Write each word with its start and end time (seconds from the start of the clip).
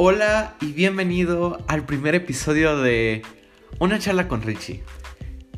Hola 0.00 0.54
y 0.60 0.70
bienvenido 0.70 1.58
al 1.66 1.84
primer 1.84 2.14
episodio 2.14 2.80
de 2.80 3.22
Una 3.80 3.98
charla 3.98 4.28
con 4.28 4.42
Richie. 4.42 4.84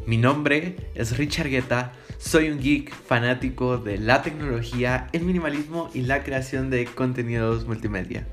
Mi 0.07 0.17
nombre 0.17 0.77
es 0.95 1.19
Richard 1.19 1.51
Guetta, 1.51 1.93
soy 2.17 2.49
un 2.49 2.59
geek 2.59 2.91
fanático 2.91 3.77
de 3.77 3.99
la 3.99 4.23
tecnología, 4.23 5.09
el 5.13 5.25
minimalismo 5.25 5.91
y 5.93 6.01
la 6.01 6.23
creación 6.25 6.71
de 6.71 6.87
contenidos 6.87 7.67
multimedia. 7.67 8.27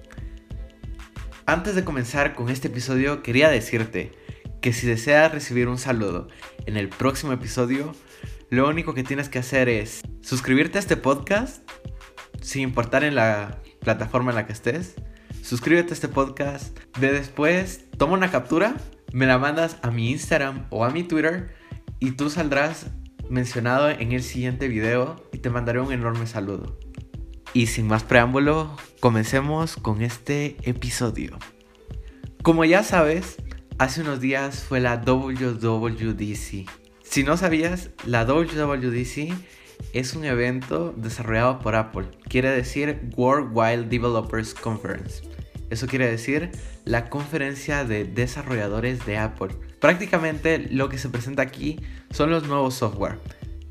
Antes 1.46 1.75
de 1.75 1.84
comenzar 1.84 2.36
con 2.36 2.48
este 2.48 2.70
episodio 2.70 3.21
quería 3.21 3.50
decirte 3.50 4.14
que 4.62 4.71
si 4.71 4.88
deseas 4.88 5.34
recibir 5.34 5.68
un 5.68 5.78
saludo 5.78 6.30
en 6.66 6.78
el 6.78 6.88
próximo 6.88 7.34
episodio, 7.34 7.94
lo 8.50 8.70
único 8.70 8.94
que 8.94 9.04
tienes 9.04 9.28
que 9.28 9.39
hacer 9.39 9.68
es 9.68 10.04
suscribirte 10.21 10.78
a 10.78 10.80
este 10.80 10.96
podcast, 10.96 11.70
sin 12.42 12.62
importar 12.62 13.03
en 13.03 13.16
la 13.16 13.59
plataforma 13.81 14.31
en 14.31 14.35
la 14.35 14.45
que 14.45 14.53
estés. 14.53 14.95
Suscríbete 15.48 15.92
a 15.92 15.94
este 15.94 16.10
podcast. 16.10 16.78
De 17.00 17.14
después, 17.14 17.86
toma 17.98 18.16
una 18.16 18.30
captura, 18.30 18.76
me 19.14 19.26
la 19.26 19.38
mandas 19.38 19.78
a 19.82 19.92
mi 19.92 20.12
Instagram 20.12 20.68
o 20.72 20.84
a 20.84 20.90
mi 20.90 21.04
Twitter 21.04 21.56
y 22.02 22.12
tú 22.12 22.30
saldrás 22.30 22.88
mencionado 23.30 23.90
en 23.90 24.12
el 24.12 24.23
siguiente 24.23 24.68
video 24.68 25.16
y 25.32 25.38
te 25.38 25.50
mandaré 25.50 25.80
un 25.80 25.94
enorme 25.94 26.28
saludo. 26.28 26.78
Y 27.54 27.68
sin 27.68 27.88
más 27.88 28.04
preámbulo, 28.04 28.76
comencemos 29.00 29.78
con 29.78 30.02
este 30.02 30.58
episodio. 30.64 31.40
Como 32.44 32.66
ya 32.66 32.84
sabes, 32.84 33.38
hace 33.78 34.02
unos 34.02 34.20
días 34.20 34.66
fue 34.66 34.82
la 34.82 34.98
WWDC. 34.98 36.70
Si 37.04 37.23
no 37.23 37.38
sabías, 37.38 37.92
la 38.06 38.26
WWDC 38.26 39.34
es 39.94 40.14
un 40.14 40.26
evento 40.26 40.94
desarrollado 40.98 41.59
por 41.59 41.76
Apple. 41.76 42.08
Quiere 42.28 42.50
decir 42.50 43.09
World 43.16 43.52
Wild 43.54 43.88
Developers 43.88 44.54
Conference. 44.54 45.36
Eso 45.70 45.88
quiere 45.88 46.10
decir 46.10 46.52
la 46.86 47.10
conferencia 47.10 47.84
de 47.84 48.06
desarrolladores 48.06 49.06
de 49.06 49.18
Apple. 49.18 49.50
Prácticamente 49.80 50.60
lo 50.72 50.90
que 50.90 50.98
se 50.98 51.10
presenta 51.10 51.42
aquí 51.42 51.80
son 52.12 52.30
los 52.30 52.48
nuevos 52.48 52.76
software, 52.76 53.20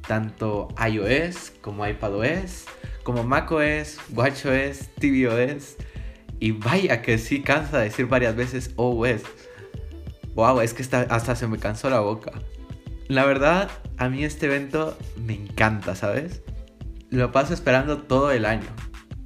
tanto 0.06 0.68
iOS 0.86 1.52
como 1.60 1.86
iPadOS, 1.86 2.64
como 3.02 3.24
macOS, 3.24 3.98
watchOS, 4.12 4.88
tvOS 4.98 5.76
y 6.38 6.52
vaya 6.52 7.02
que 7.02 7.18
sí 7.18 7.42
cansa 7.42 7.78
decir 7.78 8.06
varias 8.06 8.36
veces 8.36 8.72
OS. 8.76 9.22
Wow, 10.34 10.60
es 10.60 10.74
que 10.74 10.82
hasta 10.82 11.34
se 11.34 11.46
me 11.46 11.58
cansó 11.58 11.88
la 11.88 12.00
boca. 12.00 12.32
La 13.08 13.24
verdad, 13.24 13.70
a 13.96 14.08
mí 14.08 14.24
este 14.24 14.46
evento 14.46 14.98
me 15.16 15.34
encanta, 15.34 15.94
¿sabes? 15.94 16.42
Lo 17.08 17.32
paso 17.32 17.54
esperando 17.54 18.02
todo 18.02 18.30
el 18.32 18.44
año. 18.44 18.66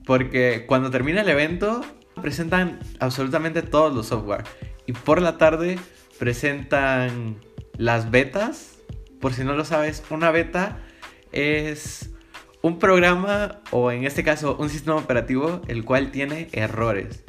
Porque 0.05 0.67
cuando 0.67 0.91
termina 0.91 1.23
el 1.23 1.29
evento, 1.29 1.81
presentan 2.21 2.79
absolutamente 2.99 3.63
todos 3.63 3.95
los 3.95 4.07
software. 4.07 4.45
Y 4.87 4.93
por 4.93 5.23
la 5.23 5.39
tarde 5.39 5.79
presentan 6.19 7.37
las 7.77 8.11
betas. 8.11 8.79
Por 9.21 9.35
si 9.35 9.45
no 9.45 9.55
lo 9.55 9.65
sabes, 9.65 10.03
una 10.11 10.31
beta 10.31 10.79
es 11.33 12.11
un 12.63 12.79
programa 12.79 13.61
o 13.71 13.91
en 13.91 14.05
este 14.05 14.23
caso 14.23 14.57
un 14.59 14.69
sistema 14.69 14.97
operativo 14.97 15.63
el 15.69 15.85
cual 15.85 16.11
tiene 16.11 16.49
errores. 16.53 17.25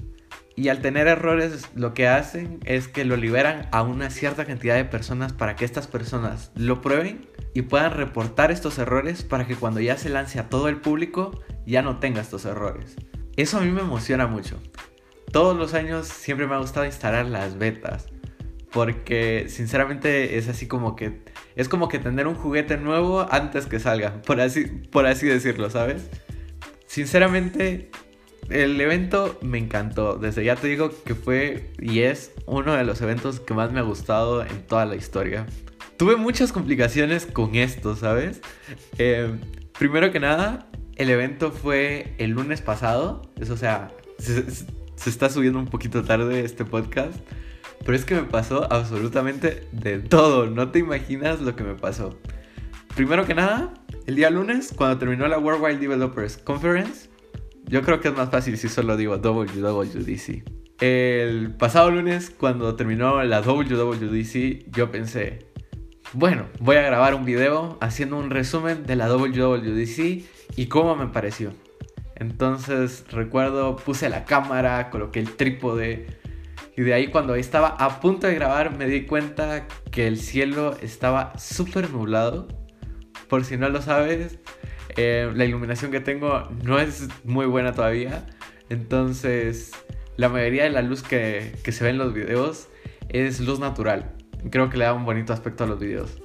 Y 0.56 0.67
al 0.67 0.81
tener 0.81 1.08
errores 1.08 1.69
lo 1.75 1.94
que 1.94 2.08
hacen 2.08 2.59
es 2.66 2.88
que 2.88 3.06
lo 3.06 3.16
liberan 3.16 3.67
a 3.72 3.81
una 3.81 4.09
cierta 4.09 4.45
cantidad 4.45 4.75
de 4.75 4.86
personas 4.86 5.34
para 5.34 5.56
que 5.56 5.66
estas 5.66 5.88
personas 5.88 6.52
lo 6.56 6.81
prueben 6.81 7.28
y 7.53 7.64
puedan 7.64 7.94
reportar 7.94 8.52
estos 8.52 8.78
errores 8.78 9.23
para 9.23 9.47
que 9.47 9.56
cuando 9.56 9.80
ya 9.80 9.97
se 9.97 10.09
lance 10.09 10.39
a 10.39 10.50
todo 10.50 10.67
el 10.67 10.78
público 10.78 11.39
ya 11.66 11.81
no 11.81 12.00
tenga 12.00 12.22
estos 12.22 12.45
errores. 12.45 12.97
Eso 13.37 13.57
a 13.57 13.61
mí 13.61 13.71
me 13.71 13.81
emociona 13.81 14.27
mucho. 14.27 14.59
Todos 15.31 15.57
los 15.57 15.73
años 15.73 16.07
siempre 16.07 16.47
me 16.47 16.55
ha 16.55 16.59
gustado 16.59 16.85
instalar 16.85 17.25
las 17.25 17.57
betas. 17.57 18.07
Porque 18.72 19.45
sinceramente 19.50 20.38
es 20.38 20.47
así 20.47 20.67
como 20.67 20.95
que... 20.95 21.23
Es 21.56 21.67
como 21.67 21.89
que 21.89 22.00
tener 22.00 22.28
un 22.28 22.35
juguete 22.35 22.78
nuevo 22.78 23.28
antes 23.29 23.66
que 23.66 23.79
salga. 23.79 24.22
Por 24.22 24.39
así, 24.39 24.66
por 24.66 25.06
así 25.06 25.28
decirlo, 25.28 25.69
¿sabes? 25.69 26.09
Sinceramente, 26.88 27.91
el 28.50 28.79
evento 28.79 29.38
me 29.41 29.57
encantó. 29.57 30.16
Desde 30.16 30.44
ya 30.44 30.56
te 30.56 30.67
digo 30.67 30.91
que 31.06 31.16
fue 31.16 31.72
y 31.79 32.01
es 32.01 32.31
uno 32.45 32.73
de 32.73 32.83
los 32.83 33.01
eventos 33.01 33.39
que 33.39 33.53
más 33.53 33.72
me 33.72 33.79
ha 33.79 33.83
gustado 33.83 34.44
en 34.44 34.66
toda 34.67 34.85
la 34.85 34.95
historia. 34.95 35.45
Tuve 35.97 36.16
muchas 36.16 36.51
complicaciones 36.51 37.25
con 37.25 37.56
esto, 37.56 37.95
¿sabes? 37.95 38.41
Eh, 38.97 39.38
primero 39.77 40.11
que 40.11 40.19
nada, 40.19 40.70
el 41.01 41.09
evento 41.09 41.51
fue 41.51 42.13
el 42.19 42.31
lunes 42.31 42.62
pasado. 42.62 43.23
Eso, 43.39 43.56
o 43.56 43.57
sea, 43.57 43.91
se, 44.19 44.45
se 44.51 45.09
está 45.09 45.29
subiendo 45.29 45.57
un 45.57 45.66
poquito 45.66 46.03
tarde 46.03 46.45
este 46.45 46.63
podcast. 46.63 47.16
Pero 47.84 47.95
es 47.95 48.06
que 48.06 48.13
me 48.13 48.23
pasó 48.23 48.72
absolutamente 48.72 49.67
de 49.72 50.00
todo. 50.00 50.45
No 50.45 50.69
te 50.69 50.78
imaginas 50.79 51.41
lo 51.41 51.56
que 51.56 51.63
me 51.63 51.73
pasó. 51.73 52.19
Primero 52.95 53.25
que 53.25 53.34
nada, 53.34 53.73
el 54.06 54.16
día 54.16 54.29
lunes, 54.29 54.73
cuando 54.75 55.00
terminó 55.00 55.28
la 55.28 55.39
Worldwide 55.39 55.79
Developers 55.79 56.38
Conference, 56.38 57.09
yo 57.66 57.81
creo 57.81 58.00
que 58.00 58.09
es 58.09 58.16
más 58.16 58.29
fácil 58.29 58.57
si 58.57 58.69
solo 58.69 58.95
digo 58.95 59.18
WWDC. 59.18 60.44
El 60.81 61.56
pasado 61.56 61.89
lunes, 61.89 62.29
cuando 62.29 62.75
terminó 62.75 63.23
la 63.23 63.41
WWDC, 63.41 64.72
yo 64.72 64.91
pensé, 64.91 65.47
bueno, 66.13 66.45
voy 66.59 66.75
a 66.75 66.81
grabar 66.81 67.16
un 67.16 67.23
video 67.23 67.78
haciendo 67.79 68.18
un 68.18 68.29
resumen 68.29 68.85
de 68.85 68.95
la 68.97 69.07
WWDC 69.07 70.25
y 70.56 70.67
cómo 70.67 70.95
me 70.95 71.07
pareció. 71.07 71.53
Entonces 72.16 73.06
recuerdo, 73.12 73.75
puse 73.78 74.09
la 74.09 74.25
cámara, 74.25 74.89
coloqué 74.89 75.19
el 75.19 75.35
trípode 75.35 76.06
y 76.78 76.81
de 76.84 76.94
ahí 76.94 77.07
cuando 77.07 77.35
estaba 77.35 77.69
a 77.69 78.00
punto 78.00 78.28
de 78.28 78.35
grabar 78.35 78.78
me 78.78 78.85
di 78.85 79.06
cuenta 79.06 79.67
que 79.91 80.07
el 80.07 80.17
cielo 80.17 80.78
estaba 80.81 81.38
súper 81.38 81.89
nublado. 81.89 82.47
Por 83.28 83.44
si 83.44 83.57
no 83.57 83.69
lo 83.69 83.81
sabes, 83.81 84.39
eh, 84.97 85.31
la 85.34 85.45
iluminación 85.45 85.89
que 85.91 86.00
tengo 86.00 86.50
no 86.63 86.79
es 86.79 87.07
muy 87.23 87.45
buena 87.45 87.73
todavía. 87.73 88.28
Entonces 88.69 89.72
la 90.18 90.29
mayoría 90.29 90.63
de 90.63 90.69
la 90.69 90.81
luz 90.81 91.01
que, 91.01 91.56
que 91.63 91.72
se 91.72 91.83
ve 91.83 91.89
en 91.89 91.97
los 91.97 92.13
videos 92.13 92.69
es 93.09 93.39
luz 93.39 93.59
natural. 93.59 94.12
Creo 94.51 94.69
que 94.69 94.78
le 94.78 94.85
da 94.85 94.94
un 94.94 95.06
bonito 95.06 95.33
aspecto 95.33 95.63
a 95.63 95.68
los 95.68 95.79
videos 95.79 96.22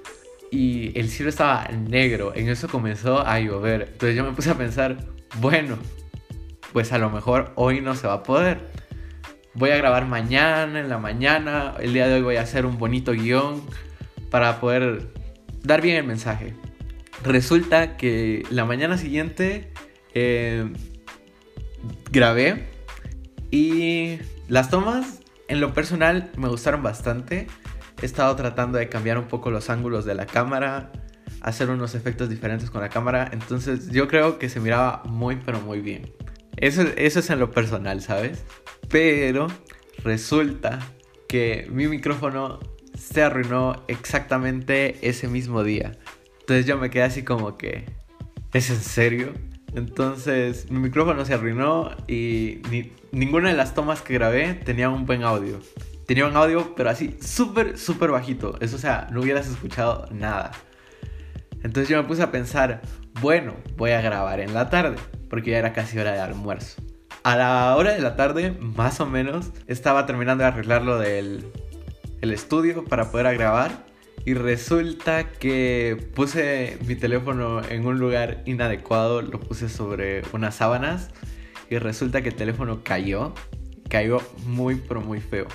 y 0.51 0.99
el 0.99 1.09
cielo 1.09 1.31
estaba 1.31 1.69
negro. 1.69 2.33
En 2.35 2.49
eso 2.49 2.69
comenzó 2.69 3.27
a 3.27 3.41
llover. 3.41 3.89
Entonces 3.93 4.17
yo 4.17 4.25
me 4.25 4.33
puse 4.33 4.51
a 4.51 4.55
pensar, 4.55 4.97
bueno, 5.41 5.77
pues 6.73 6.93
a 6.93 6.99
lo 6.99 7.11
mejor 7.11 7.53
hoy 7.57 7.81
no 7.81 7.95
se 7.95 8.07
va 8.07 8.15
a 8.15 8.23
poder. 8.23 8.61
Voy 9.55 9.71
a 9.71 9.77
grabar 9.77 10.07
mañana, 10.07 10.81
en 10.81 10.89
la 10.89 10.99
mañana. 10.99 11.75
El 11.81 11.93
día 11.93 12.07
de 12.07 12.15
hoy 12.15 12.23
voy 12.23 12.37
a 12.37 12.43
hacer 12.43 12.67
un 12.67 12.79
bonito 12.79 13.13
guion 13.13 13.63
para 14.31 14.61
poder 14.61 15.09
dar 15.63 15.81
bien 15.81 15.97
el 15.97 16.05
mensaje. 16.05 16.55
Resulta 17.25 17.97
que 17.97 18.45
la 18.51 18.65
mañana 18.65 18.99
siguiente 18.99 19.73
eh, 20.15 20.71
grabé 22.11 22.69
y 23.51 24.19
las 24.49 24.71
tomas 24.71 25.21
en 25.49 25.61
lo 25.61 25.73
personal 25.73 26.31
me 26.37 26.49
gustaron 26.49 26.83
bastante. 26.83 27.47
He 28.01 28.07
estado 28.07 28.35
tratando 28.37 28.79
de 28.79 28.89
cambiar 28.89 29.19
un 29.19 29.27
poco 29.27 29.51
los 29.51 29.71
ángulos 29.71 30.05
de 30.05 30.15
la 30.15 30.27
cámara, 30.27 30.93
hacer 31.41 31.71
unos 31.71 31.95
efectos 31.95 32.29
diferentes 32.29 32.71
con 32.71 32.81
la 32.81 32.89
cámara. 32.89 33.31
Entonces 33.33 33.91
yo 33.91 34.09
creo 34.09 34.39
que 34.39 34.49
se 34.49 34.61
miraba 34.61 35.03
muy 35.07 35.37
pero 35.37 35.61
muy 35.61 35.81
bien. 35.81 36.13
Eso, 36.57 36.83
eso 36.97 37.21
es 37.21 37.31
en 37.31 37.39
lo 37.39 37.51
personal, 37.51 38.01
¿sabes? 38.03 38.45
Pero 38.89 39.47
resulta 40.05 40.79
que 41.29 41.69
mi 41.71 41.87
micrófono 41.89 42.61
se 42.99 43.23
arruinó 43.23 43.83
exactamente 43.89 44.97
ese 45.07 45.29
mismo 45.29 45.63
día. 45.63 45.93
Entonces 46.41 46.67
yo 46.67 46.79
me 46.79 46.91
quedé 46.91 47.03
así 47.03 47.23
como 47.23 47.57
que, 47.57 47.85
¿es 48.53 48.71
en 48.71 48.81
serio? 48.81 49.33
Entonces 49.75 50.71
mi 50.71 50.79
micrófono 50.79 51.25
se 51.25 51.35
arruinó 51.35 51.91
y 52.09 52.63
ninguna 53.13 53.51
de 53.51 53.57
las 53.57 53.75
tomas 53.75 54.01
que 54.01 54.15
grabé 54.15 54.55
tenía 54.55 54.89
un 54.89 55.05
buen 55.07 55.23
audio. 55.23 55.61
Tenía 56.07 56.27
un 56.27 56.37
audio 56.37 56.75
pero 56.75 56.91
así 56.91 57.17
súper, 57.21 57.79
súper 57.79 58.11
bajito. 58.11 58.57
Eso 58.61 58.77
o 58.77 58.79
sea, 58.79 59.09
no 59.11 59.21
hubieras 59.21 59.49
escuchado 59.49 60.09
nada. 60.13 60.53
Entonces 61.63 61.89
yo 61.89 62.01
me 62.01 62.07
puse 62.07 62.23
a 62.23 62.31
pensar, 62.31 62.83
bueno, 63.21 63.55
voy 63.77 63.91
a 63.91 64.01
grabar 64.01 64.41
en 64.41 64.55
la 64.55 64.71
tarde, 64.71 64.97
porque 65.29 65.51
ya 65.51 65.59
era 65.59 65.73
casi 65.73 65.99
hora 65.99 66.13
de 66.13 66.21
almuerzo. 66.21 66.81
A 67.25 67.35
la 67.35 67.75
hora 67.77 67.93
de 67.93 68.01
la 68.01 68.15
tarde, 68.15 68.53
más 68.61 69.01
o 69.01 69.07
menos, 69.07 69.51
estaba 69.67 70.07
terminando 70.07 70.45
de 70.45 70.49
arreglar 70.49 70.83
lo 70.83 70.99
del 70.99 71.45
el 72.21 72.33
estudio 72.33 72.85
para 72.85 73.11
poder 73.11 73.37
grabar. 73.37 73.87
Y 74.25 74.35
resulta 74.35 75.31
que 75.31 76.11
puse 76.15 76.79
mi 76.87 76.97
teléfono 76.97 77.63
en 77.69 77.87
un 77.87 77.99
lugar 77.99 78.43
inadecuado, 78.45 79.23
lo 79.23 79.39
puse 79.39 79.69
sobre 79.69 80.23
unas 80.33 80.57
sábanas. 80.57 81.11
Y 81.71 81.79
resulta 81.79 82.23
que 82.23 82.31
el 82.31 82.35
teléfono 82.35 82.83
cayó, 82.83 83.35
cayó 83.89 84.21
muy 84.45 84.77
pero 84.77 85.01
muy 85.01 85.21
feo. 85.21 85.47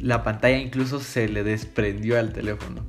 La 0.00 0.22
pantalla 0.22 0.58
incluso 0.58 1.00
se 1.00 1.28
le 1.28 1.44
desprendió 1.44 2.18
al 2.18 2.32
teléfono. 2.32 2.86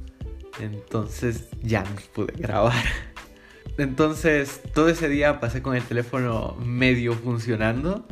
Entonces 0.59 1.49
ya 1.61 1.83
no 1.83 1.95
pude 2.13 2.33
grabar. 2.37 2.83
Entonces 3.77 4.61
todo 4.73 4.89
ese 4.89 5.09
día 5.09 5.39
pasé 5.39 5.61
con 5.61 5.75
el 5.75 5.83
teléfono 5.83 6.55
medio 6.63 7.13
funcionando. 7.13 8.07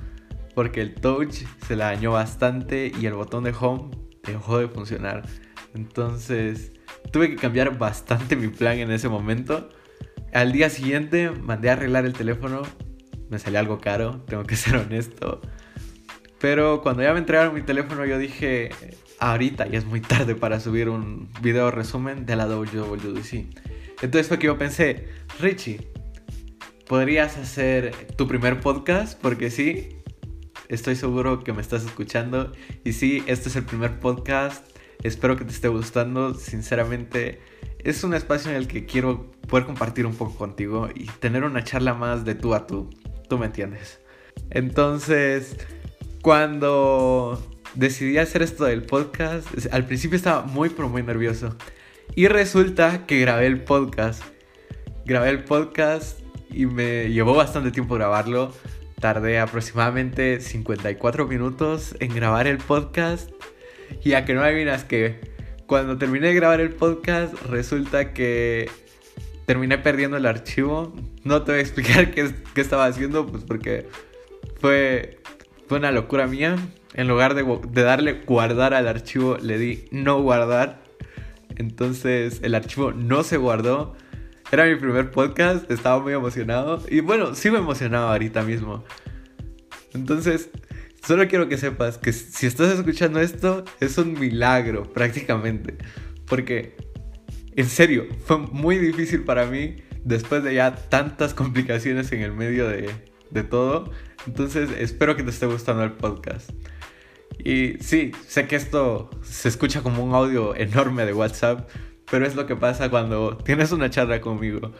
porque 0.56 0.82
el 0.82 0.94
touch 0.94 1.46
se 1.68 1.76
la 1.76 1.86
dañó 1.86 2.12
bastante 2.12 2.92
y 3.00 3.06
el 3.08 3.14
botón 3.14 3.44
de 3.44 3.54
home 3.60 3.90
dejó 4.24 4.60
de 4.60 4.68
funcionar. 4.68 5.24
Entonces 5.74 6.74
tuve 7.12 7.30
que 7.30 7.36
cambiar 7.38 7.78
bastante 7.78 8.36
mi 8.36 8.48
plan 8.50 8.78
en 8.78 8.92
ese 8.92 9.10
momento. 9.10 9.70
Al 10.34 10.52
día 10.52 10.70
siguiente 10.70 11.32
mandé 11.32 11.70
a 11.70 11.74
arreglar 11.74 12.06
el 12.06 12.14
teléfono. 12.14 12.62
Me 13.30 13.40
salió 13.40 13.60
algo 13.60 13.80
caro, 13.80 14.22
tengo 14.28 14.44
que 14.44 14.56
ser 14.56 14.76
honesto. 14.76 15.42
Pero 16.44 16.82
cuando 16.82 17.04
ya 17.04 17.14
me 17.14 17.20
entregaron 17.20 17.56
mi 17.56 17.62
teléfono 17.62 18.06
yo 18.06 18.20
dije, 18.20 18.70
ahorita 19.18 19.66
ya 19.66 19.78
es 19.78 19.86
muy 19.86 20.02
tarde 20.02 20.36
para 20.36 20.60
subir 20.60 20.90
un 20.90 21.30
video 21.42 21.72
resumen 21.72 22.26
de 22.26 22.36
la 22.36 22.48
WWDC. 22.48 23.46
Entonces 24.02 24.28
fue 24.28 24.40
que 24.40 24.48
yo 24.48 24.58
pensé, 24.58 25.08
Richie, 25.40 25.88
podrías 26.86 27.38
hacer 27.38 27.96
tu 28.18 28.28
primer 28.28 28.60
podcast 28.60 29.18
porque 29.22 29.50
sí, 29.50 30.02
estoy 30.68 30.98
seguro 30.98 31.46
que 31.46 31.54
me 31.54 31.62
estás 31.62 31.86
escuchando 31.86 32.52
y 32.84 32.92
sí, 32.92 33.24
este 33.26 33.48
es 33.48 33.56
el 33.56 33.64
primer 33.64 34.02
podcast. 34.02 34.68
Espero 35.02 35.38
que 35.38 35.46
te 35.46 35.52
esté 35.52 35.70
gustando. 35.70 36.34
Sinceramente, 36.34 37.40
es 37.80 38.04
un 38.04 38.14
espacio 38.14 38.52
en 38.52 38.58
el 38.58 38.68
que 38.68 38.86
quiero 38.86 39.32
poder 39.48 39.66
compartir 39.66 40.06
un 40.06 40.16
poco 40.16 40.36
contigo 40.36 40.90
y 40.94 41.06
tener 41.22 41.46
una 41.46 41.64
charla 41.64 41.94
más 41.94 42.26
de 42.26 42.36
tú 42.36 42.54
a 42.54 42.68
tú. 42.68 42.90
Tú 43.30 43.38
me 43.38 43.46
entiendes. 43.46 44.02
Entonces, 44.50 45.56
cuando 46.24 47.38
decidí 47.76 48.18
hacer 48.18 48.44
esto 48.44 48.64
del 48.64 48.84
podcast, 48.84 49.46
al 49.74 49.86
principio 49.86 50.16
estaba 50.16 50.44
muy, 50.44 50.70
pero 50.70 50.88
muy 50.88 51.04
nervioso. 51.04 51.54
Y 52.16 52.30
resulta 52.30 53.06
que 53.06 53.20
grabé 53.20 53.46
el 53.46 53.62
podcast. 53.62 54.24
Grabé 55.06 55.32
el 55.32 55.44
podcast 55.44 56.22
y 56.50 56.66
me 56.66 57.12
llevó 57.12 57.36
bastante 57.36 57.72
tiempo 57.72 57.96
grabarlo. 57.96 58.54
Tardé 59.02 59.38
aproximadamente 59.38 60.40
54 60.40 61.28
minutos 61.28 61.94
en 62.00 62.16
grabar 62.16 62.48
el 62.48 62.58
podcast. 62.58 63.30
Y 64.02 64.14
a 64.14 64.24
que 64.24 64.34
no 64.34 64.44
adivinas 64.44 64.86
que 64.86 65.20
cuando 65.68 65.98
terminé 65.98 66.28
de 66.28 66.36
grabar 66.36 66.62
el 66.62 66.70
podcast, 66.70 67.34
resulta 67.48 68.14
que 68.14 68.70
terminé 69.46 69.78
perdiendo 69.78 70.16
el 70.16 70.26
archivo. 70.26 70.96
No 71.26 71.44
te 71.44 71.52
voy 71.52 71.60
a 71.60 71.64
explicar 71.64 72.12
qué, 72.16 72.34
qué 72.56 72.62
estaba 72.62 72.86
haciendo, 72.86 73.28
pues 73.28 73.44
porque 73.44 73.90
fue, 74.62 75.20
fue 75.68 75.78
una 75.78 75.92
locura 75.92 76.28
mía. 76.28 76.56
En 76.94 77.08
lugar 77.08 77.34
de, 77.34 77.44
darle 77.82 78.22
guardar 78.26 78.74
al 78.74 78.88
archivo, 78.88 79.38
le 79.38 79.58
di 79.58 79.86
no 79.92 80.22
guardar. 80.22 80.84
Entonces 81.56 82.40
el 82.44 82.56
archivo 82.56 82.92
no 82.92 83.24
se 83.24 83.38
guardó. 83.38 83.96
Era 84.52 84.66
mi 84.66 84.76
primer 84.76 85.10
podcast, 85.12 85.70
estaba 85.72 86.00
muy 86.00 86.14
emocionado. 86.14 86.84
Y 86.90 87.00
bueno, 87.00 87.34
sí 87.34 87.50
me 87.50 87.58
emocionaba 87.58 88.12
ahorita 88.12 88.44
mismo. 88.44 88.84
Entonces, 89.94 90.50
solo 91.06 91.28
quiero 91.28 91.50
que 91.50 91.58
sepas 91.58 91.98
que 91.98 92.14
si 92.14 92.46
estás 92.46 92.78
escuchando 92.78 93.20
esto, 93.20 93.66
es 93.80 93.98
un 93.98 94.14
milagro 94.20 94.84
prácticamente. 94.94 95.78
Porque, 96.28 96.76
en 97.56 97.68
serio, 97.68 98.08
fue 98.26 98.38
muy 98.38 98.78
difícil 98.78 99.24
para 99.24 99.46
mí 99.46 99.78
después 100.04 100.44
de 100.44 100.56
ya 100.56 100.76
tantas 100.76 101.34
complicaciones 101.34 102.12
en 102.12 102.22
el 102.22 102.34
medio 102.34 102.68
de, 102.68 102.90
de 103.32 103.44
todo. 103.44 103.92
Entonces, 104.28 104.70
espero 104.78 105.16
que 105.16 105.24
te 105.24 105.30
esté 105.30 105.46
gustando 105.46 105.84
el 105.84 105.92
podcast. 105.92 106.50
Y 107.44 107.78
sí, 107.80 108.12
sé 108.28 108.48
que 108.48 108.56
esto 108.56 109.10
se 109.22 109.50
escucha 109.50 109.82
como 109.82 110.04
un 110.04 110.14
audio 110.14 110.56
enorme 110.56 111.06
de 111.06 111.14
WhatsApp, 111.14 111.68
pero 112.10 112.26
es 112.26 112.36
lo 112.36 112.46
que 112.46 112.56
pasa 112.56 112.90
cuando 112.90 113.38
tienes 113.38 113.72
una 113.72 113.90
charla 113.90 114.22
conmigo. 114.22 114.72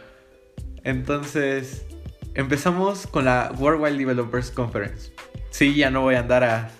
Entonces, 0.82 1.84
empezamos 2.34 3.06
con 3.06 3.24
la 3.24 3.52
Worldwide 3.58 3.98
Developers 3.98 4.50
Conference. 4.50 5.12
Sí, 5.50 5.74
ya 5.74 5.90
no 5.90 6.02
voy 6.02 6.14
a 6.14 6.20
andar 6.20 6.70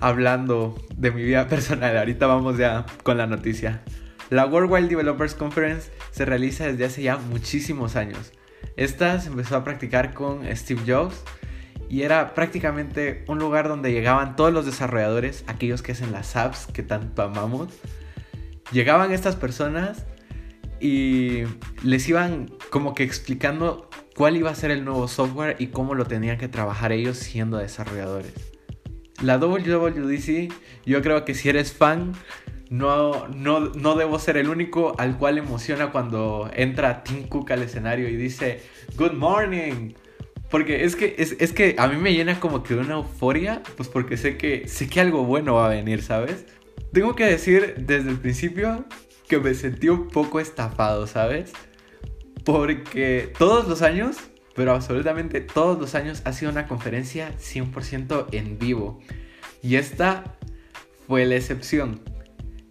hablando 0.00 0.80
de 0.96 1.10
mi 1.10 1.22
vida 1.22 1.48
personal, 1.48 1.96
ahorita 1.96 2.26
vamos 2.26 2.58
ya 2.58 2.86
con 3.02 3.18
la 3.18 3.26
noticia. 3.26 3.82
La 4.30 4.46
Worldwide 4.46 4.88
Developers 4.88 5.34
Conference 5.34 5.90
se 6.12 6.24
realiza 6.24 6.66
desde 6.66 6.84
hace 6.84 7.02
ya 7.02 7.16
muchísimos 7.16 7.96
años. 7.96 8.32
Esta 8.76 9.20
se 9.20 9.28
empezó 9.28 9.56
a 9.56 9.64
practicar 9.64 10.14
con 10.14 10.44
Steve 10.56 10.82
Jobs 10.86 11.24
y 11.90 12.02
era 12.02 12.34
prácticamente 12.34 13.24
un 13.26 13.40
lugar 13.40 13.66
donde 13.66 13.90
llegaban 13.90 14.36
todos 14.36 14.52
los 14.52 14.64
desarrolladores, 14.64 15.42
aquellos 15.48 15.82
que 15.82 15.90
hacen 15.90 16.12
las 16.12 16.36
apps 16.36 16.68
que 16.72 16.84
tanto 16.84 17.20
amamos. 17.20 17.68
Llegaban 18.70 19.10
estas 19.10 19.34
personas 19.34 20.06
y 20.78 21.42
les 21.82 22.08
iban 22.08 22.48
como 22.70 22.94
que 22.94 23.02
explicando 23.02 23.90
cuál 24.14 24.36
iba 24.36 24.50
a 24.50 24.54
ser 24.54 24.70
el 24.70 24.84
nuevo 24.84 25.08
software 25.08 25.56
y 25.58 25.66
cómo 25.66 25.96
lo 25.96 26.04
tenían 26.04 26.38
que 26.38 26.46
trabajar 26.46 26.92
ellos 26.92 27.18
siendo 27.18 27.58
desarrolladores. 27.58 28.34
La 29.20 29.38
WWDC, 29.38 30.52
yo 30.86 31.02
creo 31.02 31.24
que 31.24 31.34
si 31.34 31.48
eres 31.48 31.72
fan, 31.72 32.12
no, 32.70 33.26
no, 33.26 33.58
no 33.60 33.96
debo 33.96 34.20
ser 34.20 34.36
el 34.36 34.48
único 34.48 34.94
al 34.96 35.18
cual 35.18 35.38
emociona 35.38 35.90
cuando 35.90 36.48
entra 36.54 37.02
Tim 37.02 37.26
Cook 37.26 37.50
al 37.50 37.64
escenario 37.64 38.08
y 38.08 38.14
dice, 38.14 38.62
Good 38.96 39.14
morning, 39.14 39.94
porque 40.50 40.84
es 40.84 40.96
que, 40.96 41.14
es, 41.16 41.52
que 41.52 41.76
a 41.78 41.86
mí 41.86 41.96
me 41.96 42.12
llena 42.12 42.40
como 42.40 42.64
que 42.64 42.74
una 42.74 42.94
euforia, 42.94 43.62
pues 43.76 43.88
porque 43.88 44.16
sé 44.16 44.36
que, 44.36 44.66
sé 44.66 44.88
que 44.88 45.00
algo 45.00 45.24
bueno 45.24 45.54
va 45.54 45.66
a 45.66 45.68
venir, 45.68 46.02
¿sabes? 46.02 46.44
Tengo 46.92 47.14
que 47.14 47.24
decir 47.24 47.76
desde 47.78 48.10
el 48.10 48.18
principio 48.18 48.84
que 49.28 49.38
me 49.38 49.54
sentí 49.54 49.88
un 49.88 50.08
poco 50.08 50.40
estafado, 50.40 51.06
¿sabes? 51.06 51.52
Porque 52.44 53.32
todos 53.38 53.68
los 53.68 53.82
años, 53.82 54.16
pero 54.56 54.72
absolutamente 54.72 55.40
todos 55.40 55.78
los 55.78 55.94
años, 55.94 56.20
ha 56.24 56.32
sido 56.32 56.50
una 56.50 56.66
conferencia 56.66 57.32
100% 57.38 58.26
en 58.32 58.58
vivo. 58.58 58.98
Y 59.62 59.76
esta 59.76 60.36
fue 61.06 61.26
la 61.26 61.36
excepción. 61.36 62.00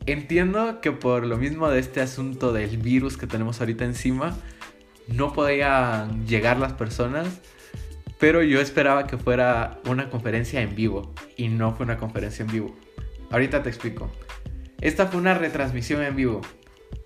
Entiendo 0.06 0.82
que 0.82 0.92
por 0.92 1.26
lo 1.26 1.38
mismo 1.38 1.70
de 1.70 1.80
este 1.80 2.02
asunto 2.02 2.52
del 2.52 2.78
virus 2.78 3.16
que 3.16 3.26
tenemos 3.26 3.62
ahorita 3.62 3.86
encima, 3.86 4.36
no 5.08 5.32
podían 5.32 6.28
llegar 6.28 6.60
las 6.60 6.74
personas 6.74 7.40
pero 8.20 8.44
yo 8.44 8.60
esperaba 8.60 9.08
que 9.08 9.18
fuera 9.18 9.80
una 9.88 10.10
conferencia 10.10 10.62
en 10.62 10.76
vivo 10.76 11.14
y 11.38 11.48
no 11.48 11.74
fue 11.74 11.86
una 11.86 11.98
conferencia 11.98 12.44
en 12.44 12.52
vivo. 12.52 12.76
Ahorita 13.32 13.64
te 13.64 13.70
explico. 13.70 14.12
Esta 14.82 15.08
fue 15.08 15.22
una 15.22 15.34
retransmisión 15.34 16.04
en 16.04 16.16
vivo. 16.16 16.42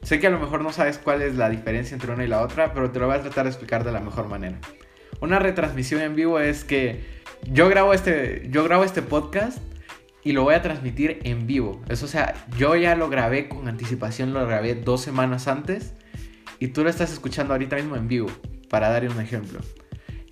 Sé 0.02 0.20
que 0.20 0.28
a 0.28 0.32
lo 0.32 0.40
mejor 0.40 0.62
no 0.62 0.72
sabes 0.72 0.98
cuál 0.98 1.22
es 1.22 1.36
la 1.36 1.50
diferencia 1.50 1.94
entre 1.94 2.12
una 2.12 2.24
y 2.24 2.28
la 2.28 2.42
otra, 2.42 2.74
pero 2.74 2.92
te 2.92 3.00
lo 3.00 3.08
voy 3.08 3.16
a 3.16 3.22
tratar 3.22 3.46
de 3.46 3.52
explicar 3.52 3.84
de 3.84 3.92
la 3.92 4.00
mejor 4.00 4.28
manera. 4.28 4.60
Una 5.22 5.40
retransmisión 5.40 6.02
en 6.02 6.16
vivo 6.16 6.40
es 6.40 6.64
que 6.64 7.04
yo 7.44 7.70
grabo 7.70 7.94
este, 7.94 8.48
yo 8.50 8.64
grabo 8.64 8.84
este 8.84 9.02
podcast 9.02 9.60
y 10.24 10.32
lo 10.32 10.44
voy 10.44 10.56
a 10.56 10.62
transmitir 10.62 11.20
en 11.24 11.46
vivo. 11.46 11.82
Eso, 11.90 12.08
sea, 12.08 12.34
yo 12.58 12.76
ya 12.76 12.96
lo 12.96 13.10
grabé 13.10 13.50
con 13.50 13.68
anticipación, 13.68 14.34
lo 14.34 14.46
grabé 14.48 14.76
dos 14.76 15.02
semanas 15.02 15.48
antes 15.48 15.94
y 16.60 16.70
tú 16.70 16.84
lo 16.84 16.90
estás 16.90 17.12
escuchando 17.12 17.54
ahorita 17.54 17.76
mismo 17.76 17.96
en 17.98 18.08
vivo, 18.08 18.30
para 18.70 18.90
dar 18.90 19.08
un 19.08 19.22
ejemplo. 19.22 19.60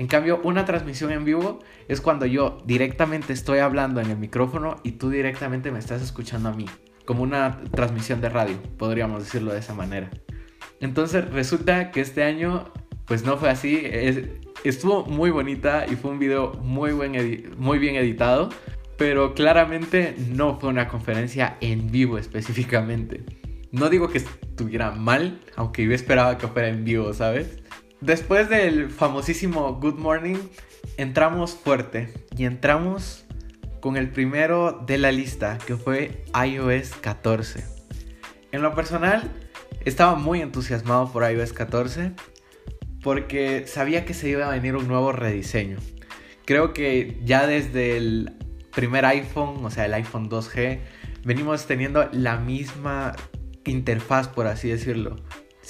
En 0.01 0.07
cambio, 0.07 0.41
una 0.43 0.65
transmisión 0.65 1.11
en 1.11 1.25
vivo 1.25 1.59
es 1.87 2.01
cuando 2.01 2.25
yo 2.25 2.57
directamente 2.65 3.33
estoy 3.33 3.59
hablando 3.59 4.01
en 4.01 4.09
el 4.09 4.17
micrófono 4.17 4.77
y 4.81 4.93
tú 4.93 5.11
directamente 5.11 5.71
me 5.71 5.77
estás 5.77 6.01
escuchando 6.01 6.49
a 6.49 6.53
mí, 6.53 6.65
como 7.05 7.21
una 7.21 7.61
transmisión 7.69 8.19
de 8.19 8.29
radio, 8.29 8.57
podríamos 8.79 9.23
decirlo 9.23 9.53
de 9.53 9.59
esa 9.59 9.75
manera. 9.75 10.09
Entonces 10.79 11.29
resulta 11.29 11.91
que 11.91 12.01
este 12.01 12.23
año 12.23 12.73
pues 13.05 13.23
no 13.23 13.37
fue 13.37 13.51
así, 13.51 13.79
estuvo 14.63 15.05
muy 15.05 15.29
bonita 15.29 15.85
y 15.87 15.95
fue 15.95 16.09
un 16.09 16.17
video 16.17 16.53
muy, 16.53 16.93
buen 16.93 17.53
muy 17.59 17.77
bien 17.77 17.95
editado, 17.95 18.49
pero 18.97 19.35
claramente 19.35 20.15
no 20.29 20.59
fue 20.59 20.69
una 20.69 20.87
conferencia 20.87 21.57
en 21.61 21.91
vivo 21.91 22.17
específicamente. 22.17 23.23
No 23.71 23.87
digo 23.87 24.09
que 24.09 24.17
estuviera 24.17 24.89
mal, 24.89 25.39
aunque 25.55 25.85
yo 25.85 25.93
esperaba 25.93 26.39
que 26.39 26.47
fuera 26.47 26.69
en 26.69 26.85
vivo, 26.85 27.13
¿sabes? 27.13 27.61
Después 28.01 28.49
del 28.49 28.89
famosísimo 28.89 29.75
Good 29.75 29.99
Morning, 29.99 30.37
entramos 30.97 31.53
fuerte 31.53 32.11
y 32.35 32.45
entramos 32.45 33.25
con 33.79 33.95
el 33.95 34.09
primero 34.09 34.83
de 34.87 34.97
la 34.97 35.11
lista, 35.11 35.59
que 35.67 35.75
fue 35.75 36.25
iOS 36.33 36.95
14. 36.95 37.63
En 38.51 38.63
lo 38.63 38.73
personal, 38.73 39.31
estaba 39.85 40.15
muy 40.15 40.41
entusiasmado 40.41 41.11
por 41.11 41.31
iOS 41.31 41.53
14 41.53 42.13
porque 43.03 43.67
sabía 43.67 44.03
que 44.03 44.15
se 44.15 44.29
iba 44.29 44.47
a 44.47 44.51
venir 44.51 44.75
un 44.75 44.87
nuevo 44.87 45.11
rediseño. 45.11 45.77
Creo 46.45 46.73
que 46.73 47.19
ya 47.23 47.45
desde 47.45 47.97
el 47.97 48.33
primer 48.73 49.05
iPhone, 49.05 49.63
o 49.63 49.69
sea, 49.69 49.85
el 49.85 49.93
iPhone 49.93 50.27
2G, 50.27 50.79
venimos 51.23 51.67
teniendo 51.67 52.09
la 52.11 52.37
misma 52.37 53.15
interfaz, 53.63 54.27
por 54.27 54.47
así 54.47 54.69
decirlo. 54.69 55.17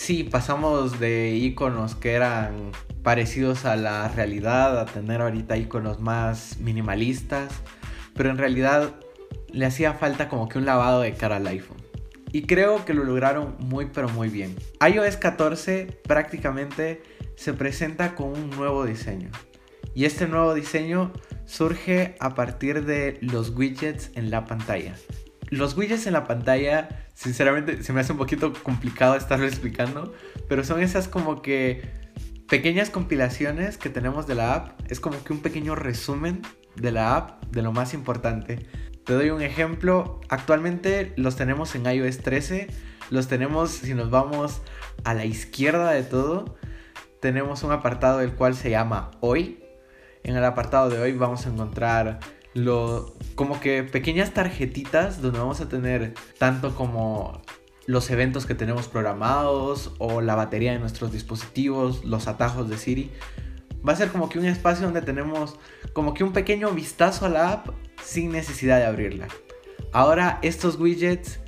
Sí, 0.03 0.23
pasamos 0.23 0.99
de 0.99 1.35
iconos 1.35 1.93
que 1.93 2.13
eran 2.13 2.71
parecidos 3.03 3.65
a 3.65 3.75
la 3.75 4.07
realidad 4.07 4.79
a 4.79 4.87
tener 4.87 5.21
ahorita 5.21 5.57
iconos 5.57 5.99
más 5.99 6.57
minimalistas, 6.57 7.53
pero 8.15 8.31
en 8.31 8.39
realidad 8.39 8.95
le 9.51 9.63
hacía 9.67 9.93
falta 9.93 10.27
como 10.27 10.49
que 10.49 10.57
un 10.57 10.65
lavado 10.65 11.01
de 11.01 11.13
cara 11.13 11.35
al 11.35 11.45
iPhone. 11.45 11.77
Y 12.31 12.47
creo 12.47 12.83
que 12.83 12.95
lo 12.95 13.03
lograron 13.03 13.55
muy 13.59 13.91
pero 13.93 14.09
muy 14.09 14.29
bien. 14.29 14.55
iOS 14.83 15.17
14 15.17 16.01
prácticamente 16.07 17.03
se 17.35 17.53
presenta 17.53 18.15
con 18.15 18.29
un 18.29 18.49
nuevo 18.49 18.85
diseño. 18.85 19.29
Y 19.93 20.05
este 20.05 20.27
nuevo 20.27 20.55
diseño 20.55 21.13
surge 21.45 22.15
a 22.19 22.33
partir 22.33 22.85
de 22.85 23.19
los 23.21 23.51
widgets 23.51 24.09
en 24.15 24.31
la 24.31 24.45
pantalla. 24.45 24.95
Los 25.51 25.75
widgets 25.75 26.07
en 26.07 26.13
la 26.13 26.23
pantalla, 26.23 26.87
sinceramente, 27.13 27.83
se 27.83 27.91
me 27.91 27.99
hace 27.99 28.13
un 28.13 28.17
poquito 28.17 28.53
complicado 28.63 29.17
estarlo 29.17 29.45
explicando, 29.45 30.13
pero 30.47 30.63
son 30.63 30.81
esas 30.81 31.09
como 31.09 31.41
que 31.41 31.81
pequeñas 32.47 32.89
compilaciones 32.89 33.77
que 33.77 33.89
tenemos 33.89 34.27
de 34.27 34.35
la 34.35 34.55
app. 34.55 34.79
Es 34.89 35.01
como 35.01 35.21
que 35.25 35.33
un 35.33 35.41
pequeño 35.41 35.75
resumen 35.75 36.41
de 36.77 36.91
la 36.93 37.17
app, 37.17 37.43
de 37.47 37.61
lo 37.63 37.73
más 37.73 37.93
importante. 37.93 38.65
Te 39.05 39.11
doy 39.11 39.29
un 39.29 39.41
ejemplo. 39.41 40.21
Actualmente 40.29 41.11
los 41.17 41.35
tenemos 41.35 41.75
en 41.75 41.85
iOS 41.85 42.19
13. 42.19 42.67
Los 43.09 43.27
tenemos, 43.27 43.71
si 43.71 43.93
nos 43.93 44.09
vamos 44.09 44.61
a 45.03 45.13
la 45.13 45.25
izquierda 45.25 45.91
de 45.91 46.03
todo, 46.03 46.55
tenemos 47.19 47.63
un 47.63 47.73
apartado 47.73 48.21
el 48.21 48.35
cual 48.35 48.55
se 48.55 48.69
llama 48.69 49.11
Hoy. 49.19 49.61
En 50.23 50.37
el 50.37 50.45
apartado 50.45 50.89
de 50.89 50.97
hoy 50.97 51.11
vamos 51.11 51.45
a 51.45 51.49
encontrar 51.49 52.21
lo, 52.53 53.15
como 53.35 53.59
que 53.59 53.83
pequeñas 53.83 54.33
tarjetitas 54.33 55.21
donde 55.21 55.39
vamos 55.39 55.61
a 55.61 55.69
tener 55.69 56.13
tanto 56.37 56.75
como 56.75 57.41
los 57.85 58.09
eventos 58.09 58.45
que 58.45 58.55
tenemos 58.55 58.87
programados 58.87 59.93
o 59.97 60.21
la 60.21 60.35
batería 60.35 60.73
de 60.73 60.79
nuestros 60.79 61.11
dispositivos, 61.11 62.05
los 62.05 62.27
atajos 62.27 62.69
de 62.69 62.77
Siri. 62.77 63.11
Va 63.87 63.93
a 63.93 63.95
ser 63.95 64.09
como 64.09 64.29
que 64.29 64.37
un 64.37 64.45
espacio 64.45 64.85
donde 64.85 65.01
tenemos 65.01 65.57
como 65.93 66.13
que 66.13 66.23
un 66.23 66.33
pequeño 66.33 66.71
vistazo 66.71 67.25
a 67.25 67.29
la 67.29 67.51
app 67.51 67.69
sin 68.03 68.31
necesidad 68.31 68.77
de 68.77 68.85
abrirla. 68.85 69.27
Ahora 69.91 70.39
estos 70.41 70.79
widgets 70.79 71.39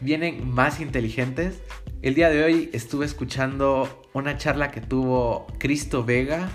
vienen 0.00 0.48
más 0.50 0.80
inteligentes. 0.80 1.60
El 2.02 2.14
día 2.14 2.30
de 2.30 2.42
hoy 2.42 2.70
estuve 2.72 3.06
escuchando 3.06 4.02
una 4.12 4.36
charla 4.36 4.70
que 4.70 4.80
tuvo 4.80 5.46
Cristo 5.58 6.04
Vega 6.04 6.48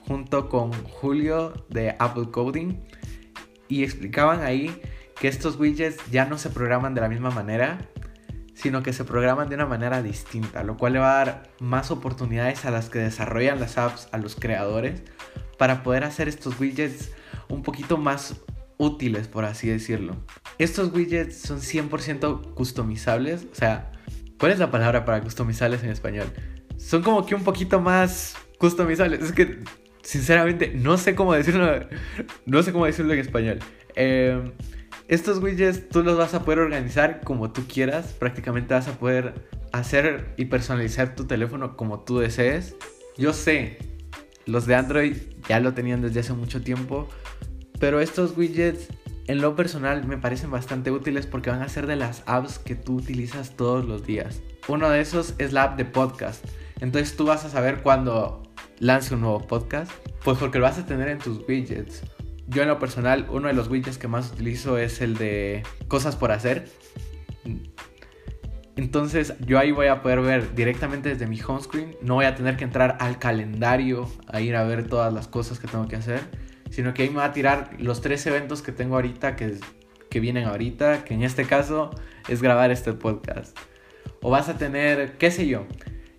junto 0.00 0.48
con 0.48 0.72
Julio 0.72 1.52
de 1.68 1.94
Apple 1.98 2.30
Coding 2.30 2.82
y 3.68 3.84
explicaban 3.84 4.42
ahí 4.42 4.80
que 5.18 5.28
estos 5.28 5.58
widgets 5.58 5.98
ya 6.10 6.24
no 6.24 6.38
se 6.38 6.50
programan 6.50 6.94
de 6.94 7.00
la 7.00 7.08
misma 7.08 7.30
manera, 7.30 7.78
sino 8.54 8.82
que 8.82 8.92
se 8.92 9.04
programan 9.04 9.48
de 9.48 9.54
una 9.54 9.66
manera 9.66 10.02
distinta, 10.02 10.62
lo 10.62 10.76
cual 10.76 10.94
le 10.94 10.98
va 10.98 11.12
a 11.12 11.24
dar 11.24 11.50
más 11.60 11.90
oportunidades 11.90 12.64
a 12.64 12.70
las 12.70 12.90
que 12.90 12.98
desarrollan 12.98 13.60
las 13.60 13.78
apps, 13.78 14.08
a 14.12 14.18
los 14.18 14.36
creadores, 14.36 15.02
para 15.58 15.82
poder 15.82 16.04
hacer 16.04 16.28
estos 16.28 16.58
widgets 16.58 17.12
un 17.48 17.62
poquito 17.62 17.96
más 17.96 18.36
útiles, 18.78 19.28
por 19.28 19.44
así 19.44 19.68
decirlo. 19.68 20.16
Estos 20.58 20.92
widgets 20.92 21.38
son 21.38 21.60
100% 21.60 22.54
customizables, 22.54 23.46
o 23.50 23.54
sea, 23.54 23.92
¿cuál 24.38 24.52
es 24.52 24.58
la 24.58 24.70
palabra 24.70 25.04
para 25.04 25.22
customizables 25.22 25.82
en 25.82 25.90
español? 25.90 26.26
Son 26.76 27.02
como 27.02 27.24
que 27.24 27.34
un 27.34 27.44
poquito 27.44 27.80
más 27.80 28.34
customizables, 28.58 29.22
es 29.22 29.32
que 29.32 29.62
sinceramente, 30.02 30.72
no 30.74 30.98
sé 30.98 31.14
cómo 31.14 31.32
decirlo. 31.32 31.86
No 32.46 32.62
sé 32.62 32.72
cómo 32.72 32.86
decirlo 32.86 33.12
en 33.12 33.20
español. 33.20 33.58
Em, 33.94 34.52
estos 35.08 35.42
widgets 35.42 35.88
tú 35.88 36.02
los 36.02 36.16
vas 36.16 36.34
a 36.34 36.44
poder 36.44 36.60
organizar 36.60 37.20
como 37.22 37.52
tú 37.52 37.62
quieras. 37.66 38.14
Prácticamente 38.18 38.74
vas 38.74 38.88
a 38.88 38.98
poder 38.98 39.34
hacer 39.72 40.34
y 40.36 40.46
personalizar 40.46 41.14
tu 41.14 41.26
teléfono 41.26 41.76
como 41.76 42.00
tú 42.00 42.18
desees. 42.18 42.76
Yo 43.16 43.32
sé, 43.32 43.78
los 44.46 44.66
de 44.66 44.74
Android 44.74 45.16
ya 45.48 45.60
lo 45.60 45.74
tenían 45.74 46.02
desde 46.02 46.20
hace 46.20 46.32
mucho 46.32 46.62
tiempo. 46.62 47.08
Pero 47.78 48.00
estos 48.00 48.36
widgets 48.36 48.88
en 49.26 49.40
lo 49.40 49.56
personal 49.56 50.06
me 50.06 50.18
parecen 50.18 50.50
bastante 50.50 50.90
útiles 50.90 51.26
porque 51.26 51.50
van 51.50 51.62
a 51.62 51.68
ser 51.68 51.86
de 51.86 51.96
las 51.96 52.22
apps 52.26 52.58
que 52.58 52.74
tú 52.74 52.96
utilizas 52.96 53.56
todos 53.56 53.84
los 53.84 54.04
días. 54.06 54.40
Uno 54.68 54.88
de 54.90 55.00
esos 55.00 55.34
es 55.38 55.52
la 55.52 55.64
app 55.64 55.76
de 55.76 55.84
podcast. 55.84 56.44
Entonces 56.80 57.16
tú 57.16 57.26
vas 57.26 57.44
a 57.44 57.50
saber 57.50 57.82
cuando 57.82 58.42
lance 58.82 59.14
un 59.14 59.20
nuevo 59.20 59.46
podcast? 59.46 59.92
Pues 60.24 60.38
porque 60.38 60.58
lo 60.58 60.64
vas 60.64 60.76
a 60.76 60.84
tener 60.84 61.08
en 61.08 61.18
tus 61.18 61.38
widgets. 61.48 62.02
Yo 62.48 62.62
en 62.62 62.68
lo 62.68 62.80
personal, 62.80 63.26
uno 63.30 63.46
de 63.46 63.54
los 63.54 63.68
widgets 63.68 63.96
que 63.96 64.08
más 64.08 64.32
utilizo 64.32 64.76
es 64.76 65.00
el 65.00 65.16
de 65.16 65.62
cosas 65.86 66.16
por 66.16 66.32
hacer. 66.32 66.68
Entonces 68.74 69.34
yo 69.46 69.60
ahí 69.60 69.70
voy 69.70 69.86
a 69.86 70.02
poder 70.02 70.20
ver 70.20 70.54
directamente 70.56 71.10
desde 71.10 71.28
mi 71.28 71.40
home 71.40 71.62
screen. 71.62 71.96
No 72.02 72.14
voy 72.14 72.24
a 72.24 72.34
tener 72.34 72.56
que 72.56 72.64
entrar 72.64 72.96
al 72.98 73.20
calendario 73.20 74.10
a 74.26 74.40
ir 74.40 74.56
a 74.56 74.64
ver 74.64 74.88
todas 74.88 75.12
las 75.12 75.28
cosas 75.28 75.60
que 75.60 75.68
tengo 75.68 75.86
que 75.86 75.94
hacer. 75.94 76.20
Sino 76.70 76.92
que 76.92 77.04
ahí 77.04 77.10
me 77.10 77.18
va 77.18 77.26
a 77.26 77.32
tirar 77.32 77.70
los 77.78 78.00
tres 78.00 78.26
eventos 78.26 78.62
que 78.62 78.72
tengo 78.72 78.96
ahorita, 78.96 79.36
que, 79.36 79.58
que 80.10 80.18
vienen 80.18 80.46
ahorita, 80.46 81.04
que 81.04 81.14
en 81.14 81.22
este 81.22 81.44
caso 81.44 81.90
es 82.28 82.42
grabar 82.42 82.72
este 82.72 82.94
podcast. 82.94 83.56
O 84.22 84.30
vas 84.30 84.48
a 84.48 84.58
tener, 84.58 85.18
qué 85.18 85.30
sé 85.30 85.46
yo, 85.46 85.66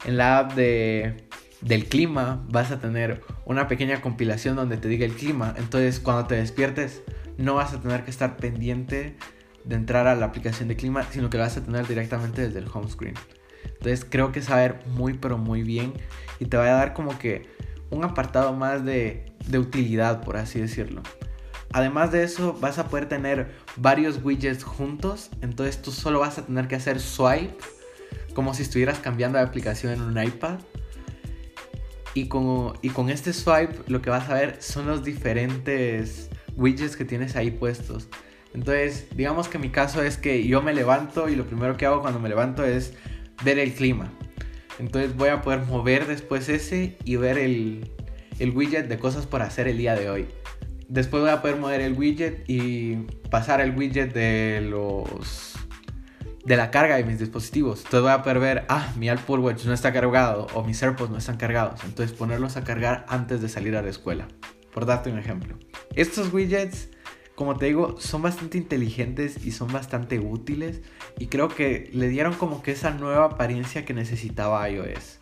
en 0.06 0.16
la 0.16 0.40
app 0.40 0.54
de 0.54 1.28
del 1.64 1.86
clima, 1.86 2.44
vas 2.50 2.72
a 2.72 2.80
tener 2.80 3.22
una 3.46 3.68
pequeña 3.68 4.02
compilación 4.02 4.56
donde 4.56 4.78
te 4.78 4.88
diga 4.88 5.06
el 5.06 5.14
clima. 5.14 5.54
Entonces 5.58 6.00
cuando 6.00 6.28
te 6.28 6.36
despiertes 6.36 7.02
no 7.38 7.56
vas 7.56 7.74
a 7.74 7.82
tener 7.82 8.04
que 8.04 8.12
estar 8.12 8.38
pendiente 8.38 9.16
de 9.64 9.76
entrar 9.76 10.08
a 10.08 10.16
la 10.16 10.26
aplicación 10.26 10.68
de 10.68 10.76
clima, 10.76 11.04
sino 11.12 11.30
que 11.30 11.38
lo 11.38 11.44
vas 11.44 11.58
a 11.58 11.64
tener 11.64 11.88
directamente 11.88 12.42
desde 12.42 12.60
el 12.60 12.68
home 12.72 12.90
screen. 12.90 13.16
Entonces 13.64 14.06
creo 14.10 14.32
que 14.32 14.42
saber 14.42 14.80
muy 14.88 15.14
pero 15.14 15.38
muy 15.38 15.64
bien 15.64 15.94
y 16.40 16.46
te 16.46 16.58
va 16.58 16.66
a 16.66 16.74
dar 16.74 16.94
como 16.94 17.18
que 17.18 17.50
un 17.90 18.04
apartado 18.04 18.54
más 18.54 18.84
de, 18.84 19.26
de 19.48 19.60
utilidad, 19.60 20.22
por 20.22 20.38
así 20.38 20.60
decirlo. 20.60 21.02
Además 21.72 22.12
de 22.12 22.24
eso, 22.24 22.54
vas 22.60 22.78
a 22.78 22.88
poder 22.88 23.08
tener 23.08 23.52
varios 23.78 24.24
widgets 24.24 24.64
juntos. 24.64 25.32
Entonces 25.42 25.82
tú 25.82 25.92
solo 25.92 26.20
vas 26.20 26.38
a 26.38 26.46
tener 26.46 26.68
que 26.68 26.76
hacer 26.76 27.00
swipe, 27.00 27.58
como 28.36 28.54
si 28.54 28.62
estuvieras 28.62 29.00
cambiando 29.00 29.38
de 29.38 29.44
aplicación 29.44 29.94
en 29.94 30.02
un 30.02 30.22
iPad. 30.22 30.60
Y 32.14 32.28
con, 32.28 32.74
y 32.82 32.90
con 32.90 33.10
este 33.10 33.34
swipe 33.34 33.80
lo 33.88 34.02
que 34.02 34.10
vas 34.10 34.30
a 34.30 34.36
ver 34.36 34.62
son 34.62 34.88
los 34.88 35.04
diferentes 35.04 36.30
widgets 36.56 36.96
que 36.96 37.06
tienes 37.06 37.36
ahí 37.36 37.52
puestos. 37.52 38.08
Entonces, 38.54 39.08
digamos 39.16 39.48
que 39.48 39.58
mi 39.58 39.70
caso 39.70 40.04
es 40.04 40.18
que 40.18 40.46
yo 40.46 40.62
me 40.62 40.74
levanto 40.74 41.28
y 41.28 41.36
lo 41.36 41.46
primero 41.46 41.76
que 41.76 41.86
hago 41.86 42.02
cuando 42.02 42.20
me 42.20 42.30
levanto 42.30 42.64
es 42.64 42.94
ver 43.44 43.58
el 43.58 43.74
clima. 43.74 44.12
Entonces 44.80 45.16
voy 45.16 45.30
a 45.30 45.42
poder 45.42 45.62
mover 45.62 46.08
después 46.08 46.50
ese 46.50 46.98
y 47.04 47.16
ver 47.16 47.38
el, 47.38 47.92
el 48.40 48.52
widget 48.52 48.88
de 48.88 49.00
cosas 49.00 49.26
por 49.26 49.42
hacer 49.42 49.68
el 49.68 49.78
día 49.78 49.96
de 49.96 50.10
hoy. 50.10 50.28
Después 50.88 51.22
voy 51.22 51.32
a 51.32 51.42
poder 51.42 51.58
mover 51.58 51.82
el 51.82 51.94
widget 51.94 52.44
y 52.48 52.96
pasar 53.32 53.62
el 53.62 53.76
widget 53.76 54.14
de 54.14 54.62
los 54.62 55.53
de 56.46 56.58
la 56.58 56.72
carga 56.72 56.96
de 56.98 57.04
mis 57.04 57.20
dispositivos. 57.20 57.80
Entonces 57.80 58.02
voy 58.02 58.12
a 58.12 58.22
poder 58.22 58.40
ver, 58.40 58.66
ah, 58.70 58.92
mi 58.98 59.10
Apple 59.10 59.38
Watch 59.38 59.66
no 59.66 59.74
está 59.74 59.94
cargado 59.94 60.48
o 60.54 60.64
mis 60.64 60.82
AirPods 60.82 61.12
no 61.12 61.18
están 61.18 61.38
cargados. 61.38 61.84
Entonces 61.84 62.16
ponerlos 62.16 62.58
a 62.58 62.64
cargar 62.64 63.06
antes 63.08 63.42
de 63.42 63.50
salir 63.50 63.76
a 63.76 63.82
la 63.82 63.90
escuela. 63.90 64.28
Por 64.74 64.86
darte 64.86 65.12
un 65.12 65.20
ejemplo. 65.20 65.58
Estos 65.96 66.34
widgets, 66.34 66.90
como 67.36 67.58
te 67.58 67.68
digo, 67.68 67.96
son 68.00 68.22
bastante 68.22 68.58
inteligentes 68.58 69.46
y 69.46 69.52
son 69.52 69.72
bastante 69.72 70.20
útiles. 70.20 70.82
Y 71.18 71.28
creo 71.28 71.48
que 71.48 71.90
le 71.94 72.10
dieron 72.10 72.34
como 72.34 72.64
que 72.64 72.72
esa 72.72 72.92
nueva 72.92 73.26
apariencia 73.26 73.86
que 73.86 73.94
necesitaba 73.94 74.70
iOS. 74.70 75.20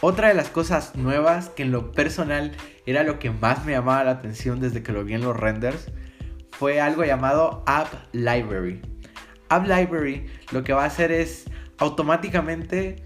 Otra 0.00 0.28
de 0.28 0.34
las 0.34 0.48
cosas 0.48 0.96
nuevas 0.96 1.48
que 1.48 1.62
en 1.62 1.70
lo 1.70 1.92
personal 1.92 2.52
era 2.86 3.04
lo 3.04 3.20
que 3.20 3.30
más 3.30 3.64
me 3.64 3.72
llamaba 3.72 4.02
la 4.02 4.10
atención 4.10 4.58
desde 4.58 4.82
que 4.82 4.90
lo 4.90 5.04
vi 5.04 5.14
en 5.14 5.22
los 5.22 5.36
renders 5.36 5.92
fue 6.50 6.80
algo 6.80 7.04
llamado 7.04 7.62
App 7.66 7.88
Library. 8.12 8.91
App 9.56 9.66
Library 9.66 10.26
lo 10.52 10.62
que 10.62 10.72
va 10.72 10.84
a 10.84 10.86
hacer 10.86 11.12
es 11.12 11.44
automáticamente 11.78 13.04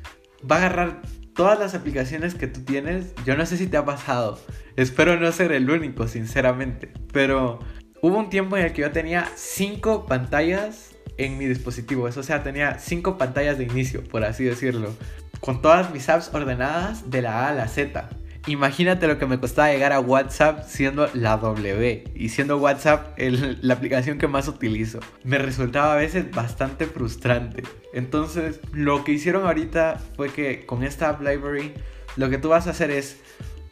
va 0.48 0.56
a 0.56 0.58
agarrar 0.58 1.02
todas 1.34 1.58
las 1.58 1.74
aplicaciones 1.74 2.34
que 2.34 2.46
tú 2.46 2.64
tienes. 2.64 3.14
Yo 3.24 3.36
no 3.36 3.46
sé 3.46 3.56
si 3.56 3.66
te 3.66 3.76
ha 3.76 3.84
pasado. 3.84 4.38
Espero 4.76 5.18
no 5.18 5.30
ser 5.32 5.52
el 5.52 5.70
único, 5.70 6.08
sinceramente. 6.08 6.92
Pero 7.12 7.58
hubo 8.00 8.18
un 8.18 8.30
tiempo 8.30 8.56
en 8.56 8.66
el 8.66 8.72
que 8.72 8.82
yo 8.82 8.90
tenía 8.90 9.28
5 9.34 10.06
pantallas 10.06 10.94
en 11.18 11.38
mi 11.38 11.46
dispositivo. 11.46 12.08
Eso, 12.08 12.22
sea, 12.22 12.42
tenía 12.42 12.78
5 12.78 13.18
pantallas 13.18 13.58
de 13.58 13.64
inicio, 13.64 14.02
por 14.04 14.24
así 14.24 14.44
decirlo. 14.44 14.94
Con 15.40 15.62
todas 15.62 15.92
mis 15.92 16.08
apps 16.08 16.30
ordenadas 16.32 17.10
de 17.10 17.22
la 17.22 17.46
A 17.46 17.48
a 17.50 17.54
la 17.54 17.68
Z. 17.68 18.08
Imagínate 18.48 19.08
lo 19.08 19.18
que 19.18 19.26
me 19.26 19.40
costaba 19.40 19.72
llegar 19.72 19.92
a 19.92 19.98
WhatsApp 19.98 20.62
siendo 20.68 21.08
la 21.14 21.36
W 21.36 22.04
y 22.14 22.28
siendo 22.28 22.58
WhatsApp 22.58 23.18
la 23.18 23.74
aplicación 23.74 24.18
que 24.18 24.28
más 24.28 24.46
utilizo. 24.46 25.00
Me 25.24 25.38
resultaba 25.38 25.94
a 25.94 25.96
veces 25.96 26.30
bastante 26.30 26.86
frustrante. 26.86 27.64
Entonces, 27.92 28.60
lo 28.72 29.02
que 29.02 29.10
hicieron 29.10 29.46
ahorita 29.46 30.00
fue 30.14 30.28
que 30.30 30.64
con 30.64 30.84
esta 30.84 31.08
App 31.08 31.22
Library, 31.22 31.74
lo 32.14 32.30
que 32.30 32.38
tú 32.38 32.50
vas 32.50 32.68
a 32.68 32.70
hacer 32.70 32.92
es, 32.92 33.18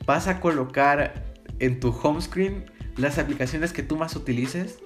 vas 0.07 0.27
a 0.27 0.41
colocar 0.41 1.23
en 1.61 1.79
tu 1.79 1.91
home 1.91 2.21
screen 2.21 2.65
las 2.97 3.19
aplicaciones 3.19 3.73
que 3.73 3.85
tú 3.85 3.97
más 3.97 4.17
utilices. 4.17 4.81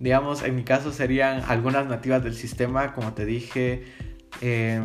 Digamos, 0.00 0.44
en 0.44 0.56
mi 0.56 0.64
caso 0.64 0.92
serían 0.92 1.42
algunas 1.46 1.86
nativas 1.86 2.24
del 2.24 2.34
sistema, 2.34 2.94
como 2.94 3.12
te 3.12 3.26
dije. 3.26 3.84
Eh, 4.40 4.82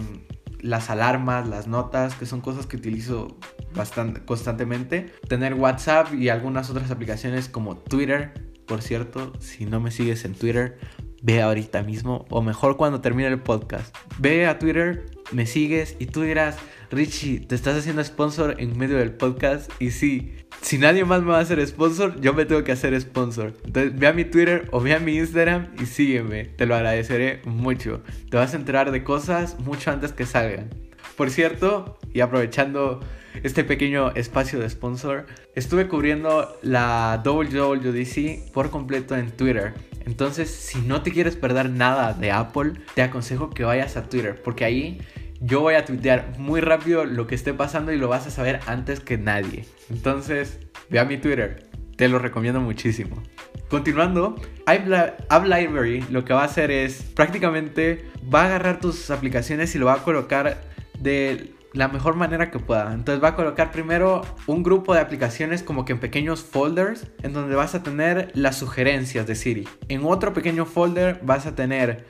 las 0.60 0.90
alarmas, 0.90 1.48
las 1.48 1.68
notas, 1.68 2.16
que 2.16 2.26
son 2.26 2.42
cosas 2.42 2.68
que 2.68 2.78
utilizo 2.78 3.40
bastante 3.76 4.24
constantemente. 4.26 5.14
Tener 5.28 5.54
WhatsApp 5.54 6.14
y 6.14 6.30
algunas 6.30 6.70
otras 6.70 6.92
aplicaciones 6.92 7.50
como 7.50 7.78
Twitter. 7.78 8.34
Por 8.66 8.82
cierto, 8.82 9.34
si 9.40 9.66
no 9.66 9.80
me 9.80 9.92
sigues 9.92 10.24
en 10.26 10.34
Twitter, 10.34 10.78
ve 11.22 11.42
ahorita 11.42 11.84
mismo 11.84 12.26
o 12.30 12.42
mejor 12.42 12.78
cuando 12.78 13.02
termine 13.02 13.30
el 13.30 13.40
podcast. 13.40 13.96
Ve 14.18 14.48
a 14.48 14.60
Twitter, 14.60 15.06
me 15.32 15.46
sigues 15.46 15.96
y 16.00 16.08
tú 16.08 16.22
dirás, 16.22 16.58
Richie, 16.90 17.40
te 17.40 17.56
estás 17.56 17.78
haciendo 17.78 18.04
sponsor 18.04 18.56
en 18.60 18.78
medio 18.78 18.98
del 18.98 19.14
podcast 19.14 19.72
y 19.80 19.92
sí, 19.92 20.36
si 20.62 20.78
nadie 20.78 21.06
más 21.06 21.22
me 21.22 21.32
va 21.32 21.38
a 21.38 21.42
hacer 21.42 21.66
sponsor, 21.66 22.20
yo 22.22 22.34
me 22.34 22.46
tengo 22.46 22.64
que 22.64 22.72
hacer 22.72 23.00
sponsor. 23.00 23.54
Entonces, 23.66 23.98
ve 23.98 24.08
a 24.08 24.14
mi 24.14 24.26
Twitter 24.26 24.68
o 24.72 24.80
ve 24.80 24.94
a 24.94 25.00
mi 25.00 25.18
Instagram 25.18 25.70
y 25.82 25.86
sígueme. 25.86 26.46
Te 26.46 26.66
lo 26.66 26.76
agradeceré 26.76 27.42
mucho. 27.46 28.02
Te 28.30 28.38
vas 28.38 28.54
a 28.54 28.58
enterar 28.58 28.92
de 28.92 29.04
cosas 29.04 29.60
mucho 29.60 29.92
antes 29.92 30.12
que 30.12 30.26
salgan. 30.26 30.70
Por 31.16 31.30
cierto, 31.30 31.98
y 32.14 32.22
aprovechando 32.22 33.00
este 33.44 33.64
pequeño 33.64 34.12
espacio 34.12 34.60
de 34.60 34.70
sponsor, 34.70 35.26
estuve 35.56 35.88
cubriendo 35.88 36.58
la 36.62 37.22
WWDC 37.24 38.52
por 38.52 38.70
completo 38.70 39.16
en 39.16 39.32
Twitter. 39.32 39.74
Entonces, 40.06 40.50
si 40.50 40.80
no 40.80 41.02
te 41.02 41.12
quieres 41.12 41.36
perder 41.36 41.70
nada 41.70 42.14
de 42.14 42.32
Apple, 42.32 42.74
te 42.96 43.02
aconsejo 43.02 43.50
que 43.50 43.64
vayas 43.64 43.98
a 43.98 44.10
Twitter, 44.10 44.42
porque 44.42 44.66
ahí 44.66 45.02
yo 45.40 45.62
voy 45.62 45.76
a 45.76 45.86
tuitear 45.86 46.38
muy 46.38 46.62
rápido 46.62 47.06
lo 47.06 47.28
que 47.28 47.36
esté 47.36 47.54
pasando 47.54 47.92
y 47.92 47.98
lo 47.98 48.08
vas 48.08 48.28
a 48.28 48.32
saber 48.32 48.60
antes 48.68 49.00
que 49.00 49.18
nadie. 49.18 49.66
Entonces, 49.90 50.60
ve 50.90 51.00
a 51.00 51.06
mi 51.06 51.18
Twitter, 51.18 51.68
te 51.98 52.08
lo 52.08 52.20
recomiendo 52.20 52.62
muchísimo. 52.62 53.22
Continuando, 53.70 54.36
App 54.66 55.46
Library 55.46 56.04
lo 56.10 56.26
que 56.26 56.34
va 56.34 56.42
a 56.42 56.46
hacer 56.46 56.72
es 56.72 57.04
prácticamente 57.04 58.06
va 58.34 58.42
a 58.42 58.46
agarrar 58.48 58.80
tus 58.80 59.10
aplicaciones 59.10 59.74
y 59.76 59.80
lo 59.80 59.86
va 59.86 59.94
a 59.94 60.04
colocar 60.04 60.62
de 61.00 61.54
la 61.74 61.88
mejor 61.88 62.16
manera 62.16 62.52
que 62.52 62.60
pueda. 62.60 62.94
Entonces 62.94 63.24
va 63.24 63.30
a 63.30 63.36
colocar 63.36 63.72
primero 63.72 64.22
un 64.48 64.64
grupo 64.64 64.94
de 64.94 65.00
aplicaciones 65.00 65.64
como 65.64 65.86
que 65.86 65.94
en 65.94 66.00
pequeños 66.00 66.42
folders 66.42 67.08
en 67.24 67.34
donde 67.34 67.56
vas 67.56 67.76
a 67.76 67.84
tener 67.84 68.32
las 68.34 68.58
sugerencias 68.58 69.26
de 69.28 69.36
Siri. 69.36 69.68
En 69.88 70.06
otro 70.06 70.34
pequeño 70.34 70.66
folder 70.66 71.20
vas 71.24 71.46
a 71.46 71.56
tener 71.56 72.06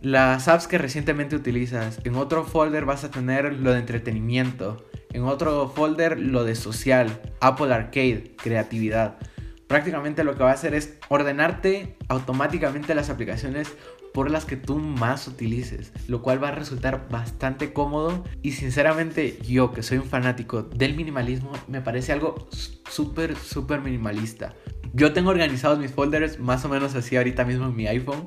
las 0.00 0.48
apps 0.48 0.66
que 0.66 0.78
recientemente 0.78 1.36
utilizas. 1.36 2.00
En 2.04 2.14
otro 2.14 2.44
folder 2.44 2.84
vas 2.84 3.04
a 3.04 3.10
tener 3.10 3.52
lo 3.54 3.72
de 3.72 3.80
entretenimiento. 3.80 4.86
En 5.12 5.24
otro 5.24 5.68
folder 5.68 6.18
lo 6.18 6.44
de 6.44 6.54
social, 6.54 7.20
Apple 7.40 7.74
Arcade, 7.74 8.34
creatividad. 8.36 9.18
Prácticamente 9.66 10.24
lo 10.24 10.36
que 10.36 10.42
va 10.42 10.50
a 10.50 10.54
hacer 10.54 10.74
es 10.74 10.94
ordenarte 11.08 11.96
automáticamente 12.08 12.94
las 12.94 13.10
aplicaciones 13.10 13.72
por 14.12 14.30
las 14.30 14.44
que 14.44 14.56
tú 14.56 14.78
más 14.78 15.28
utilices, 15.28 15.92
lo 16.08 16.22
cual 16.22 16.42
va 16.42 16.48
a 16.48 16.52
resultar 16.52 17.08
bastante 17.10 17.72
cómodo 17.72 18.24
y 18.42 18.52
sinceramente 18.52 19.38
yo 19.46 19.72
que 19.72 19.82
soy 19.82 19.98
un 19.98 20.04
fanático 20.04 20.62
del 20.62 20.94
minimalismo 20.94 21.52
me 21.68 21.80
parece 21.80 22.12
algo 22.12 22.48
súper, 22.88 23.36
súper 23.36 23.80
minimalista. 23.80 24.54
Yo 24.92 25.12
tengo 25.12 25.30
organizados 25.30 25.78
mis 25.78 25.92
folders 25.92 26.40
más 26.40 26.64
o 26.64 26.68
menos 26.68 26.94
así 26.94 27.16
ahorita 27.16 27.44
mismo 27.44 27.66
en 27.66 27.76
mi 27.76 27.86
iPhone. 27.86 28.26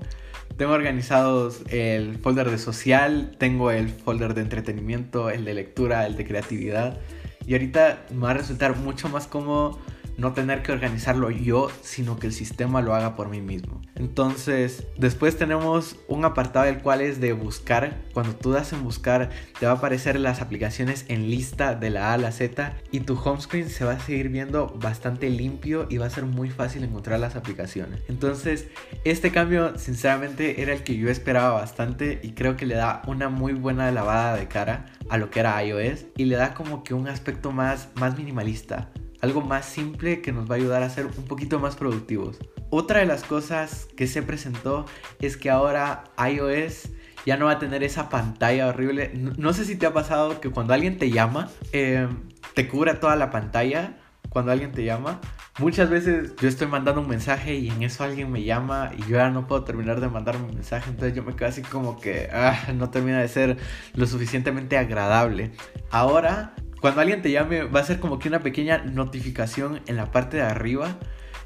Tengo 0.55 0.71
organizados 0.73 1.61
el 1.69 2.17
folder 2.19 2.49
de 2.49 2.57
social, 2.57 3.35
tengo 3.37 3.71
el 3.71 3.89
folder 3.89 4.33
de 4.33 4.41
entretenimiento, 4.41 5.29
el 5.29 5.45
de 5.45 5.55
lectura, 5.55 6.05
el 6.05 6.15
de 6.15 6.25
creatividad. 6.25 6.99
Y 7.45 7.53
ahorita 7.53 8.05
me 8.11 8.21
va 8.21 8.31
a 8.31 8.35
resultar 8.35 8.77
mucho 8.77 9.09
más 9.09 9.27
cómodo 9.27 9.79
no 10.17 10.33
tener 10.33 10.61
que 10.63 10.71
organizarlo 10.71 11.29
yo, 11.31 11.69
sino 11.81 12.19
que 12.19 12.27
el 12.27 12.33
sistema 12.33 12.81
lo 12.81 12.93
haga 12.95 13.15
por 13.15 13.29
mí 13.29 13.41
mismo. 13.41 13.81
Entonces, 13.95 14.87
después 14.97 15.37
tenemos 15.37 15.97
un 16.07 16.25
apartado 16.25 16.65
del 16.65 16.81
cual 16.81 17.01
es 17.01 17.19
de 17.19 17.33
buscar. 17.33 18.01
Cuando 18.13 18.35
tú 18.35 18.51
das 18.51 18.73
en 18.73 18.83
buscar, 18.83 19.29
te 19.59 19.65
va 19.65 19.73
a 19.73 19.75
aparecer 19.75 20.19
las 20.19 20.41
aplicaciones 20.41 21.05
en 21.07 21.29
lista 21.29 21.75
de 21.75 21.89
la 21.89 22.11
A 22.11 22.13
a 22.13 22.17
la 22.17 22.31
Z 22.31 22.75
y 22.91 23.01
tu 23.01 23.17
home 23.17 23.41
screen 23.41 23.69
se 23.69 23.85
va 23.85 23.93
a 23.93 23.99
seguir 23.99 24.29
viendo 24.29 24.67
bastante 24.81 25.29
limpio 25.29 25.87
y 25.89 25.97
va 25.97 26.05
a 26.07 26.09
ser 26.09 26.25
muy 26.25 26.49
fácil 26.49 26.83
encontrar 26.83 27.19
las 27.19 27.35
aplicaciones. 27.35 28.01
Entonces, 28.07 28.67
este 29.03 29.31
cambio 29.31 29.77
sinceramente 29.77 30.61
era 30.61 30.73
el 30.73 30.83
que 30.83 30.95
yo 30.95 31.09
esperaba 31.09 31.53
bastante 31.53 32.19
y 32.23 32.31
creo 32.31 32.55
que 32.55 32.65
le 32.65 32.75
da 32.75 33.01
una 33.07 33.29
muy 33.29 33.53
buena 33.53 33.91
lavada 33.91 34.35
de 34.35 34.47
cara 34.47 34.85
a 35.09 35.17
lo 35.17 35.29
que 35.29 35.39
era 35.39 35.63
iOS 35.63 36.05
y 36.17 36.25
le 36.25 36.35
da 36.35 36.53
como 36.53 36.83
que 36.83 36.93
un 36.93 37.07
aspecto 37.07 37.51
más, 37.51 37.89
más 37.95 38.17
minimalista 38.17 38.89
algo 39.23 39.39
más 39.39 39.65
simple 39.65 40.21
que 40.21 40.33
nos 40.33 40.51
va 40.51 40.55
a 40.55 40.57
ayudar 40.57 40.83
a 40.83 40.89
ser 40.89 41.05
un 41.05 41.23
poquito 41.23 41.57
más 41.57 41.77
productivos. 41.77 42.39
Otra 42.69 42.99
de 42.99 43.05
las 43.05 43.23
cosas 43.23 43.87
que 43.95 44.05
se 44.05 44.21
presentó 44.21 44.85
es 45.21 45.37
que 45.37 45.49
ahora 45.49 46.03
iOS 46.29 46.89
ya 47.25 47.37
no 47.37 47.45
va 47.45 47.53
a 47.53 47.59
tener 47.59 47.83
esa 47.83 48.09
pantalla 48.09 48.67
horrible. 48.67 49.11
No, 49.13 49.53
sé 49.53 49.63
si 49.63 49.77
te 49.77 49.85
ha 49.85 49.93
pasado 49.93 50.41
que 50.41 50.49
cuando 50.49 50.73
alguien 50.73 50.97
te 50.97 51.09
llama, 51.09 51.49
em, 51.71 52.09
te 52.53 52.67
cubra 52.67 52.99
toda 52.99 53.15
la 53.15 53.31
pantalla 53.31 53.97
cuando 54.27 54.51
alguien 54.51 54.73
te 54.73 54.83
llama. 54.83 55.21
Muchas 55.57 55.89
veces 55.89 56.35
yo 56.41 56.49
estoy 56.49 56.67
mandando 56.67 56.99
un 56.99 57.07
mensaje 57.07 57.55
y 57.55 57.69
en 57.69 57.81
eso 57.81 58.03
alguien 58.03 58.29
me 58.29 58.43
llama 58.43 58.91
y 58.97 59.03
yo 59.03 59.15
ya 59.15 59.29
no 59.29 59.47
puedo 59.47 59.63
terminar 59.63 60.01
de 60.01 60.09
mandar 60.09 60.35
un 60.35 60.47
mensaje, 60.47 60.89
entonces 60.89 61.15
yo 61.15 61.23
me 61.23 61.33
quedo 61.33 61.47
así 61.47 61.61
como 61.61 61.97
que 61.97 62.27
ah, 62.33 62.73
no 62.75 62.89
termina 62.89 63.21
de 63.21 63.29
ser 63.29 63.57
lo 63.93 64.05
suficientemente 64.05 64.77
agradable. 64.77 65.51
Ahora 65.91 66.55
cuando 66.83 66.99
alguien 66.99 67.21
te 67.21 67.31
llame 67.31 67.63
va 67.63 67.79
a 67.79 67.83
ser 67.85 68.01
como 68.01 68.19
que 68.19 68.27
una 68.27 68.41
pequeña 68.41 68.79
notificación 68.79 69.79
en 69.87 69.95
la 69.95 70.11
parte 70.11 70.35
de 70.35 70.43
arriba 70.43 70.97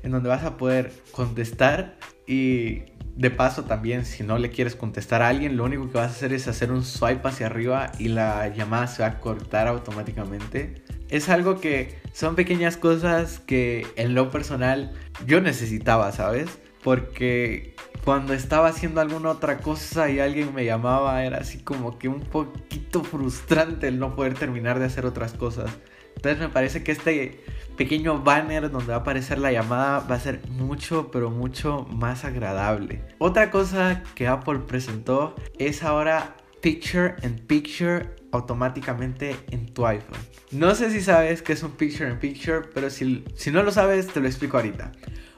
en 0.02 0.10
donde 0.10 0.30
vas 0.30 0.44
a 0.44 0.58
poder 0.58 0.92
contestar 1.12 1.96
y 2.26 2.86
de 3.16 3.30
paso 3.30 3.66
también 3.66 4.04
si 4.04 4.24
no 4.24 4.40
le 4.40 4.50
quieres 4.50 4.76
contestar 4.76 5.22
a 5.22 5.28
alguien 5.28 5.56
lo 5.56 5.66
único 5.66 5.92
que 5.92 6.00
vas 6.00 6.08
a 6.08 6.16
hacer 6.16 6.34
es 6.34 6.48
hacer 6.48 6.72
un 6.72 6.84
swipe 6.84 7.28
hacia 7.28 7.46
arriba 7.46 7.92
y 8.00 8.08
la 8.08 8.48
llamada 8.48 8.88
se 8.88 9.04
va 9.04 9.10
a 9.10 9.20
cortar 9.20 9.68
automáticamente. 9.68 10.82
Es 11.08 11.30
algo 11.30 11.62
que 11.62 12.00
son 12.14 12.36
pequeñas 12.36 12.76
cosas 12.76 13.38
que 13.38 13.86
en 13.96 14.16
lo 14.16 14.32
personal 14.32 14.92
yo 15.28 15.40
necesitaba, 15.40 16.12
¿sabes? 16.14 16.58
Porque 16.84 17.76
cuando 18.04 18.34
estaba 18.34 18.68
haciendo 18.68 19.02
alguna 19.02 19.30
otra 19.30 19.58
cosa 19.60 20.10
y 20.10 20.20
alguien 20.20 20.54
me 20.54 20.66
llamaba, 20.66 21.24
era 21.24 21.40
así 21.40 21.60
como 21.60 21.98
que 21.98 22.08
un 22.08 22.22
poquito 22.22 23.04
frustrante 23.04 23.88
el 23.88 24.00
no 24.00 24.16
poder 24.16 24.34
terminar 24.34 24.80
de 24.80 24.86
hacer 24.86 25.06
otras 25.06 25.34
cosas. 25.34 25.70
Entonces 26.16 26.40
me 26.40 26.50
parece 26.50 26.84
que 26.84 26.92
este 26.92 27.44
pequeño 27.76 28.24
banner 28.24 28.72
donde 28.72 28.88
va 28.88 28.96
a 28.96 29.00
aparecer 29.02 29.38
la 29.38 29.52
llamada 29.52 30.00
va 30.00 30.16
a 30.16 30.20
ser 30.20 30.42
mucho, 30.50 31.12
pero 31.12 31.30
mucho 31.30 31.86
más 31.92 32.26
agradable. 32.26 33.04
Otra 33.20 33.52
cosa 33.52 34.02
que 34.16 34.28
Apple 34.28 34.60
presentó 34.68 35.36
es 35.60 35.84
ahora 35.84 36.36
Picture 36.62 37.16
in 37.22 37.36
Picture 37.36 38.16
automáticamente 38.32 39.36
en 39.52 39.72
tu 39.74 39.86
iPhone. 39.86 40.20
No 40.52 40.74
sé 40.74 40.92
si 40.92 41.02
sabes 41.02 41.42
qué 41.42 41.54
es 41.54 41.62
un 41.62 41.72
Picture 41.72 42.10
in 42.10 42.18
Picture, 42.18 42.62
pero 42.74 42.90
si, 42.90 43.24
si 43.36 43.52
no 43.52 43.62
lo 43.62 43.72
sabes 43.72 44.08
te 44.08 44.20
lo 44.20 44.28
explico 44.28 44.58
ahorita. 44.58 44.92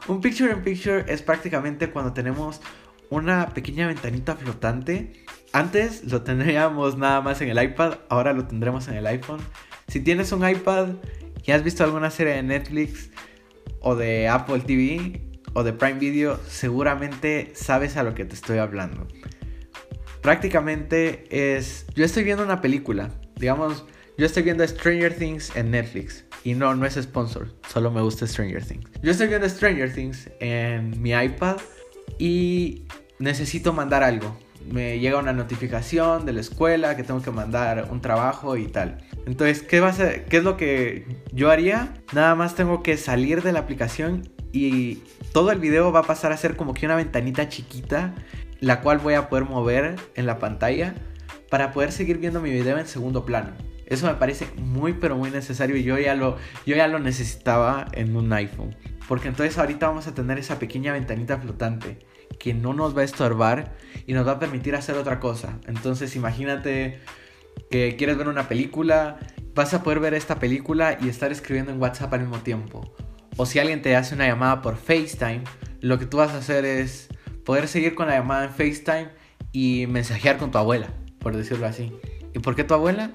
Un 0.07 0.21
picture 0.21 0.51
in 0.51 0.61
picture 0.61 1.05
es 1.07 1.21
prácticamente 1.21 1.91
cuando 1.91 2.13
tenemos 2.13 2.61
una 3.09 3.49
pequeña 3.49 3.87
ventanita 3.87 4.35
flotante. 4.35 5.25
Antes 5.51 6.03
lo 6.03 6.21
tendríamos 6.21 6.97
nada 6.97 7.21
más 7.21 7.41
en 7.41 7.49
el 7.49 7.61
iPad, 7.61 7.99
ahora 8.09 8.33
lo 8.33 8.45
tendremos 8.45 8.87
en 8.87 8.95
el 8.95 9.07
iPhone. 9.07 9.39
Si 9.87 9.99
tienes 9.99 10.31
un 10.31 10.47
iPad 10.47 10.89
y 11.43 11.51
has 11.51 11.63
visto 11.63 11.83
alguna 11.83 12.11
serie 12.11 12.33
de 12.33 12.43
Netflix 12.43 13.09
o 13.81 13.95
de 13.95 14.27
Apple 14.27 14.59
TV 14.59 15.21
o 15.53 15.63
de 15.63 15.73
Prime 15.73 15.99
Video, 15.99 16.39
seguramente 16.47 17.51
sabes 17.55 17.97
a 17.97 18.03
lo 18.03 18.13
que 18.13 18.25
te 18.25 18.35
estoy 18.35 18.59
hablando. 18.59 19.07
Prácticamente 20.21 21.55
es, 21.57 21.87
yo 21.95 22.05
estoy 22.05 22.23
viendo 22.23 22.43
una 22.43 22.61
película, 22.61 23.09
digamos, 23.35 23.85
yo 24.17 24.25
estoy 24.25 24.43
viendo 24.43 24.67
Stranger 24.67 25.15
Things 25.15 25.55
en 25.55 25.71
Netflix. 25.71 26.25
Y 26.49 26.55
no, 26.55 26.73
no 26.73 26.83
es 26.87 26.95
sponsor, 26.95 27.47
solo 27.67 27.91
me 27.91 28.01
gusta 28.01 28.25
Stranger 28.25 28.65
Things. 28.65 28.89
Yo 29.03 29.11
estoy 29.11 29.27
viendo 29.27 29.47
Stranger 29.47 29.93
Things 29.93 30.31
en 30.39 30.99
mi 30.99 31.11
iPad 31.11 31.57
y 32.17 32.87
necesito 33.19 33.71
mandar 33.71 34.01
algo. 34.01 34.35
Me 34.65 34.97
llega 34.97 35.19
una 35.19 35.31
notificación 35.31 36.25
de 36.25 36.33
la 36.33 36.41
escuela 36.41 36.97
que 36.97 37.03
tengo 37.03 37.21
que 37.21 37.29
mandar 37.29 37.89
un 37.91 38.01
trabajo 38.01 38.57
y 38.57 38.65
tal. 38.65 38.97
Entonces, 39.27 39.61
¿qué, 39.61 39.79
va 39.79 39.89
a 39.89 39.93
ser, 39.93 40.25
¿qué 40.25 40.37
es 40.37 40.43
lo 40.43 40.57
que 40.57 41.05
yo 41.31 41.51
haría? 41.51 41.93
Nada 42.13 42.33
más 42.33 42.55
tengo 42.55 42.81
que 42.81 42.97
salir 42.97 43.43
de 43.43 43.51
la 43.51 43.59
aplicación 43.59 44.27
y 44.51 45.03
todo 45.31 45.51
el 45.51 45.59
video 45.59 45.91
va 45.91 45.99
a 45.99 46.03
pasar 46.03 46.31
a 46.31 46.37
ser 46.37 46.55
como 46.55 46.73
que 46.73 46.87
una 46.87 46.95
ventanita 46.95 47.47
chiquita, 47.47 48.15
la 48.59 48.81
cual 48.81 48.97
voy 48.97 49.13
a 49.13 49.29
poder 49.29 49.45
mover 49.45 49.97
en 50.15 50.25
la 50.25 50.39
pantalla 50.39 50.95
para 51.51 51.73
poder 51.73 51.91
seguir 51.91 52.17
viendo 52.17 52.41
mi 52.41 52.49
video 52.49 52.79
en 52.79 52.87
segundo 52.87 53.23
plano. 53.23 53.68
Eso 53.89 54.07
me 54.07 54.15
parece 54.15 54.47
muy 54.57 54.93
pero 54.93 55.17
muy 55.17 55.31
necesario 55.31 55.75
y 55.75 55.83
yo 55.83 55.97
ya 55.97 56.15
lo, 56.15 56.37
yo 56.65 56.75
ya 56.75 56.87
lo 56.87 56.99
necesitaba 56.99 57.87
en 57.93 58.15
un 58.15 58.31
iPhone. 58.33 58.75
Porque 59.07 59.27
entonces 59.27 59.57
ahorita 59.57 59.87
vamos 59.87 60.07
a 60.07 60.13
tener 60.13 60.37
esa 60.37 60.59
pequeña 60.59 60.93
ventanita 60.93 61.39
flotante 61.39 61.99
que 62.39 62.53
no 62.53 62.73
nos 62.73 62.95
va 62.95 63.01
a 63.01 63.05
estorbar 63.05 63.73
y 64.05 64.13
nos 64.13 64.27
va 64.27 64.33
a 64.33 64.39
permitir 64.39 64.75
hacer 64.75 64.95
otra 64.95 65.19
cosa. 65.19 65.59
Entonces 65.67 66.15
imagínate 66.15 66.99
que 67.71 67.95
quieres 67.97 68.17
ver 68.17 68.27
una 68.27 68.47
película, 68.47 69.17
vas 69.55 69.73
a 69.73 69.83
poder 69.83 69.99
ver 69.99 70.13
esta 70.13 70.39
película 70.39 70.97
y 71.01 71.09
estar 71.09 71.31
escribiendo 71.31 71.71
en 71.71 71.81
WhatsApp 71.81 72.13
al 72.13 72.21
mismo 72.21 72.37
tiempo. 72.37 72.93
O 73.37 73.45
si 73.45 73.59
alguien 73.59 73.81
te 73.81 73.95
hace 73.95 74.15
una 74.15 74.27
llamada 74.27 74.61
por 74.61 74.77
FaceTime, 74.77 75.43
lo 75.81 75.97
que 75.97 76.05
tú 76.05 76.17
vas 76.17 76.31
a 76.31 76.37
hacer 76.37 76.65
es 76.65 77.07
poder 77.45 77.67
seguir 77.67 77.95
con 77.95 78.07
la 78.07 78.15
llamada 78.15 78.45
en 78.45 78.51
FaceTime 78.51 79.09
y 79.51 79.87
mensajear 79.87 80.37
con 80.37 80.51
tu 80.51 80.57
abuela, 80.57 80.93
por 81.19 81.35
decirlo 81.35 81.65
así. 81.65 81.91
¿Y 82.33 82.39
por 82.39 82.55
qué 82.55 82.63
tu 82.63 82.73
abuela? 82.73 83.11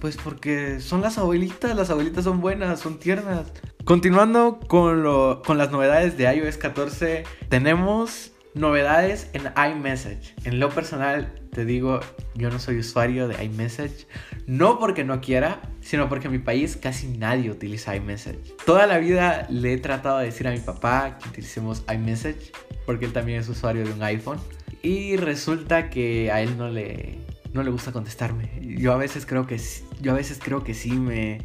Pues 0.00 0.16
porque 0.16 0.80
son 0.80 1.02
las 1.02 1.18
abuelitas, 1.18 1.76
las 1.76 1.90
abuelitas 1.90 2.24
son 2.24 2.40
buenas, 2.40 2.80
son 2.80 2.98
tiernas. 2.98 3.52
Continuando 3.84 4.58
con, 4.60 5.02
lo, 5.02 5.42
con 5.44 5.58
las 5.58 5.70
novedades 5.70 6.16
de 6.16 6.34
iOS 6.34 6.56
14, 6.56 7.24
tenemos 7.48 8.32
Novedades 8.54 9.30
en 9.32 9.42
iMessage. 9.56 10.34
En 10.44 10.58
lo 10.58 10.70
personal, 10.70 11.32
te 11.52 11.64
digo, 11.64 12.00
yo 12.34 12.50
no 12.50 12.58
soy 12.58 12.78
usuario 12.78 13.28
de 13.28 13.44
iMessage. 13.44 14.08
No 14.48 14.80
porque 14.80 15.04
no 15.04 15.20
quiera, 15.20 15.60
sino 15.80 16.08
porque 16.08 16.26
en 16.26 16.32
mi 16.32 16.38
país 16.40 16.76
casi 16.76 17.06
nadie 17.06 17.52
utiliza 17.52 17.94
iMessage. 17.94 18.56
Toda 18.66 18.88
la 18.88 18.98
vida 18.98 19.46
le 19.50 19.74
he 19.74 19.78
tratado 19.78 20.18
de 20.18 20.24
decir 20.24 20.48
a 20.48 20.50
mi 20.50 20.58
papá 20.58 21.18
que 21.18 21.28
utilicemos 21.28 21.84
iMessage, 21.92 22.50
porque 22.86 23.04
él 23.04 23.12
también 23.12 23.38
es 23.38 23.48
usuario 23.48 23.84
de 23.84 23.92
un 23.92 24.02
iPhone. 24.02 24.40
Y 24.82 25.16
resulta 25.16 25.88
que 25.88 26.32
a 26.32 26.42
él 26.42 26.58
no 26.58 26.68
le, 26.68 27.20
no 27.52 27.62
le 27.62 27.70
gusta 27.70 27.92
contestarme. 27.92 28.50
Yo 28.78 28.92
a 28.92 28.96
veces 28.96 29.26
creo 29.26 29.46
que, 29.46 29.60
yo 30.00 30.12
a 30.12 30.14
veces 30.14 30.38
creo 30.42 30.64
que 30.64 30.74
sí 30.74 30.92
me 30.92 31.38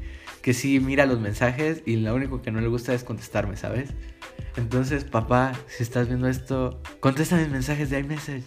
que 0.46 0.54
sí 0.54 0.80
mira 0.80 1.08
los 1.08 1.20
mensajes 1.20 1.82
y 1.88 1.96
lo 1.96 2.13
único 2.13 2.44
que 2.44 2.52
no 2.52 2.62
le 2.62 2.68
gusta 2.68 2.94
es 2.94 3.04
contestarme, 3.04 3.58
¿sabes? 3.58 3.89
Entonces, 4.58 5.04
papá, 5.04 5.54
si 5.68 5.82
estás 5.82 6.08
viendo 6.08 6.28
esto, 6.28 6.84
contesta 7.00 7.36
mis 7.36 7.50
mensajes 7.50 7.89
de 7.89 7.98
iMessage. 7.98 8.44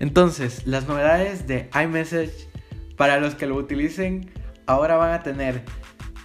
Entonces, 0.00 0.66
las 0.66 0.88
novedades 0.88 1.46
de 1.46 1.70
iMessage, 1.80 2.48
para 2.96 3.20
los 3.20 3.36
que 3.36 3.46
lo 3.46 3.54
utilicen, 3.54 4.32
ahora 4.66 4.96
van 4.96 5.12
a 5.12 5.22
tener 5.22 5.62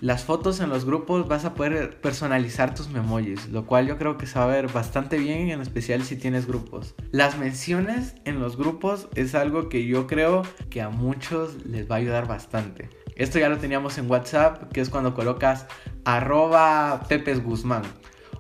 las 0.04 0.26
fotos 0.26 0.60
en 0.60 0.68
los 0.68 0.84
grupos, 0.84 1.30
vas 1.30 1.46
a 1.46 1.54
poder 1.54 2.02
personalizar 2.02 2.76
tus 2.76 2.90
memojis, 2.90 3.48
lo 3.48 3.66
cual 3.66 3.88
yo 3.88 3.98
creo 3.98 4.18
que 4.18 4.28
se 4.28 4.38
va 4.38 4.44
a 4.44 4.48
ver 4.50 4.68
bastante 4.68 5.18
bien, 5.18 5.50
en 5.50 5.62
especial 5.62 6.04
si 6.04 6.18
tienes 6.18 6.46
grupos. 6.46 6.94
Las 7.12 7.38
menciones 7.38 8.14
en 8.26 8.42
los 8.42 8.58
grupos 8.58 9.08
es 9.16 9.34
algo 9.34 9.70
que 9.70 9.86
yo 9.86 10.06
creo 10.06 10.42
que 10.70 10.82
a 10.82 10.90
muchos 10.90 11.66
les 11.66 11.90
va 11.90 11.96
a 11.96 11.98
ayudar 12.00 12.28
bastante. 12.28 12.90
Esto 13.16 13.40
ya 13.40 13.48
lo 13.48 13.60
teníamos 13.60 13.98
en 13.98 14.12
WhatsApp, 14.12 14.74
que 14.74 14.82
es 14.82 14.90
cuando 14.90 15.14
colocas 15.14 15.68
arroba 16.04 17.04
Pepes 17.08 17.42
Guzmán 17.42 17.84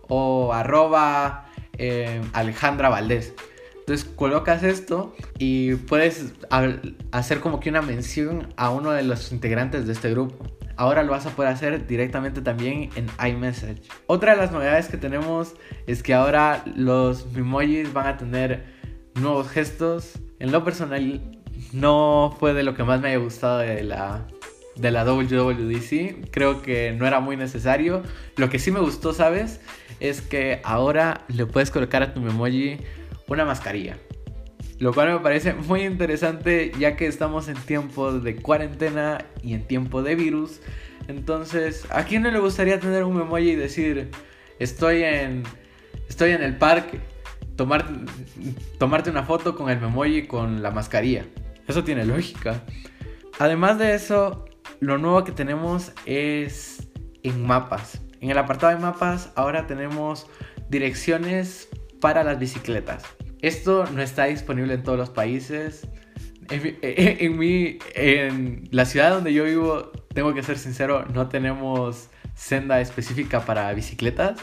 o 0.09 0.51
arroba 0.51 1.49
eh, 1.77 2.21
Alejandra 2.33 2.89
Valdés. 2.89 3.35
Entonces 3.79 4.05
colocas 4.05 4.63
esto 4.63 5.15
y 5.39 5.75
puedes 5.75 6.33
hacer 7.11 7.39
como 7.39 7.61
que 7.61 7.69
una 7.69 7.81
mención 7.81 8.53
a 8.57 8.69
uno 8.69 8.91
de 8.91 9.03
los 9.03 9.31
integrantes 9.31 9.87
de 9.87 9.93
este 9.93 10.09
grupo. 10.09 10.45
Ahora 10.75 11.03
lo 11.03 11.11
vas 11.11 11.25
a 11.25 11.31
poder 11.31 11.51
hacer 11.51 11.87
directamente 11.87 12.41
también 12.41 12.89
en 12.95 13.07
iMessage. 13.25 13.81
Otra 14.07 14.33
de 14.33 14.37
las 14.37 14.51
novedades 14.51 14.87
que 14.87 14.97
tenemos 14.97 15.53
es 15.87 16.03
que 16.03 16.13
ahora 16.13 16.63
los 16.75 17.27
emojis 17.35 17.93
van 17.93 18.07
a 18.07 18.17
tener 18.17 18.65
nuevos 19.15 19.49
gestos. 19.49 20.19
En 20.39 20.51
lo 20.51 20.63
personal 20.63 21.21
no 21.71 22.35
fue 22.39 22.53
de 22.53 22.63
lo 22.63 22.73
que 22.73 22.83
más 22.83 23.01
me 23.01 23.09
haya 23.09 23.17
gustado 23.17 23.59
de 23.59 23.83
la 23.83 24.27
de 24.75 24.91
la 24.91 25.05
WWDC. 25.05 26.31
Creo 26.31 26.61
que 26.61 26.91
no 26.93 27.05
era 27.05 27.19
muy 27.19 27.37
necesario. 27.37 28.03
Lo 28.37 28.49
que 28.49 28.59
sí 28.59 28.71
me 28.71 28.79
gustó, 28.79 29.13
¿sabes? 29.13 29.59
Es 29.99 30.21
que 30.21 30.61
ahora 30.63 31.21
le 31.27 31.45
puedes 31.45 31.71
colocar 31.71 32.01
a 32.03 32.13
tu 32.13 32.19
memoji 32.19 32.77
una 33.27 33.45
mascarilla. 33.45 33.97
Lo 34.83 34.93
cual 34.93 35.13
me 35.13 35.19
parece 35.21 35.53
muy 35.53 35.83
interesante 35.83 36.73
ya 36.77 36.97
que 36.97 37.07
estamos 37.07 37.47
en 37.47 37.55
tiempo 37.55 38.11
de 38.11 38.35
cuarentena 38.35 39.23
y 39.41 39.53
en 39.53 39.65
tiempo 39.65 40.03
de 40.03 40.15
virus. 40.15 40.59
Entonces, 41.07 41.87
¿a 41.89 42.03
quién 42.03 42.21
no 42.21 42.31
le 42.31 42.39
gustaría 42.39 42.81
tener 42.81 43.05
un 43.05 43.15
memoji 43.15 43.51
y 43.51 43.55
decir, 43.55 44.11
estoy 44.59 45.03
en, 45.03 45.43
estoy 46.09 46.31
en 46.31 46.43
el 46.43 46.57
parque, 46.57 46.99
tomar, 47.55 47.85
tomarte 48.77 49.09
una 49.09 49.23
foto 49.23 49.55
con 49.55 49.69
el 49.69 49.79
memoji 49.79 50.27
con 50.27 50.61
la 50.61 50.69
mascarilla? 50.69 51.27
Eso 51.65 51.85
tiene 51.85 52.05
lógica. 52.05 52.61
Además 53.39 53.79
de 53.79 53.95
eso, 53.95 54.43
lo 54.81 54.97
nuevo 54.97 55.23
que 55.23 55.31
tenemos 55.31 55.93
es 56.05 56.89
en 57.23 57.47
mapas. 57.47 58.01
En 58.19 58.31
el 58.31 58.37
apartado 58.37 58.75
de 58.75 58.81
mapas 58.81 59.31
ahora 59.35 59.65
tenemos 59.65 60.27
direcciones 60.67 61.69
para 62.01 62.25
las 62.25 62.37
bicicletas. 62.37 63.05
Esto 63.43 63.85
no 63.93 64.01
está 64.01 64.23
disponible 64.25 64.73
en 64.73 64.83
todos 64.83 64.97
los 64.97 65.09
países. 65.09 65.85
En, 66.49 67.37
mi, 67.37 67.77
en, 67.93 68.69
la 68.71 68.85
ciudad 68.85 69.13
donde 69.13 69.33
yo 69.33 69.43
vivo, 69.43 69.91
tengo 70.13 70.33
que 70.33 70.41
ser 70.43 70.57
sincero, 70.57 71.05
no 71.13 71.27
tenemos 71.27 72.09
senda 72.35 72.79
específica 72.79 73.45
para 73.45 73.73
bicicletas. 73.73 74.39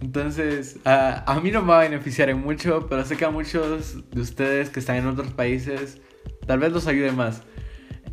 Entonces, 0.00 0.78
a, 0.86 1.30
a 1.30 1.38
mí 1.40 1.50
no 1.50 1.60
me 1.60 1.68
va 1.68 1.80
a 1.80 1.82
beneficiar 1.82 2.30
en 2.30 2.40
mucho, 2.40 2.86
pero 2.88 3.04
sé 3.04 3.18
que 3.18 3.26
a 3.26 3.30
muchos 3.30 4.08
de 4.10 4.20
ustedes 4.22 4.70
que 4.70 4.80
están 4.80 4.96
en 4.96 5.06
otros 5.06 5.30
países, 5.32 6.00
tal 6.46 6.60
vez 6.60 6.72
los 6.72 6.86
ayude 6.86 7.12
más. 7.12 7.42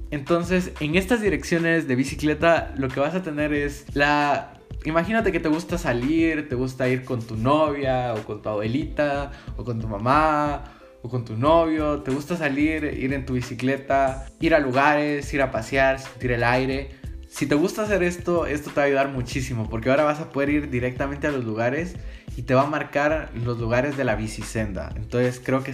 Entonces, 0.10 0.74
en 0.82 0.95
estas 0.95 1.21
direcciones 1.21 1.88
de 1.88 1.95
bicicleta, 1.95 2.74
lo 2.78 2.89
que 2.89 3.00
vas 3.00 3.15
a 3.15 3.24
tener 3.24 3.54
es 3.54 3.86
la... 3.95 4.60
Imagínate 4.84 5.32
que 5.32 5.39
te 5.39 5.48
gusta 5.48 5.78
salir, 5.78 6.50
te 6.50 6.56
gusta 6.56 6.88
ir 6.88 7.06
con 7.06 7.22
tu 7.22 7.36
novia 7.36 8.15
o 8.15 8.24
con 8.24 8.41
tu 8.41 8.50
abuelita 8.50 9.32
o 9.56 9.63
con 9.63 9.80
tu 9.80 9.88
mamá 9.88 10.63
o 11.04 11.10
con 11.10 11.24
tu 11.24 11.36
novio, 11.36 12.02
te 12.02 12.12
gusta 12.12 12.36
salir, 12.36 12.84
ir 12.84 13.13
en 13.13 13.26
tu 13.26 13.34
bicicleta, 13.34 14.26
ir 14.39 14.56
a 14.56 14.60
lugares, 14.60 15.32
ir 15.34 15.41
a 15.41 15.52
pasear, 15.52 16.00
sentir 16.00 16.32
el 16.32 16.44
aire. 16.44 16.91
Si 17.30 17.46
te 17.46 17.56
gusta 17.56 17.84
hacer 17.84 18.02
esto, 18.02 18.46
esto 18.48 18.72
te 18.72 18.78
va 18.78 18.84
a 18.84 18.86
ayudar 18.86 19.10
muchísimo 19.10 19.70
porque 19.70 19.89
ahora 19.91 20.04
vas 20.04 20.20
a 20.20 20.30
poder 20.30 20.50
ir 20.50 20.70
directamente 20.70 21.28
a 21.28 21.32
los 21.32 21.46
lugares 21.46 21.96
y 22.36 22.41
te 22.44 22.56
va 22.56 22.63
a 22.63 22.65
marcar 22.67 23.30
los 23.36 23.60
lugares 23.60 23.98
de 23.98 24.04
la 24.04 24.15
bicisenda. 24.15 24.91
Entonces 24.96 25.39
creo 25.44 25.63
que, 25.63 25.74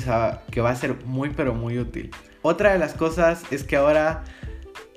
que 0.52 0.62
va 0.62 0.70
a 0.70 0.76
ser 0.76 1.06
muy 1.06 1.30
pero 1.30 1.54
muy 1.54 1.80
útil. 1.80 2.12
Otra 2.42 2.74
de 2.74 2.80
las 2.80 2.94
cosas 2.94 3.44
es 3.52 3.64
que 3.64 3.78
ahora 3.78 4.24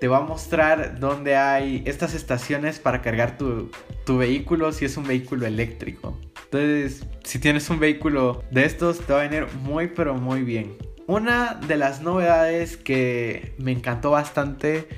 te 0.01 0.09
va 0.09 0.19
a 0.19 0.23
mostrar 0.23 0.99
dónde 0.99 1.37
hay 1.37 1.83
estas 1.85 2.15
estaciones 2.15 2.79
para 2.79 3.03
cargar 3.03 3.37
tu, 3.37 3.71
vehículo 4.09 4.73
si 4.73 4.87
es 4.87 4.97
un 4.97 5.07
vehículo 5.07 5.47
eléctrico. 5.47 6.19
Entonces, 6.45 7.07
si 7.23 7.39
tienes 7.39 7.71
un 7.71 7.79
vehículo 7.79 8.43
de 8.51 8.65
estos, 8.65 8.99
te 8.99 9.13
va 9.13 9.21
a 9.21 9.29
venir 9.29 9.47
muy 9.63 9.87
pero 9.87 10.17
muy 10.17 10.43
bien. 10.43 10.77
Una 11.07 11.55
de 11.55 11.77
las 11.77 12.03
novedades 12.03 12.77
que 12.77 13.55
me 13.59 13.71
encantó 13.71 14.11
bastante 14.11 14.89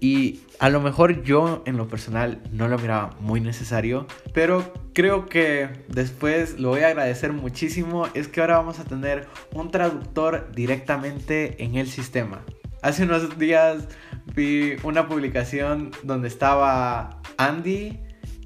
y 0.00 0.40
a 0.58 0.68
lo 0.68 0.80
mejor 0.80 1.22
yo 1.22 1.62
en 1.64 1.78
lo 1.78 1.88
personal 1.88 2.42
no 2.52 2.68
lo 2.68 2.78
miraba 2.78 3.16
muy 3.20 3.40
necesario, 3.40 4.06
pero 4.34 4.72
creo 4.92 5.26
que 5.26 5.68
después 5.88 6.60
lo 6.60 6.70
voy 6.70 6.82
a 6.82 6.88
agradecer 6.88 7.32
muchísimo, 7.32 8.06
es 8.12 8.28
que 8.28 8.42
ahora 8.42 8.58
vamos 8.58 8.80
a 8.80 8.84
tener 8.84 9.28
un 9.54 9.70
traductor 9.70 10.50
directamente 10.54 11.62
en 11.64 11.76
el 11.76 11.88
sistema. 11.88 12.44
Hace 12.82 13.04
unos 13.04 13.38
días 13.38 13.88
vi 14.34 14.76
una 14.82 15.08
publicación 15.08 15.90
donde 16.02 16.28
estaba 16.28 17.20
Andy 17.36 17.98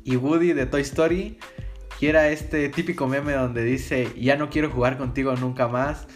y 0.04 0.16
Woody 0.16 0.52
de 0.52 0.66
Toy 0.66 0.82
Story 0.82 1.38
y 2.00 2.06
era 2.06 2.28
este 2.28 2.68
típico 2.68 3.06
meme 3.06 3.32
donde 3.32 3.62
dice 3.64 4.08
ya 4.18 4.36
no 4.36 4.50
quiero 4.50 4.70
jugar 4.70 4.98
contigo 4.98 5.34
nunca 5.36 5.68
más 5.68 6.06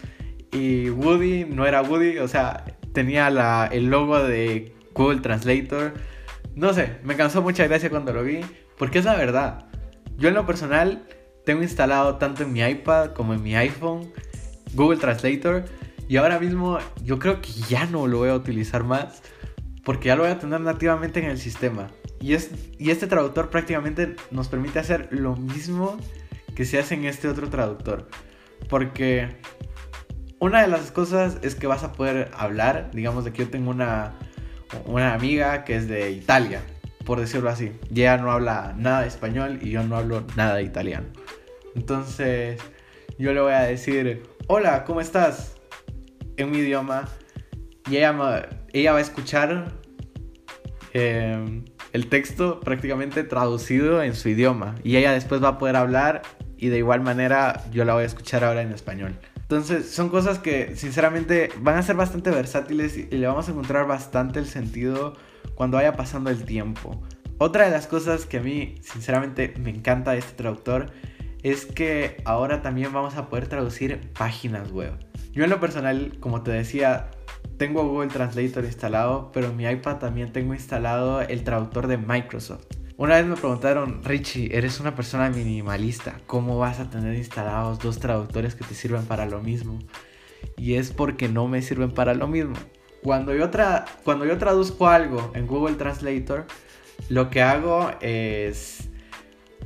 y 0.51 0.89
Woody 0.89 1.45
no 1.45 1.65
era 1.65 1.81
Woody, 1.81 2.19
o 2.19 2.27
sea, 2.27 2.63
tenía 2.93 3.29
la, 3.29 3.69
el 3.71 3.85
logo 3.85 4.23
de 4.23 4.73
Google 4.93 5.21
Translator. 5.21 5.93
No 6.55 6.73
sé, 6.73 6.97
me 7.03 7.15
causó 7.15 7.41
mucha 7.41 7.67
gracia 7.67 7.89
cuando 7.89 8.13
lo 8.13 8.23
vi, 8.23 8.41
porque 8.77 8.99
es 8.99 9.05
la 9.05 9.15
verdad. 9.15 9.65
Yo 10.17 10.29
en 10.29 10.35
lo 10.35 10.45
personal 10.45 11.05
tengo 11.45 11.61
instalado 11.61 12.15
tanto 12.15 12.43
en 12.43 12.53
mi 12.53 12.61
iPad 12.61 13.11
como 13.11 13.33
en 13.33 13.43
mi 13.43 13.55
iPhone 13.55 14.11
Google 14.73 14.97
Translator 14.97 15.65
y 16.09 16.17
ahora 16.17 16.39
mismo 16.39 16.79
yo 17.03 17.19
creo 17.19 17.41
que 17.41 17.51
ya 17.69 17.85
no 17.85 18.07
lo 18.07 18.19
voy 18.19 18.29
a 18.29 18.35
utilizar 18.35 18.83
más 18.83 19.21
porque 19.87 20.07
ya 20.09 20.17
lo 20.17 20.23
voy 20.23 20.33
a 20.33 20.37
tener 20.37 20.59
nativamente 20.59 21.21
en 21.21 21.27
el 21.27 21.37
sistema. 21.37 21.87
Y, 22.19 22.33
es, 22.33 22.51
y 22.77 22.91
este 22.91 23.07
traductor 23.07 23.49
prácticamente 23.49 24.17
nos 24.31 24.49
permite 24.49 24.79
hacer 24.79 25.07
lo 25.11 25.37
mismo 25.37 25.97
que 26.55 26.65
se 26.65 26.77
hace 26.77 26.95
en 26.95 27.05
este 27.05 27.29
otro 27.29 27.49
traductor. 27.49 28.09
Porque 28.67 29.37
una 30.39 30.61
de 30.61 30.67
las 30.67 30.91
cosas 30.91 31.37
es 31.41 31.55
que 31.55 31.67
vas 31.67 31.85
a 31.85 31.93
poder 31.93 32.31
hablar, 32.33 32.91
digamos 32.91 33.23
de 33.23 33.31
que 33.31 33.45
yo 33.45 33.49
tengo 33.49 33.71
una, 33.71 34.11
una 34.87 35.13
amiga 35.13 35.63
que 35.63 35.77
es 35.77 35.87
de 35.87 36.11
Italia, 36.11 36.59
por 37.05 37.21
decirlo 37.21 37.49
así. 37.49 37.71
Ella 37.89 38.17
no 38.17 38.29
habla 38.29 38.75
nada 38.77 39.03
de 39.03 39.07
español 39.07 39.59
y 39.61 39.69
yo 39.69 39.83
no 39.83 39.95
hablo 39.95 40.27
nada 40.35 40.55
de 40.55 40.63
italiano. 40.63 41.07
Entonces, 41.75 42.59
yo 43.17 43.31
le 43.31 43.39
voy 43.39 43.53
a 43.53 43.61
decir, 43.61 44.23
hola, 44.47 44.83
¿cómo 44.83 44.99
estás? 44.99 45.55
En 46.35 46.51
mi 46.51 46.57
idioma. 46.57 47.07
Y 47.89 47.95
ella, 47.95 48.11
ella 48.79 48.93
va 48.93 48.99
a 48.99 49.01
escuchar 49.01 49.73
em, 50.93 51.65
el 51.93 52.07
texto 52.07 52.59
prácticamente 52.59 53.23
traducido 53.23 54.03
en 54.03 54.15
su 54.15 54.29
idioma. 54.29 54.75
Y 54.83 54.97
ella 54.97 55.11
después 55.11 55.43
va 55.43 55.49
a 55.49 55.57
poder 55.57 55.75
hablar 55.75 56.21
y 56.57 56.69
de 56.69 56.77
igual 56.77 57.01
manera 57.01 57.63
yo 57.71 57.85
la 57.85 57.93
voy 57.93 58.03
a 58.03 58.05
escuchar 58.07 58.43
ahora 58.43 58.61
en 58.61 58.71
español. 58.71 59.15
Entonces 59.35 59.89
son 59.91 60.09
cosas 60.09 60.39
que 60.39 60.75
sinceramente 60.75 61.49
van 61.59 61.77
a 61.77 61.81
ser 61.81 61.95
bastante 61.95 62.31
versátiles 62.31 62.97
y 62.97 63.05
le 63.05 63.27
vamos 63.27 63.47
a 63.47 63.51
encontrar 63.51 63.87
bastante 63.87 64.39
el 64.39 64.45
sentido 64.45 65.15
cuando 65.55 65.77
vaya 65.77 65.95
pasando 65.95 66.29
el 66.29 66.43
tiempo. 66.43 67.01
Otra 67.37 67.65
de 67.65 67.71
las 67.71 67.87
cosas 67.87 68.25
que 68.25 68.37
a 68.37 68.41
mí 68.41 68.75
sinceramente 68.81 69.53
me 69.59 69.69
encanta 69.69 70.11
de 70.11 70.17
este 70.17 70.33
traductor 70.33 70.91
es 71.43 71.65
que 71.65 72.21
ahora 72.25 72.61
también 72.61 72.91
vamos 72.91 73.15
a 73.15 73.29
poder 73.29 73.47
traducir 73.47 74.11
páginas 74.17 74.71
web. 74.71 75.06
Yo 75.37 75.43
en 75.43 75.51
lo 75.51 75.59
personal, 75.59 76.17
como 76.19 76.41
te 76.41 76.49
decía, 76.49 77.11
tengo 77.57 77.87
Google 77.87 78.09
Translator 78.09 78.65
instalado, 78.65 79.31
pero 79.31 79.49
en 79.49 79.55
mi 79.55 79.67
iPad 79.67 79.97
también 79.97 80.33
tengo 80.33 80.55
instalado 80.55 81.21
el 81.21 81.43
traductor 81.43 81.85
de 81.85 81.99
Microsoft. 81.99 82.65
Una 82.97 83.17
vez 83.17 83.27
me 83.27 83.35
preguntaron, 83.35 84.03
Richie, 84.03 84.49
eres 84.57 84.79
una 84.79 84.95
persona 84.95 85.29
minimalista, 85.29 86.19
¿cómo 86.25 86.57
vas 86.57 86.79
a 86.79 86.89
tener 86.89 87.15
instalados 87.15 87.77
dos 87.77 87.99
traductores 87.99 88.55
que 88.55 88.63
te 88.63 88.73
sirven 88.73 89.05
para 89.05 89.27
lo 89.27 89.39
mismo? 89.39 89.77
Y 90.57 90.73
es 90.73 90.89
porque 90.89 91.29
no 91.29 91.47
me 91.47 91.61
sirven 91.61 91.91
para 91.91 92.15
lo 92.15 92.27
mismo. 92.27 92.55
Cuando 93.03 93.35
yo, 93.35 93.51
cuando 94.03 94.25
yo 94.25 94.39
traduzco 94.39 94.87
algo 94.87 95.29
en 95.35 95.45
Google 95.45 95.75
Translator, 95.75 96.47
lo 97.09 97.29
que 97.29 97.43
hago 97.43 97.91
es 98.01 98.89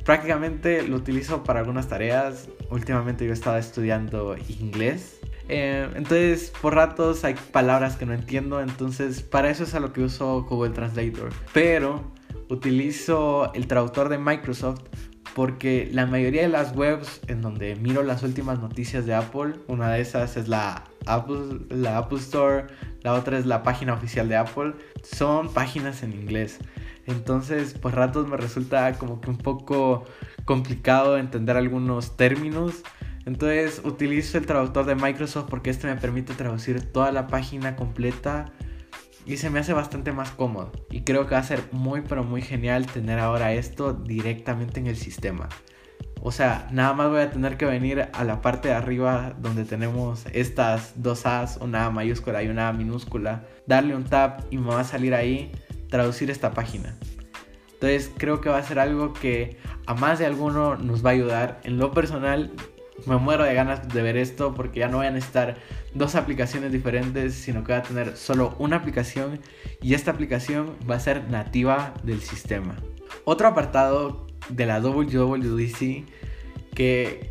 prácticamente 0.04 0.86
lo 0.86 0.96
utilizo 0.96 1.42
para 1.44 1.60
algunas 1.60 1.88
tareas. 1.88 2.50
Últimamente 2.68 3.26
yo 3.26 3.32
estaba 3.32 3.58
estudiando 3.58 4.36
inglés. 4.60 5.21
Eh, 5.48 5.88
entonces, 5.94 6.52
por 6.60 6.74
ratos 6.74 7.24
hay 7.24 7.34
palabras 7.34 7.96
que 7.96 8.06
no 8.06 8.14
entiendo. 8.14 8.60
Entonces, 8.60 9.22
para 9.22 9.50
eso 9.50 9.64
es 9.64 9.74
a 9.74 9.80
lo 9.80 9.92
que 9.92 10.02
uso 10.02 10.42
Google 10.44 10.70
Translator. 10.70 11.30
Pero 11.52 12.12
utilizo 12.48 13.52
el 13.54 13.66
traductor 13.66 14.08
de 14.08 14.18
Microsoft 14.18 14.82
porque 15.34 15.88
la 15.90 16.06
mayoría 16.06 16.42
de 16.42 16.48
las 16.48 16.76
webs 16.76 17.20
en 17.26 17.40
donde 17.40 17.74
miro 17.76 18.02
las 18.02 18.22
últimas 18.22 18.60
noticias 18.60 19.06
de 19.06 19.14
Apple, 19.14 19.54
una 19.66 19.90
de 19.90 20.00
esas 20.00 20.36
es 20.36 20.48
la 20.48 20.84
Apple, 21.06 21.60
la 21.70 21.98
Apple 21.98 22.18
Store, 22.18 22.66
la 23.02 23.14
otra 23.14 23.38
es 23.38 23.46
la 23.46 23.62
página 23.62 23.94
oficial 23.94 24.28
de 24.28 24.36
Apple, 24.36 24.74
son 25.02 25.52
páginas 25.52 26.02
en 26.02 26.12
inglés. 26.12 26.58
Entonces, 27.06 27.74
por 27.74 27.94
ratos 27.94 28.28
me 28.28 28.36
resulta 28.36 28.92
como 28.94 29.20
que 29.20 29.30
un 29.30 29.38
poco 29.38 30.04
complicado 30.44 31.18
entender 31.18 31.56
algunos 31.56 32.16
términos. 32.16 32.82
Entonces, 33.24 33.80
utilizo 33.84 34.38
el 34.38 34.46
traductor 34.46 34.84
de 34.84 34.94
Microsoft 34.94 35.46
porque 35.48 35.70
este 35.70 35.86
me 35.86 35.96
permite 35.96 36.34
traducir 36.34 36.92
toda 36.92 37.12
la 37.12 37.26
página 37.28 37.76
completa 37.76 38.52
y 39.24 39.36
se 39.36 39.50
me 39.50 39.60
hace 39.60 39.72
bastante 39.72 40.12
más 40.12 40.30
cómodo. 40.30 40.72
Y 40.90 41.02
creo 41.02 41.26
que 41.26 41.34
va 41.34 41.40
a 41.40 41.44
ser 41.44 41.62
muy 41.70 42.00
pero 42.02 42.24
muy 42.24 42.42
genial 42.42 42.86
tener 42.86 43.18
ahora 43.18 43.52
esto 43.52 43.92
directamente 43.92 44.80
en 44.80 44.88
el 44.88 44.96
sistema. 44.96 45.48
O 46.24 46.30
sea, 46.30 46.68
nada 46.70 46.92
más 46.92 47.10
voy 47.10 47.20
a 47.20 47.30
tener 47.30 47.56
que 47.56 47.64
venir 47.64 48.08
a 48.12 48.24
la 48.24 48.40
parte 48.40 48.68
de 48.68 48.74
arriba 48.74 49.34
donde 49.38 49.64
tenemos 49.64 50.24
estas 50.32 51.02
dos 51.02 51.26
A's, 51.26 51.58
una 51.60 51.86
A 51.86 51.90
mayúscula 51.90 52.42
y 52.44 52.48
una 52.48 52.72
minúscula, 52.72 53.44
darle 53.66 53.96
un 53.96 54.04
tap 54.04 54.42
y 54.50 54.58
me 54.58 54.68
va 54.68 54.80
a 54.80 54.84
salir 54.84 55.14
ahí 55.14 55.50
traducir 55.90 56.30
esta 56.30 56.52
página. 56.52 56.96
Entonces 57.72 58.12
creo 58.16 58.40
que 58.40 58.48
va 58.48 58.58
a 58.58 58.62
ser 58.62 58.78
algo 58.78 59.12
que 59.12 59.58
a 59.86 59.94
más 59.94 60.20
de 60.20 60.26
alguno 60.26 60.76
nos 60.76 61.04
va 61.04 61.10
a 61.10 61.14
ayudar. 61.14 61.60
En 61.64 61.78
lo 61.78 61.90
personal 61.90 62.52
me 63.06 63.16
muero 63.16 63.44
de 63.44 63.54
ganas 63.54 63.88
de 63.88 64.02
ver 64.02 64.16
esto 64.16 64.54
porque 64.54 64.80
ya 64.80 64.88
no 64.88 64.98
voy 64.98 65.06
a 65.06 65.10
necesitar 65.10 65.56
dos 65.94 66.14
aplicaciones 66.14 66.72
diferentes, 66.72 67.34
sino 67.34 67.64
que 67.64 67.72
voy 67.72 67.80
a 67.80 67.82
tener 67.82 68.16
solo 68.16 68.54
una 68.58 68.76
aplicación 68.76 69.40
y 69.80 69.94
esta 69.94 70.10
aplicación 70.10 70.76
va 70.88 70.96
a 70.96 71.00
ser 71.00 71.28
nativa 71.30 71.94
del 72.02 72.20
sistema. 72.20 72.76
Otro 73.24 73.48
apartado 73.48 74.26
de 74.48 74.66
la 74.66 74.80
WWDC 74.80 76.04
que 76.74 77.30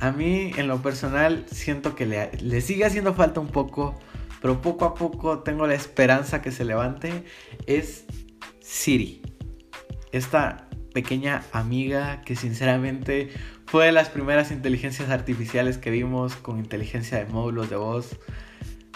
a 0.00 0.12
mí 0.12 0.52
en 0.56 0.68
lo 0.68 0.80
personal 0.82 1.44
siento 1.50 1.94
que 1.94 2.06
le, 2.06 2.30
le 2.40 2.60
sigue 2.60 2.84
haciendo 2.84 3.14
falta 3.14 3.40
un 3.40 3.48
poco, 3.48 3.98
pero 4.40 4.62
poco 4.62 4.84
a 4.84 4.94
poco 4.94 5.40
tengo 5.40 5.66
la 5.66 5.74
esperanza 5.74 6.40
que 6.40 6.52
se 6.52 6.64
levante, 6.64 7.24
es 7.66 8.04
Siri. 8.60 9.22
Esta 10.12 10.68
pequeña 10.94 11.44
amiga 11.52 12.22
que 12.22 12.36
sinceramente 12.36 13.30
fue 13.68 13.86
de 13.86 13.92
las 13.92 14.08
primeras 14.08 14.50
inteligencias 14.50 15.10
artificiales 15.10 15.76
que 15.76 15.90
vimos 15.90 16.36
con 16.36 16.58
inteligencia 16.58 17.18
de 17.18 17.26
módulos 17.26 17.68
de 17.68 17.76
voz. 17.76 18.16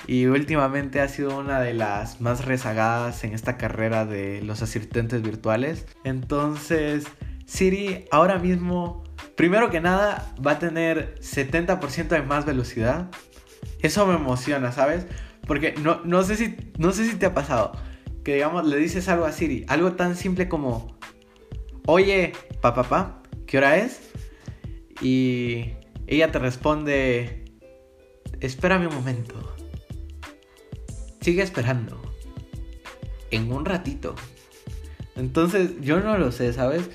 Y 0.06 0.26
últimamente 0.26 1.00
ha 1.00 1.08
sido 1.08 1.38
una 1.38 1.60
de 1.60 1.74
las 1.74 2.22
más 2.22 2.46
rezagadas 2.46 3.22
en 3.22 3.34
esta 3.34 3.58
carrera 3.58 4.06
de 4.06 4.40
los 4.42 4.62
asistentes 4.62 5.20
virtuales. 5.20 5.86
Entonces, 6.04 7.04
Siri 7.44 8.06
ahora 8.10 8.38
mismo, 8.38 9.04
primero 9.36 9.70
que 9.70 9.80
nada, 9.80 10.34
va 10.44 10.52
a 10.52 10.58
tener 10.58 11.16
70% 11.20 12.08
de 12.08 12.22
más 12.22 12.46
velocidad. 12.46 13.10
Eso 13.80 14.06
me 14.06 14.14
emociona, 14.14 14.72
¿sabes? 14.72 15.06
Porque 15.46 15.74
no, 15.82 16.00
no, 16.04 16.22
sé 16.22 16.36
si, 16.36 16.56
no 16.78 16.92
sé 16.92 17.08
si 17.08 17.16
te 17.16 17.26
ha 17.26 17.34
pasado 17.34 17.72
que, 18.24 18.34
digamos, 18.34 18.66
le 18.66 18.76
dices 18.76 19.08
algo 19.08 19.26
a 19.26 19.32
Siri, 19.32 19.66
algo 19.68 19.92
tan 19.92 20.16
simple 20.16 20.48
como, 20.48 20.96
oye, 21.86 22.32
papá, 22.62 22.84
papá, 22.84 23.22
¿qué 23.46 23.58
hora 23.58 23.76
es? 23.76 24.11
Y 25.02 25.72
ella 26.06 26.30
te 26.30 26.38
responde, 26.38 27.44
espérame 28.40 28.86
un 28.86 28.94
momento. 28.94 29.54
Sigue 31.20 31.42
esperando. 31.42 32.00
En 33.30 33.52
un 33.52 33.64
ratito. 33.64 34.14
Entonces, 35.16 35.72
yo 35.80 36.00
no 36.00 36.16
lo 36.18 36.30
sé, 36.32 36.52
¿sabes? 36.52 36.88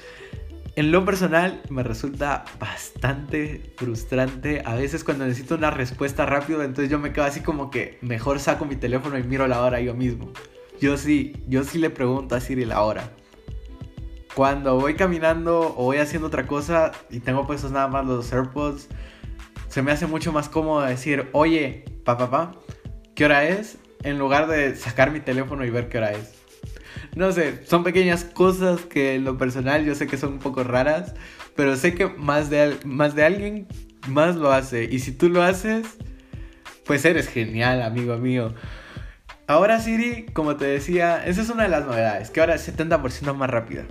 En 0.78 0.92
lo 0.92 1.04
personal 1.06 1.62
me 1.70 1.82
resulta 1.82 2.46
bastante 2.60 3.74
frustrante 3.78 4.62
a 4.64 4.76
veces 4.76 5.04
cuando 5.04 5.26
necesito 5.26 5.56
una 5.56 5.72
respuesta 5.72 6.28
rápido, 6.28 6.62
entonces 6.62 6.92
yo 6.92 7.00
me 7.00 7.12
quedo 7.12 7.26
así 7.26 7.42
como 7.42 7.72
que 7.72 7.98
mejor 8.02 8.40
saco 8.40 8.66
mi 8.66 8.76
teléfono 8.76 9.18
y 9.18 9.24
miro 9.24 9.48
la 9.48 9.64
hora 9.64 9.82
yo 9.82 9.96
mismo. 9.96 10.32
Yo 10.80 10.96
sí, 10.98 11.36
yo 11.48 11.64
sí 11.64 11.80
le 11.80 11.90
pregunto 11.90 12.36
a 12.36 12.40
Siri 12.40 12.64
la 12.64 12.84
hora. 12.84 13.12
Cuando 14.38 14.76
voy 14.76 14.94
caminando 14.94 15.74
o 15.76 15.86
voy 15.86 15.98
haciendo 15.98 16.28
otra 16.28 16.46
cosa 16.46 16.92
y 17.10 17.22
tengo 17.22 17.48
puestos 17.48 17.72
nada 17.72 17.88
más 17.88 18.06
los 18.06 18.32
AirPods, 18.32 18.88
se 19.68 19.82
me 19.82 19.92
hace 19.92 20.06
mucho 20.06 20.32
más 20.32 20.48
cómodo 20.48 20.82
decir, 20.82 21.28
oye, 21.32 21.86
papá, 22.06 22.30
papá, 22.30 22.60
¿qué 23.16 23.26
hora 23.26 23.46
es? 23.46 23.80
En 24.04 24.20
lugar 24.20 24.46
de 24.46 24.76
sacar 24.76 25.10
mi 25.10 25.22
teléfono 25.22 25.66
y 25.66 25.72
ver 25.72 25.90
qué 25.90 25.98
hora 25.98 26.12
es. 26.12 26.36
No 27.16 27.32
sé, 27.32 27.66
son 27.66 27.84
pequeñas 27.84 28.26
cosas 28.26 28.82
que 28.82 29.16
en 29.16 29.24
lo 29.24 29.40
personal 29.40 29.84
yo 29.84 29.96
sé 29.96 30.06
que 30.06 30.18
son 30.18 30.34
un 30.34 30.40
poco 30.40 30.64
raras, 30.64 31.16
pero 31.56 31.76
sé 31.76 31.96
que 31.96 32.06
más 32.06 32.52
de, 32.52 32.78
más 32.86 33.16
de 33.16 33.26
alguien 33.26 33.68
más 34.08 34.36
lo 34.36 34.52
hace. 34.52 34.84
Y 34.84 35.00
si 35.00 35.14
tú 35.14 35.30
lo 35.30 35.42
haces, 35.42 35.98
pues 36.86 37.06
eres 37.06 37.28
genial, 37.28 37.82
amigo 37.82 38.16
mío. 38.18 38.54
Ahora 39.48 39.80
Siri, 39.80 40.28
como 40.28 40.58
te 40.58 40.66
decía, 40.66 41.26
esa 41.26 41.42
es 41.42 41.50
una 41.50 41.64
de 41.64 41.70
las 41.70 41.88
novedades, 41.88 42.30
que 42.30 42.40
ahora 42.40 42.54
es 42.54 42.72
70% 42.72 43.34
más 43.34 43.50
rápida. 43.50 43.88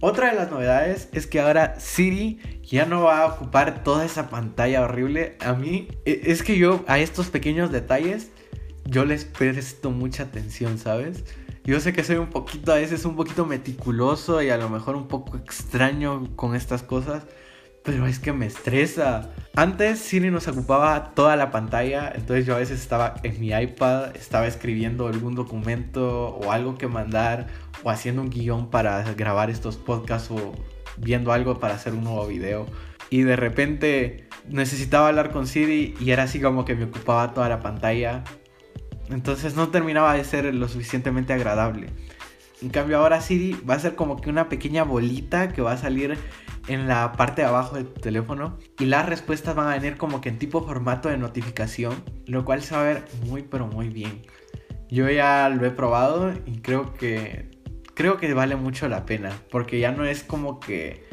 Otra 0.00 0.30
de 0.30 0.36
las 0.36 0.50
novedades 0.50 1.08
es 1.12 1.26
que 1.26 1.40
ahora 1.40 1.80
Siri 1.80 2.38
ya 2.62 2.84
no 2.84 3.04
va 3.04 3.22
a 3.22 3.26
ocupar 3.26 3.82
toda 3.82 4.04
esa 4.04 4.28
pantalla 4.28 4.82
horrible. 4.82 5.36
A 5.40 5.54
mí 5.54 5.88
e, 6.04 6.20
es 6.26 6.42
que 6.42 6.58
yo 6.58 6.84
a 6.86 6.98
estos 6.98 7.28
pequeños 7.28 7.72
detalles 7.72 8.30
yo 8.84 9.04
les 9.04 9.24
presto 9.24 9.90
mucha 9.90 10.24
atención, 10.24 10.78
¿sabes? 10.78 11.24
Yo 11.64 11.80
sé 11.80 11.92
que 11.92 12.04
soy 12.04 12.16
un 12.16 12.28
poquito, 12.28 12.72
a 12.72 12.76
veces 12.76 13.04
un 13.04 13.16
poquito 13.16 13.46
meticuloso 13.46 14.42
y 14.42 14.50
a 14.50 14.56
lo 14.56 14.68
mejor 14.68 14.96
un 14.96 15.08
poco 15.08 15.36
extraño 15.36 16.28
con 16.36 16.54
estas 16.54 16.82
cosas, 16.82 17.24
pero 17.86 18.04
es 18.06 18.18
que 18.18 18.32
me 18.32 18.46
estresa. 18.46 19.30
Antes 19.54 20.00
Siri 20.00 20.30
nos 20.30 20.48
ocupaba 20.48 21.14
toda 21.14 21.36
la 21.36 21.52
pantalla, 21.52 22.12
entonces 22.14 22.44
yo 22.44 22.56
a 22.56 22.58
veces 22.58 22.80
estaba 22.80 23.14
en 23.22 23.40
mi 23.40 23.52
iPad, 23.52 24.14
estaba 24.16 24.48
escribiendo 24.48 25.06
algún 25.06 25.36
documento 25.36 26.36
o 26.36 26.50
algo 26.50 26.76
que 26.76 26.88
mandar 26.88 27.46
o 27.84 27.90
haciendo 27.90 28.22
un 28.22 28.28
guion 28.28 28.70
para 28.70 29.02
grabar 29.14 29.50
estos 29.50 29.76
podcasts 29.76 30.32
o 30.32 30.52
viendo 30.98 31.32
algo 31.32 31.60
para 31.60 31.74
hacer 31.74 31.94
un 31.94 32.02
nuevo 32.02 32.26
video. 32.26 32.66
Y 33.08 33.22
de 33.22 33.36
repente 33.36 34.28
necesitaba 34.48 35.08
hablar 35.08 35.30
con 35.30 35.46
Siri 35.46 35.94
y 36.00 36.10
era 36.10 36.24
así 36.24 36.40
como 36.40 36.64
que 36.64 36.74
me 36.74 36.84
ocupaba 36.84 37.32
toda 37.34 37.48
la 37.48 37.60
pantalla. 37.60 38.24
Entonces 39.10 39.54
no 39.54 39.68
terminaba 39.68 40.14
de 40.14 40.24
ser 40.24 40.52
lo 40.52 40.68
suficientemente 40.68 41.32
agradable. 41.32 41.90
En 42.62 42.70
cambio 42.70 42.98
ahora 42.98 43.20
Siri 43.20 43.56
va 43.68 43.74
a 43.74 43.78
ser 43.78 43.94
como 43.94 44.20
que 44.20 44.28
una 44.28 44.48
pequeña 44.48 44.82
bolita 44.82 45.52
que 45.52 45.62
va 45.62 45.72
a 45.72 45.76
salir 45.76 46.18
en 46.68 46.88
la 46.88 47.12
parte 47.12 47.42
de 47.42 47.48
abajo 47.48 47.76
del 47.76 47.86
teléfono 47.86 48.58
y 48.78 48.86
las 48.86 49.06
respuestas 49.06 49.54
van 49.54 49.68
a 49.68 49.74
venir 49.74 49.96
como 49.96 50.20
que 50.20 50.28
en 50.28 50.38
tipo 50.38 50.62
formato 50.62 51.08
de 51.08 51.16
notificación, 51.16 52.02
lo 52.26 52.44
cual 52.44 52.62
se 52.62 52.74
va 52.74 52.80
a 52.82 52.84
ver 52.84 53.04
muy 53.26 53.42
pero 53.42 53.66
muy 53.66 53.88
bien. 53.88 54.22
Yo 54.88 55.08
ya 55.10 55.48
lo 55.48 55.66
he 55.66 55.70
probado 55.70 56.32
y 56.46 56.60
creo 56.60 56.94
que 56.94 57.50
creo 57.94 58.18
que 58.18 58.32
vale 58.34 58.56
mucho 58.56 58.88
la 58.88 59.06
pena, 59.06 59.30
porque 59.50 59.80
ya 59.80 59.90
no 59.90 60.04
es 60.04 60.22
como 60.22 60.60
que 60.60 61.05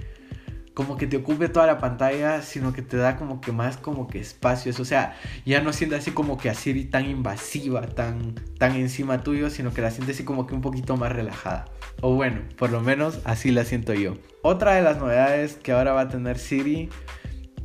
como 0.74 0.98
que 0.98 1.06
te 1.08 1.18
ocupe 1.18 1.50
toda 1.50 1.68
la 1.68 1.78
pantalla, 1.78 2.42
sino 2.42 2.74
que 2.74 2.82
te 2.82 2.98
da 2.98 3.16
como 3.16 3.42
que 3.42 3.52
más 3.52 3.78
como 3.78 4.08
que 4.08 4.20
espacios, 4.20 4.80
o 4.80 4.86
sea, 4.86 5.16
ya 5.46 5.62
no 5.62 5.72
siente 5.72 5.96
así 5.96 6.12
como 6.12 6.38
que 6.38 6.50
así 6.50 6.86
tan 6.86 7.06
invasiva, 7.06 7.82
tan 7.82 8.36
tan 8.58 8.76
encima 8.76 9.22
tuyo, 9.22 9.50
sino 9.50 9.74
que 9.74 9.82
la 9.82 9.92
sientes 9.92 10.16
así 10.18 10.24
como 10.24 10.48
que 10.48 10.56
un 10.56 10.62
poquito 10.62 10.98
más 10.98 11.12
relajada. 11.12 11.66
O 12.02 12.16
bueno, 12.16 12.42
por 12.58 12.72
lo 12.72 12.82
menos 12.82 13.20
así 13.24 13.52
la 13.52 13.66
siento 13.66 13.94
yo. 13.94 14.16
Otra 14.42 14.76
de 14.76 14.82
las 14.82 14.98
novedades 14.98 15.56
que 15.56 15.72
ahora 15.72 15.94
va 15.94 16.02
a 16.02 16.10
tener 16.10 16.38
Siri 16.38 16.90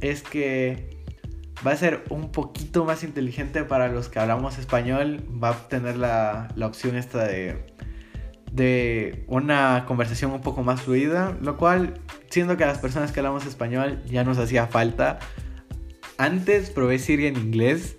es 0.01 0.23
que 0.23 0.99
va 1.67 1.73
a 1.73 1.77
ser 1.77 2.05
un 2.11 2.31
poquito 2.31 2.85
más 2.85 3.03
inteligente 3.03 3.65
para 3.65 3.89
los 3.89 4.09
que 4.09 4.19
hablamos 4.19 4.59
español, 4.59 5.25
va 5.43 5.51
a 5.51 5.69
tener 5.69 5.97
la, 5.97 6.49
la 6.55 6.67
opción 6.67 6.97
esta 6.97 7.25
de 7.27 7.67
de 8.53 9.25
una 9.27 9.85
conversación 9.87 10.33
un 10.33 10.41
poco 10.41 10.63
más 10.63 10.83
fluida, 10.83 11.37
lo 11.41 11.57
cual, 11.57 11.95
siendo 12.31 12.57
que 12.57 12.65
a 12.65 12.67
las 12.67 12.79
personas 12.79 13.13
que 13.13 13.21
hablamos 13.21 13.47
español 13.47 14.03
ya 14.07 14.25
nos 14.25 14.39
hacía 14.39 14.67
falta. 14.67 15.19
Antes 16.17 16.71
probé 16.71 16.99
Siri 16.99 17.27
en 17.27 17.37
inglés, 17.37 17.97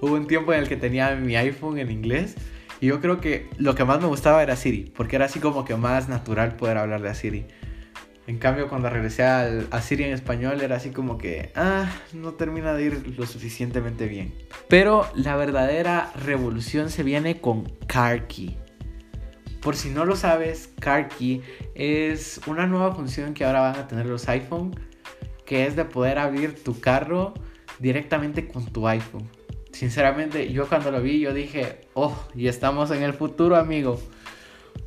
hubo 0.00 0.14
un 0.14 0.26
tiempo 0.26 0.52
en 0.52 0.60
el 0.60 0.68
que 0.68 0.76
tenía 0.76 1.14
mi 1.16 1.36
iPhone 1.36 1.78
en 1.78 1.90
inglés 1.90 2.36
y 2.80 2.86
yo 2.86 3.00
creo 3.00 3.20
que 3.20 3.48
lo 3.58 3.74
que 3.74 3.84
más 3.84 4.00
me 4.00 4.06
gustaba 4.06 4.42
era 4.42 4.56
Siri, 4.56 4.90
porque 4.96 5.16
era 5.16 5.26
así 5.26 5.38
como 5.38 5.64
que 5.64 5.76
más 5.76 6.08
natural 6.08 6.56
poder 6.56 6.78
hablarle 6.78 7.10
a 7.10 7.14
Siri. 7.14 7.46
En 8.26 8.38
cambio, 8.38 8.68
cuando 8.68 8.88
regresé 8.88 9.24
a 9.24 9.82
Siri 9.82 10.04
en 10.04 10.12
español 10.12 10.60
era 10.60 10.76
así 10.76 10.90
como 10.90 11.18
que, 11.18 11.50
ah, 11.56 11.90
no 12.12 12.34
termina 12.34 12.74
de 12.74 12.84
ir 12.84 13.14
lo 13.18 13.26
suficientemente 13.26 14.06
bien. 14.06 14.32
Pero 14.68 15.06
la 15.14 15.36
verdadera 15.36 16.12
revolución 16.14 16.90
se 16.90 17.02
viene 17.02 17.40
con 17.40 17.64
CarKey. 17.86 18.56
Por 19.60 19.76
si 19.76 19.90
no 19.90 20.04
lo 20.04 20.16
sabes, 20.16 20.70
CarKey 20.80 21.42
es 21.74 22.40
una 22.46 22.66
nueva 22.66 22.94
función 22.94 23.34
que 23.34 23.44
ahora 23.44 23.60
van 23.60 23.76
a 23.76 23.88
tener 23.88 24.06
los 24.06 24.28
iPhone, 24.28 24.74
que 25.44 25.66
es 25.66 25.76
de 25.76 25.84
poder 25.84 26.18
abrir 26.18 26.62
tu 26.62 26.80
carro 26.80 27.34
directamente 27.78 28.48
con 28.48 28.66
tu 28.66 28.88
iPhone. 28.88 29.28
Sinceramente, 29.72 30.52
yo 30.52 30.68
cuando 30.68 30.90
lo 30.90 31.00
vi, 31.02 31.20
yo 31.20 31.32
dije, 31.32 31.82
oh, 31.94 32.16
y 32.34 32.48
estamos 32.48 32.90
en 32.90 33.02
el 33.02 33.12
futuro, 33.12 33.56
amigo. 33.56 34.00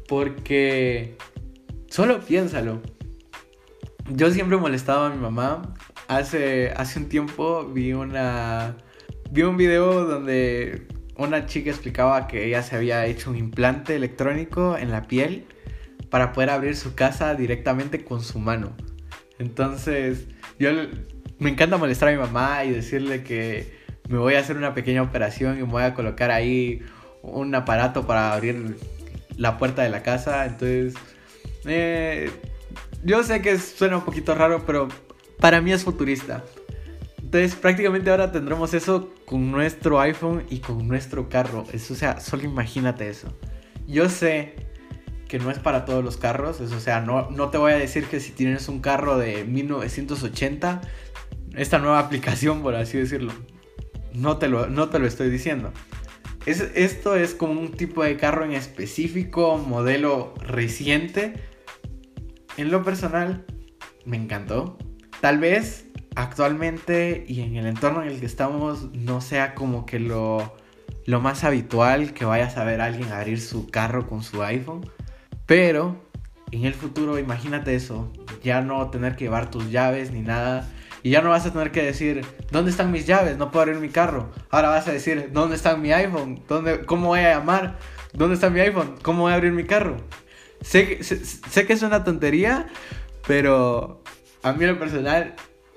Porque 0.08 1.18
solo 1.90 2.20
piénsalo 2.20 2.82
yo 4.10 4.32
siempre 4.32 4.58
he 4.58 4.60
molestado 4.60 5.06
a 5.06 5.10
mi 5.10 5.18
mamá. 5.18 5.74
Hace, 6.08 6.72
hace 6.76 7.00
un 7.00 7.10
tiempo 7.10 7.66
vi 7.66 7.94
una. 7.94 8.78
Vi 9.32 9.44
un 9.44 9.58
video 9.58 10.06
donde 10.06 10.88
una 11.18 11.46
chica 11.46 11.70
explicaba 11.70 12.28
que 12.28 12.48
ella 12.48 12.64
se 12.64 12.76
había 12.76 13.06
hecho 13.06 13.30
un 13.30 13.38
implante 13.38 13.96
electrónico 13.96 14.78
en 14.78 14.92
la 14.92 15.04
piel 15.04 15.46
para 16.10 16.34
poder 16.34 16.50
abrir 16.50 16.76
su 16.76 16.96
casa 16.96 17.36
directamente 17.36 18.04
con 18.04 18.22
su 18.22 18.40
mano. 18.40 18.76
Entonces, 19.40 20.28
yo 20.60 20.70
me 21.40 21.50
encanta 21.50 21.78
molestar 21.78 22.10
a 22.10 22.12
mi 22.12 22.18
mamá 22.18 22.64
y 22.66 22.72
decirle 22.72 23.24
que 23.24 23.78
me 24.10 24.18
voy 24.18 24.36
a 24.36 24.40
hacer 24.40 24.58
una 24.58 24.74
pequeña 24.74 25.02
operación 25.02 25.58
y 25.58 25.62
me 25.62 25.72
voy 25.72 25.84
a 25.84 25.94
colocar 25.94 26.32
ahí 26.32 26.82
un 27.22 27.54
aparato 27.56 28.06
para 28.06 28.34
abrir 28.34 28.78
la 29.38 29.58
puerta 29.58 29.82
de 29.84 29.90
la 29.90 30.04
casa. 30.04 30.46
Entonces, 30.46 30.94
eh, 31.66 32.30
yo 33.04 33.24
sé 33.24 33.42
que 33.42 33.58
suena 33.58 33.98
un 33.98 34.06
poquito 34.06 34.36
raro, 34.36 34.66
pero 34.66 34.88
para 35.40 35.62
mí 35.62 35.72
es 35.72 35.84
futurista. 35.84 36.44
Entonces 37.18 37.56
prácticamente 37.56 38.12
ahora 38.12 38.32
tendremos 38.32 38.74
eso 38.76 39.12
con 39.34 39.50
nuestro 39.50 40.00
iPhone 40.00 40.44
y 40.52 40.60
con 40.60 40.88
nuestro 40.88 41.28
carro. 41.28 41.66
Eso, 41.74 41.96
o 41.96 41.98
sea, 41.98 42.20
solo 42.20 42.44
imagínate 42.44 43.10
eso. 43.10 43.36
Yo 43.88 44.08
sé 44.08 44.54
que 45.28 45.40
no 45.40 45.50
es 45.50 45.58
para 45.58 45.86
todos 45.86 46.04
los 46.04 46.18
carros. 46.18 46.62
Eso, 46.62 46.76
o 46.76 46.80
sea, 46.80 47.02
no, 47.02 47.32
no 47.32 47.50
te 47.50 47.58
voy 47.58 47.72
a 47.72 47.76
decir 47.76 48.06
que 48.06 48.20
si 48.20 48.32
tienes 48.32 48.68
un 48.68 48.80
carro 48.80 49.18
de 49.18 49.44
1980, 49.44 50.82
esta 51.56 51.80
nueva 51.80 51.98
aplicación, 51.98 52.62
por 52.62 52.76
así 52.76 53.00
decirlo. 53.00 53.34
No 54.14 54.38
te 54.38 54.48
lo, 54.50 54.68
no 54.68 54.90
te 54.90 55.00
lo 55.00 55.08
estoy 55.08 55.32
diciendo. 55.32 55.74
Es, 56.46 56.62
esto 56.76 57.16
es 57.16 57.34
como 57.34 57.60
un 57.60 57.72
tipo 57.72 58.04
de 58.04 58.18
carro 58.18 58.46
en 58.46 58.52
específico, 58.52 59.58
modelo 59.58 60.36
reciente 60.42 61.34
en 62.56 62.70
lo 62.70 62.84
personal, 62.84 63.48
me 64.06 64.16
encantó. 64.16 64.78
Tal 65.22 65.40
vez 65.40 65.83
actualmente 66.16 67.26
y 67.28 67.42
en 67.42 67.56
el 67.56 67.66
entorno 67.66 68.04
en 68.04 68.10
el 68.10 68.20
que 68.20 68.26
estamos 68.26 68.92
no 68.94 69.22
sea 69.22 69.56
como 69.56 69.86
que 69.86 70.00
lo, 70.00 70.56
lo 71.06 71.22
más 71.22 71.44
habitual 71.44 72.14
que 72.14 72.26
vayas 72.26 72.58
a 72.58 72.64
ver 72.64 72.82
a 72.82 72.86
alguien 72.86 73.12
abrir 73.12 73.42
su 73.42 73.70
carro 73.70 74.08
con 74.08 74.24
su 74.24 74.44
iPhone. 74.44 74.90
Pero 75.46 76.02
en 76.52 76.66
el 76.66 76.74
futuro, 76.74 77.18
imagínate 77.18 77.76
eso, 77.76 78.12
ya 78.44 78.62
no 78.62 78.90
tener 78.90 79.16
que 79.16 79.26
llevar 79.26 79.50
tus 79.50 79.72
llaves 79.72 80.12
ni 80.12 80.22
nada. 80.22 80.70
Y 81.02 81.10
ya 81.10 81.22
no 81.22 81.32
vas 81.32 81.46
a 81.46 81.52
tener 81.52 81.72
que 81.72 81.84
decir, 81.84 82.26
¿dónde 82.50 82.72
están 82.72 82.92
mis 82.92 83.06
llaves? 83.06 83.38
No 83.38 83.52
puedo 83.52 83.64
abrir 83.64 83.80
mi 83.80 83.90
carro. 83.90 84.32
Ahora 84.50 84.70
vas 84.70 84.88
a 84.88 84.94
decir, 84.94 85.32
¿dónde 85.34 85.58
está 85.58 85.76
mi 85.76 85.92
iPhone? 85.92 86.42
¿Dónde, 86.48 86.86
¿Cómo 86.86 87.08
voy 87.08 87.20
a 87.20 87.34
llamar? 87.34 87.78
¿Dónde 88.14 88.36
está 88.36 88.50
mi 88.50 88.62
iPhone? 88.62 88.96
¿Cómo 89.02 89.24
voy 89.24 89.34
a 89.34 89.36
abrir 89.36 89.52
mi 89.52 89.66
carro? 89.66 89.98
Sé, 90.62 90.98
que 90.98 91.74
es 91.74 91.82
una 91.82 92.06
tontería, 92.06 92.68
pero 93.28 94.02
a 94.44 94.54
mí 94.54 94.64
en 94.64 94.72
lo 94.72 94.80
personal, 94.80 95.36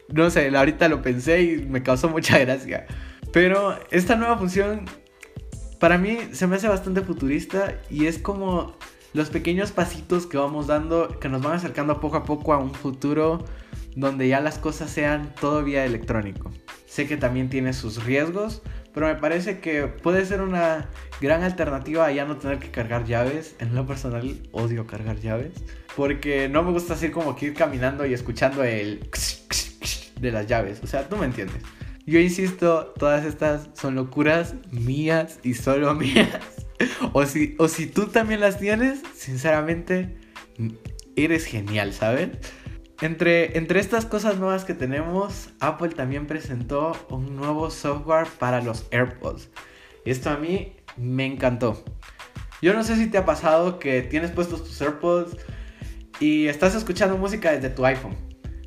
no 0.08 0.30
sé, 0.30 0.54
ahorita 0.56 0.88
lo 0.88 1.02
pensé 1.02 1.42
y 1.42 1.56
me 1.66 1.82
causó 1.82 2.08
mucha 2.08 2.38
gracia. 2.40 2.86
Pero 3.32 3.78
esta 3.90 4.16
nueva 4.16 4.38
función 4.38 4.86
para 5.78 5.98
mí 5.98 6.18
se 6.32 6.46
me 6.46 6.56
hace 6.56 6.68
bastante 6.68 7.02
futurista 7.02 7.74
y 7.90 8.06
es 8.06 8.18
como 8.18 8.76
los 9.12 9.30
pequeños 9.30 9.72
pasitos 9.72 10.26
que 10.26 10.36
vamos 10.36 10.66
dando 10.66 11.18
que 11.20 11.28
nos 11.28 11.42
van 11.42 11.54
acercando 11.54 12.00
poco 12.00 12.16
a 12.16 12.24
poco 12.24 12.52
a 12.52 12.58
un 12.58 12.74
futuro 12.74 13.44
donde 13.94 14.28
ya 14.28 14.40
las 14.40 14.58
cosas 14.58 14.90
sean 14.90 15.34
todo 15.40 15.64
vía 15.64 15.84
electrónico. 15.84 16.50
Sé 16.86 17.06
que 17.06 17.16
también 17.16 17.48
tiene 17.48 17.72
sus 17.72 18.04
riesgos, 18.04 18.62
pero 18.96 19.08
me 19.08 19.16
parece 19.16 19.60
que 19.60 19.88
puede 19.88 20.24
ser 20.24 20.40
una 20.40 20.88
gran 21.20 21.42
alternativa 21.42 22.06
a 22.06 22.12
ya 22.12 22.24
no 22.24 22.38
tener 22.38 22.58
que 22.58 22.70
cargar 22.70 23.04
llaves. 23.04 23.54
En 23.58 23.74
lo 23.74 23.86
personal 23.86 24.40
odio 24.52 24.86
cargar 24.86 25.20
llaves. 25.20 25.52
Porque 25.94 26.48
no 26.48 26.62
me 26.62 26.72
gusta 26.72 26.94
así 26.94 27.10
como 27.10 27.36
que 27.36 27.44
ir 27.44 27.52
caminando 27.52 28.06
y 28.06 28.14
escuchando 28.14 28.64
el 28.64 29.06
de 30.18 30.32
las 30.32 30.46
llaves. 30.46 30.80
O 30.82 30.86
sea, 30.86 31.06
tú 31.10 31.18
me 31.18 31.26
entiendes. 31.26 31.58
Yo 32.06 32.20
insisto, 32.20 32.94
todas 32.98 33.26
estas 33.26 33.68
son 33.74 33.96
locuras 33.96 34.54
mías 34.70 35.40
y 35.42 35.52
solo 35.52 35.94
mías. 35.94 36.30
O 37.12 37.24
si, 37.24 37.54
o 37.58 37.68
si 37.68 37.86
tú 37.86 38.06
también 38.06 38.40
las 38.40 38.58
tienes, 38.58 39.00
sinceramente, 39.14 40.16
eres 41.16 41.44
genial, 41.44 41.94
¿sabes? 41.94 42.30
Entre, 43.02 43.78
estas 43.78 44.06
cosas 44.06 44.38
nuevas 44.38 44.64
que 44.64 44.72
tenemos, 44.72 45.50
Apple 45.60 45.90
también 45.90 46.26
presentó 46.26 46.96
un 47.10 47.36
nuevo 47.36 47.70
software 47.70 48.26
para 48.38 48.62
los 48.62 48.86
AirPods. 48.90 49.50
Esto 50.06 50.30
a 50.30 50.38
mí 50.38 50.72
me 50.96 51.26
encantó. 51.26 51.84
Yo 52.62 52.72
no 52.72 52.82
sé 52.84 52.96
si 52.96 53.08
te 53.08 53.18
ha 53.18 53.26
pasado 53.26 53.78
que 53.78 54.00
tienes 54.00 54.30
puestos 54.30 54.64
tus 54.64 54.80
AirPods 54.80 55.36
y 56.20 56.46
estás 56.46 56.74
escuchando 56.74 57.18
música 57.18 57.52
desde 57.52 57.68
tu 57.68 57.84
iPhone. 57.84 58.16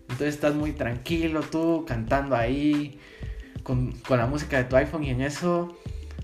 Entonces 0.02 0.36
estás 0.36 0.54
muy 0.54 0.74
tranquilo 0.74 1.42
tú 1.42 1.86
cantando 1.88 2.36
ahí 2.36 3.00
con, 3.64 3.94
con 4.08 4.20
la 4.20 4.28
música 4.28 4.58
de 4.58 4.66
tu 4.66 4.76
iPhone 4.76 5.04
y 5.06 5.10
en 5.10 5.22
eso 5.22 5.76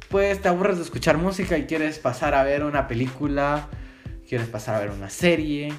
pues 0.10 0.40
te 0.42 0.48
aburres 0.48 0.78
de 0.78 0.84
escuchar 0.84 1.18
música 1.18 1.58
y 1.58 1.66
quieres 1.66 1.98
pasar 1.98 2.36
a 2.36 2.44
ver 2.44 2.64
una 2.64 2.88
película, 2.88 3.68
quieres 4.28 4.48
pasar 4.48 4.76
a 4.76 4.80
ver 4.80 4.92
una 4.92 5.10
serie. 5.10 5.74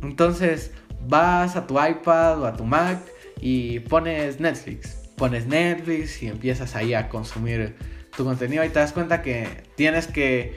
Entonces 0.00 0.72
vas 1.06 1.56
a 1.56 1.66
tu 1.66 1.74
iPad 1.82 2.40
o 2.42 2.46
a 2.46 2.56
tu 2.56 2.64
Mac 2.64 2.98
y 3.40 3.80
pones 3.80 4.40
Netflix. 4.40 4.96
Pones 5.16 5.46
Netflix 5.46 6.22
y 6.22 6.28
empiezas 6.28 6.74
ahí 6.76 6.94
a 6.94 7.08
consumir 7.08 7.76
tu 8.16 8.24
contenido 8.24 8.64
y 8.64 8.68
te 8.68 8.78
das 8.78 8.92
cuenta 8.92 9.22
que 9.22 9.64
tienes 9.76 10.06
que 10.06 10.56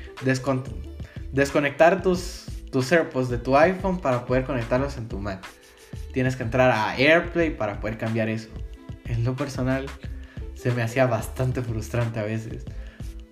desconectar 1.32 2.02
tus, 2.02 2.46
tus 2.72 2.92
AirPods 2.92 3.30
de 3.30 3.38
tu 3.38 3.58
iPhone 3.58 4.00
para 4.00 4.26
poder 4.26 4.46
conectarlos 4.46 4.98
en 4.98 5.08
tu 5.08 5.20
Mac. 5.20 5.46
Tienes 6.14 6.36
que 6.36 6.44
entrar 6.44 6.72
a 6.72 6.96
AirPlay 6.96 7.56
para 7.56 7.80
poder 7.80 7.98
cambiar 7.98 8.30
eso. 8.30 8.50
En 9.06 9.24
lo 9.24 9.36
personal 9.36 9.86
se 10.56 10.72
me 10.72 10.84
hacía 10.84 11.08
bastante 11.08 11.62
frustrante 11.62 12.20
a 12.20 12.24
veces. 12.24 12.66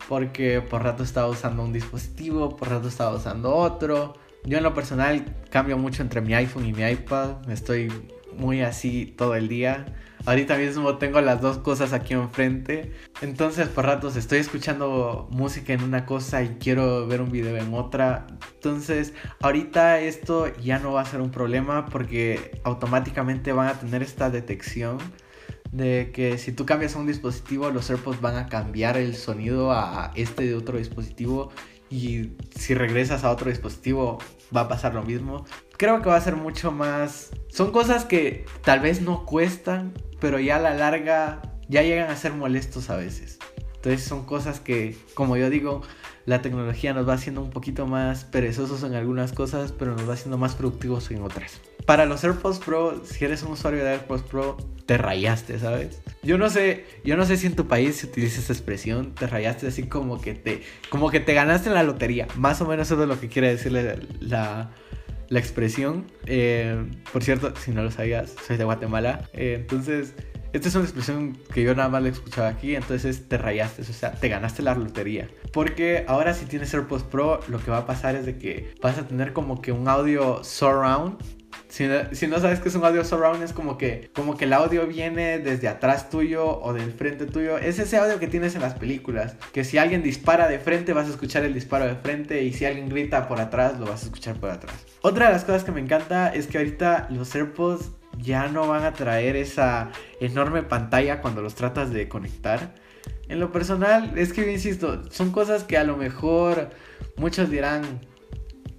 Porque 0.07 0.61
por 0.61 0.83
rato 0.83 1.03
estaba 1.03 1.27
usando 1.27 1.63
un 1.63 1.71
dispositivo, 1.71 2.55
por 2.55 2.69
rato 2.69 2.87
estaba 2.87 3.15
usando 3.15 3.55
otro 3.55 4.15
yo 4.45 4.57
en 4.57 4.63
lo 4.63 4.73
personal 4.73 5.25
cambio 5.49 5.77
mucho 5.77 6.01
entre 6.01 6.21
mi 6.21 6.33
iPhone 6.33 6.65
y 6.65 6.73
mi 6.73 6.83
iPad. 6.83 7.49
Estoy 7.49 7.91
muy 8.37 8.61
así 8.61 9.13
todo 9.17 9.35
el 9.35 9.47
día. 9.47 9.85
Ahorita 10.25 10.57
mismo 10.57 10.97
tengo 10.97 11.21
las 11.21 11.41
dos 11.41 11.59
cosas 11.59 11.93
aquí 11.93 12.13
enfrente. 12.13 12.93
Entonces 13.21 13.67
por 13.67 13.85
ratos 13.85 14.15
estoy 14.15 14.39
escuchando 14.39 15.27
música 15.31 15.73
en 15.73 15.83
una 15.83 16.05
cosa 16.05 16.43
y 16.43 16.57
quiero 16.59 17.07
ver 17.07 17.21
un 17.21 17.31
video 17.31 17.57
en 17.57 17.73
otra. 17.73 18.27
Entonces 18.55 19.13
ahorita 19.41 19.99
esto 19.99 20.53
ya 20.57 20.79
no 20.79 20.93
va 20.93 21.01
a 21.01 21.05
ser 21.05 21.21
un 21.21 21.31
problema 21.31 21.85
porque 21.87 22.59
automáticamente 22.63 23.53
van 23.53 23.67
a 23.67 23.73
tener 23.79 24.03
esta 24.03 24.29
detección 24.29 24.97
de 25.71 26.11
que 26.13 26.37
si 26.37 26.51
tú 26.51 26.65
cambias 26.65 26.95
un 26.95 27.05
dispositivo 27.05 27.69
los 27.69 27.89
AirPods 27.89 28.21
van 28.21 28.37
a 28.37 28.47
cambiar 28.47 28.97
el 28.97 29.15
sonido 29.15 29.71
a 29.71 30.11
este 30.15 30.45
de 30.45 30.55
otro 30.55 30.79
dispositivo 30.79 31.51
y 31.89 32.31
si 32.55 32.73
regresas 32.73 33.23
a 33.23 33.31
otro 33.31 33.49
dispositivo 33.49 34.19
va 34.55 34.61
a 34.61 34.67
pasar 34.67 34.93
lo 34.93 35.03
mismo. 35.03 35.45
Creo 35.77 36.01
que 36.01 36.09
va 36.09 36.15
a 36.15 36.21
ser 36.21 36.35
mucho 36.35 36.71
más... 36.71 37.31
Son 37.49 37.71
cosas 37.71 38.05
que 38.05 38.45
tal 38.63 38.79
vez 38.79 39.01
no 39.01 39.25
cuestan, 39.25 39.93
pero 40.19 40.39
ya 40.39 40.57
a 40.57 40.59
la 40.59 40.73
larga 40.73 41.41
ya 41.67 41.81
llegan 41.83 42.09
a 42.09 42.15
ser 42.15 42.33
molestos 42.33 42.89
a 42.89 42.95
veces. 42.95 43.39
Entonces 43.75 44.03
son 44.03 44.25
cosas 44.25 44.59
que, 44.59 44.97
como 45.13 45.37
yo 45.37 45.49
digo, 45.49 45.81
la 46.29 46.43
tecnología 46.43 46.93
nos 46.93 47.09
va 47.09 47.13
haciendo 47.13 47.41
un 47.41 47.49
poquito 47.49 47.87
más 47.87 48.23
perezosos 48.23 48.83
en 48.83 48.93
algunas 48.93 49.33
cosas, 49.33 49.71
pero 49.71 49.95
nos 49.95 50.07
va 50.07 50.13
haciendo 50.13 50.37
más 50.37 50.53
productivos 50.53 51.09
en 51.09 51.23
otras. 51.23 51.59
Para 51.87 52.05
los 52.05 52.23
AirPods 52.23 52.59
Pro, 52.59 53.03
si 53.03 53.25
eres 53.25 53.41
un 53.41 53.53
usuario 53.53 53.83
de 53.83 53.89
AirPods 53.93 54.21
Pro, 54.21 54.57
te 54.85 54.97
rayaste, 54.99 55.57
¿sabes? 55.57 56.01
Yo 56.21 56.37
no 56.37 56.51
sé, 56.51 56.85
yo 57.03 57.17
no 57.17 57.25
sé 57.25 57.35
si 57.35 57.47
en 57.47 57.55
tu 57.55 57.67
país 57.67 57.95
se 57.95 58.05
utiliza 58.05 58.41
esa 58.41 58.53
expresión, 58.53 59.15
te 59.15 59.25
rayaste 59.25 59.65
así 59.65 59.83
como 59.83 60.21
que 60.21 60.35
te, 60.35 60.61
como 60.89 61.09
que 61.09 61.19
te 61.19 61.33
ganaste 61.33 61.69
en 61.69 61.73
la 61.73 61.81
lotería. 61.81 62.27
Más 62.35 62.61
o 62.61 62.67
menos 62.67 62.91
eso 62.91 63.01
es 63.01 63.07
lo 63.07 63.19
que 63.19 63.27
quiere 63.27 63.49
decirle 63.49 63.97
la, 64.19 64.69
la 65.29 65.39
expresión. 65.39 66.05
Eh, 66.27 66.85
por 67.11 67.23
cierto, 67.23 67.53
si 67.55 67.71
no 67.71 67.81
lo 67.81 67.89
sabías, 67.89 68.35
soy 68.45 68.57
de 68.57 68.65
Guatemala. 68.65 69.27
Eh, 69.33 69.57
entonces, 69.61 70.13
esta 70.51 70.67
es 70.67 70.75
una 70.75 70.83
expresión 70.85 71.37
que 71.53 71.63
yo 71.63 71.75
nada 71.75 71.89
más 71.89 72.01
la 72.01 72.09
he 72.09 72.11
escuchado 72.11 72.47
aquí, 72.47 72.75
entonces 72.75 73.27
te 73.27 73.37
rayaste, 73.37 73.83
o 73.83 73.85
sea, 73.85 74.11
te 74.11 74.29
ganaste 74.29 74.63
la 74.63 74.73
lotería. 74.73 75.27
Porque 75.53 76.05
ahora 76.07 76.33
si 76.33 76.45
tienes 76.45 76.73
AirPods 76.73 77.03
Pro, 77.03 77.39
lo 77.47 77.59
que 77.59 77.71
va 77.71 77.79
a 77.79 77.85
pasar 77.85 78.15
es 78.15 78.25
de 78.25 78.37
que 78.37 78.73
vas 78.81 78.97
a 78.97 79.07
tener 79.07 79.33
como 79.33 79.61
que 79.61 79.71
un 79.71 79.87
audio 79.87 80.43
surround 80.43 81.17
Si, 81.67 81.85
no 82.27 82.39
sabes 82.39 82.59
que 82.59 82.69
es 82.69 82.75
un 82.75 82.83
audio 82.83 83.03
surround, 83.05 83.43
es 83.43 83.53
como 83.53 83.77
que, 83.77 84.09
como 84.15 84.37
que 84.37 84.45
el 84.45 84.53
audio 84.53 84.87
viene 84.87 85.37
desde 85.37 85.67
atrás 85.67 86.09
tuyo 86.09 86.59
o 86.59 86.73
del 86.73 86.93
frente 86.93 87.27
tuyo. 87.27 87.59
Es 87.59 87.77
ese 87.77 87.97
audio 87.97 88.19
que 88.19 88.27
tienes 88.27 88.55
en 88.55 88.61
las 88.61 88.73
películas. 88.73 89.35
Que 89.53 89.63
si 89.63 89.77
alguien 89.77 90.01
dispara 90.01 90.47
de 90.47 90.57
frente, 90.57 90.93
vas 90.93 91.07
a 91.07 91.11
escuchar 91.11 91.43
el 91.43 91.53
disparo 91.53 91.85
de 91.85 91.95
frente. 91.95 92.43
Y 92.43 92.53
si 92.53 92.65
alguien 92.65 92.89
grita 92.89 93.27
por 93.27 93.39
atrás, 93.39 93.79
lo 93.79 93.85
vas 93.85 94.01
a 94.01 94.05
escuchar 94.05 94.37
por 94.37 94.49
atrás. 94.49 94.75
Otra 95.01 95.27
de 95.27 95.33
las 95.33 95.43
cosas 95.43 95.63
que 95.63 95.71
me 95.71 95.79
encanta 95.79 96.29
es 96.29 96.47
que 96.47 96.57
ahorita 96.57 97.07
los 97.11 97.35
AirPods 97.35 97.91
ya 98.21 98.47
no 98.47 98.67
van 98.67 98.83
a 98.83 98.93
traer 98.93 99.35
esa 99.35 99.91
enorme 100.19 100.63
pantalla 100.63 101.21
cuando 101.21 101.41
los 101.41 101.55
tratas 101.55 101.91
de 101.91 102.07
conectar. 102.07 102.75
En 103.27 103.39
lo 103.39 103.51
personal, 103.51 104.17
es 104.17 104.33
que, 104.33 104.51
insisto, 104.51 105.09
son 105.11 105.31
cosas 105.31 105.63
que 105.63 105.77
a 105.77 105.83
lo 105.83 105.97
mejor 105.97 106.69
muchos 107.15 107.49
dirán, 107.49 108.01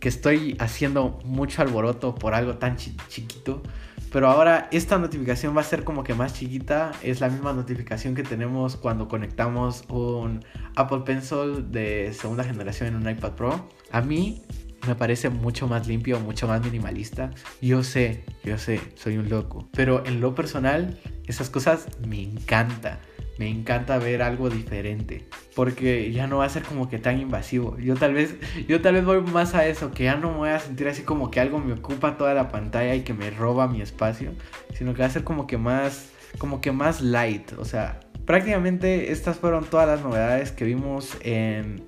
que 0.00 0.08
estoy 0.08 0.56
haciendo 0.58 1.18
mucho 1.24 1.62
alboroto 1.62 2.14
por 2.14 2.34
algo 2.34 2.56
tan 2.56 2.76
chiquito. 2.76 3.62
Pero 4.10 4.28
ahora 4.28 4.68
esta 4.72 4.98
notificación 4.98 5.56
va 5.56 5.60
a 5.60 5.64
ser 5.64 5.84
como 5.84 6.02
que 6.02 6.14
más 6.14 6.34
chiquita. 6.34 6.90
Es 7.02 7.20
la 7.20 7.28
misma 7.28 7.52
notificación 7.52 8.14
que 8.14 8.24
tenemos 8.24 8.76
cuando 8.76 9.06
conectamos 9.06 9.84
un 9.88 10.44
Apple 10.74 11.02
Pencil 11.04 11.70
de 11.70 12.12
segunda 12.12 12.42
generación 12.42 12.88
en 12.88 12.96
un 12.96 13.08
iPad 13.08 13.32
Pro. 13.32 13.68
A 13.92 14.00
mí 14.00 14.42
me 14.86 14.94
parece 14.94 15.30
mucho 15.30 15.66
más 15.68 15.86
limpio, 15.86 16.20
mucho 16.20 16.46
más 16.46 16.62
minimalista. 16.64 17.30
Yo 17.60 17.82
sé, 17.82 18.24
yo 18.44 18.58
sé, 18.58 18.80
soy 18.94 19.18
un 19.18 19.28
loco. 19.28 19.68
Pero 19.72 20.04
en 20.06 20.20
lo 20.20 20.34
personal, 20.34 20.98
esas 21.26 21.50
cosas 21.50 21.86
me 22.06 22.22
encantan 22.22 22.98
me 23.40 23.48
encanta 23.48 23.98
ver 23.98 24.20
algo 24.20 24.50
diferente. 24.50 25.26
Porque 25.56 26.12
ya 26.12 26.26
no 26.26 26.36
va 26.38 26.44
a 26.44 26.48
ser 26.50 26.62
como 26.62 26.90
que 26.90 26.98
tan 26.98 27.18
invasivo. 27.18 27.78
Yo 27.78 27.96
tal 27.96 28.12
vez, 28.12 28.36
yo 28.68 28.82
tal 28.82 28.94
vez 28.96 29.04
voy 29.06 29.22
más 29.22 29.54
a 29.54 29.66
eso, 29.66 29.92
que 29.92 30.04
ya 30.04 30.16
no 30.16 30.30
me 30.30 30.36
voy 30.36 30.48
a 30.50 30.58
sentir 30.58 30.86
así 30.88 31.02
como 31.04 31.30
que 31.30 31.40
algo 31.40 31.58
me 31.58 31.72
ocupa 31.72 32.18
toda 32.18 32.34
la 32.34 32.50
pantalla 32.50 32.94
y 32.94 33.00
que 33.00 33.14
me 33.14 33.30
roba 33.30 33.66
mi 33.66 33.80
espacio. 33.80 34.32
Sino 34.74 34.92
que 34.92 35.00
va 35.00 35.06
a 35.06 35.10
ser 35.10 35.24
como 35.24 35.46
que 35.46 35.56
más, 35.56 36.10
como 36.36 36.60
que 36.60 36.70
más 36.70 37.00
light. 37.00 37.52
O 37.54 37.64
sea, 37.64 38.00
prácticamente 38.26 39.10
estas 39.10 39.38
fueron 39.38 39.64
todas 39.64 39.88
las 39.88 40.02
novedades 40.02 40.52
que 40.52 40.66
vimos 40.66 41.16
en... 41.22 41.82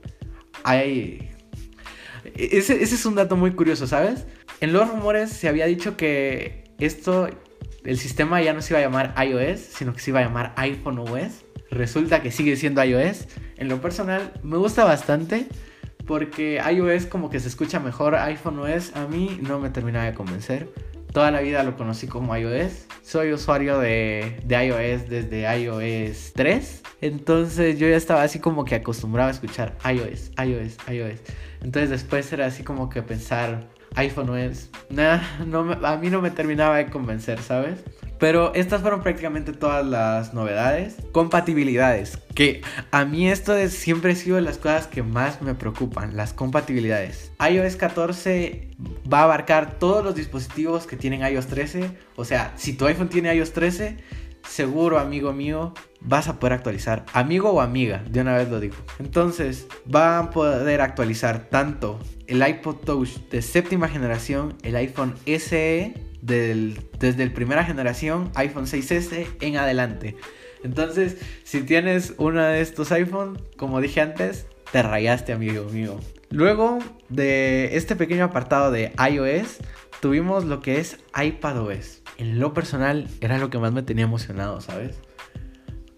Hay... 0.64 1.31
Ese, 2.24 2.82
ese 2.82 2.94
es 2.94 3.06
un 3.06 3.14
dato 3.14 3.36
muy 3.36 3.52
curioso, 3.52 3.86
¿sabes? 3.86 4.26
En 4.60 4.72
los 4.72 4.88
rumores 4.88 5.30
se 5.30 5.48
había 5.48 5.66
dicho 5.66 5.96
que 5.96 6.64
esto 6.78 7.28
el 7.84 7.98
sistema 7.98 8.40
ya 8.40 8.52
no 8.52 8.62
se 8.62 8.72
iba 8.72 8.78
a 8.78 8.82
llamar 8.82 9.14
iOS, 9.24 9.60
sino 9.60 9.92
que 9.92 10.00
se 10.00 10.10
iba 10.10 10.20
a 10.20 10.22
llamar 10.22 10.52
iPhone 10.56 10.98
OS. 11.00 11.44
Resulta 11.70 12.22
que 12.22 12.30
sigue 12.30 12.56
siendo 12.56 12.82
iOS. 12.84 13.26
En 13.56 13.68
lo 13.68 13.80
personal, 13.80 14.32
me 14.42 14.56
gusta 14.56 14.84
bastante 14.84 15.46
porque 16.06 16.60
iOS 16.72 17.06
como 17.06 17.30
que 17.30 17.40
se 17.40 17.48
escucha 17.48 17.80
mejor. 17.80 18.14
iPhone 18.14 18.58
OS 18.58 18.94
a 18.94 19.06
mí 19.06 19.38
no 19.42 19.58
me 19.58 19.70
termina 19.70 20.04
de 20.04 20.14
convencer. 20.14 20.68
Toda 21.12 21.30
la 21.30 21.42
vida 21.42 21.62
lo 21.62 21.76
conocí 21.76 22.06
como 22.06 22.34
iOS. 22.34 22.86
Soy 23.02 23.32
usuario 23.32 23.78
de, 23.78 24.40
de, 24.44 24.66
iOS 24.66 25.10
desde 25.10 25.42
iOS 25.60 26.32
3. 26.34 26.82
Entonces 27.02 27.78
yo 27.78 27.86
ya 27.86 27.96
estaba 27.96 28.22
así 28.22 28.38
como 28.38 28.64
que 28.64 28.76
acostumbrado 28.76 29.28
a 29.28 29.32
escuchar 29.32 29.76
iOS, 29.84 30.30
iOS, 30.38 30.78
iOS. 30.90 31.20
Entonces 31.60 31.90
después 31.90 32.32
era 32.32 32.46
así 32.46 32.62
como 32.62 32.88
que 32.88 33.02
pensar, 33.02 33.68
iPhone 33.96 34.30
OS. 34.30 34.70
Nah, 34.88 35.20
no 35.46 35.72
a 35.84 35.96
mí 35.98 36.08
no 36.08 36.22
me 36.22 36.30
terminaba 36.30 36.78
de 36.78 36.86
convencer, 36.86 37.40
¿sabes? 37.40 37.84
Pero 38.22 38.54
estas 38.54 38.82
fueron 38.82 39.02
prácticamente 39.02 39.52
todas 39.52 39.84
las 39.84 40.32
novedades. 40.32 40.94
Compatibilidades. 41.10 42.18
Que 42.36 42.62
a 42.92 43.04
mí 43.04 43.28
esto 43.28 43.56
es, 43.56 43.72
siempre 43.72 44.12
ha 44.12 44.14
sido 44.14 44.40
las 44.40 44.58
cosas 44.58 44.86
que 44.86 45.02
más 45.02 45.42
me 45.42 45.56
preocupan. 45.56 46.16
Las 46.16 46.32
compatibilidades. 46.32 47.32
iOS 47.40 47.74
14 47.74 48.70
va 49.12 49.22
a 49.22 49.24
abarcar 49.24 49.80
todos 49.80 50.04
los 50.04 50.14
dispositivos 50.14 50.86
que 50.86 50.96
tienen 50.96 51.22
iOS 51.22 51.48
13. 51.48 51.90
O 52.14 52.24
sea, 52.24 52.52
si 52.54 52.74
tu 52.74 52.86
iPhone 52.86 53.08
tiene 53.08 53.34
iOS 53.34 53.54
13, 53.54 53.96
seguro, 54.48 55.00
amigo 55.00 55.32
mío, 55.32 55.74
vas 56.00 56.28
a 56.28 56.38
poder 56.38 56.52
actualizar. 56.52 57.04
Amigo 57.14 57.50
o 57.50 57.60
amiga, 57.60 58.04
de 58.08 58.20
una 58.20 58.36
vez 58.36 58.48
lo 58.48 58.60
digo. 58.60 58.76
Entonces, 59.00 59.66
van 59.84 60.26
a 60.26 60.30
poder 60.30 60.80
actualizar 60.80 61.48
tanto 61.50 61.98
el 62.28 62.46
iPod 62.46 62.76
Touch 62.84 63.16
de 63.32 63.42
séptima 63.42 63.88
generación, 63.88 64.56
el 64.62 64.76
iPhone 64.76 65.16
SE 65.26 66.11
desde 66.22 67.22
el 67.22 67.32
primera 67.32 67.64
generación, 67.64 68.30
iPhone 68.34 68.66
6S 68.66 69.26
en 69.40 69.56
adelante. 69.56 70.16
Entonces, 70.64 71.18
si 71.44 71.62
tienes 71.62 72.14
uno 72.16 72.42
de 72.42 72.60
estos 72.60 72.92
iPhone, 72.92 73.42
como 73.56 73.80
dije 73.80 74.00
antes, 74.00 74.46
te 74.70 74.82
rayaste, 74.82 75.32
amigo 75.32 75.64
mío. 75.64 75.98
Luego 76.30 76.78
de 77.08 77.76
este 77.76 77.96
pequeño 77.96 78.24
apartado 78.24 78.70
de 78.70 78.92
iOS, 79.10 79.58
tuvimos 80.00 80.44
lo 80.44 80.62
que 80.62 80.78
es 80.78 80.98
iPadOS. 81.20 82.02
En 82.16 82.38
lo 82.38 82.54
personal, 82.54 83.08
era 83.20 83.38
lo 83.38 83.50
que 83.50 83.58
más 83.58 83.72
me 83.72 83.82
tenía 83.82 84.04
emocionado, 84.04 84.60
¿sabes? 84.60 84.96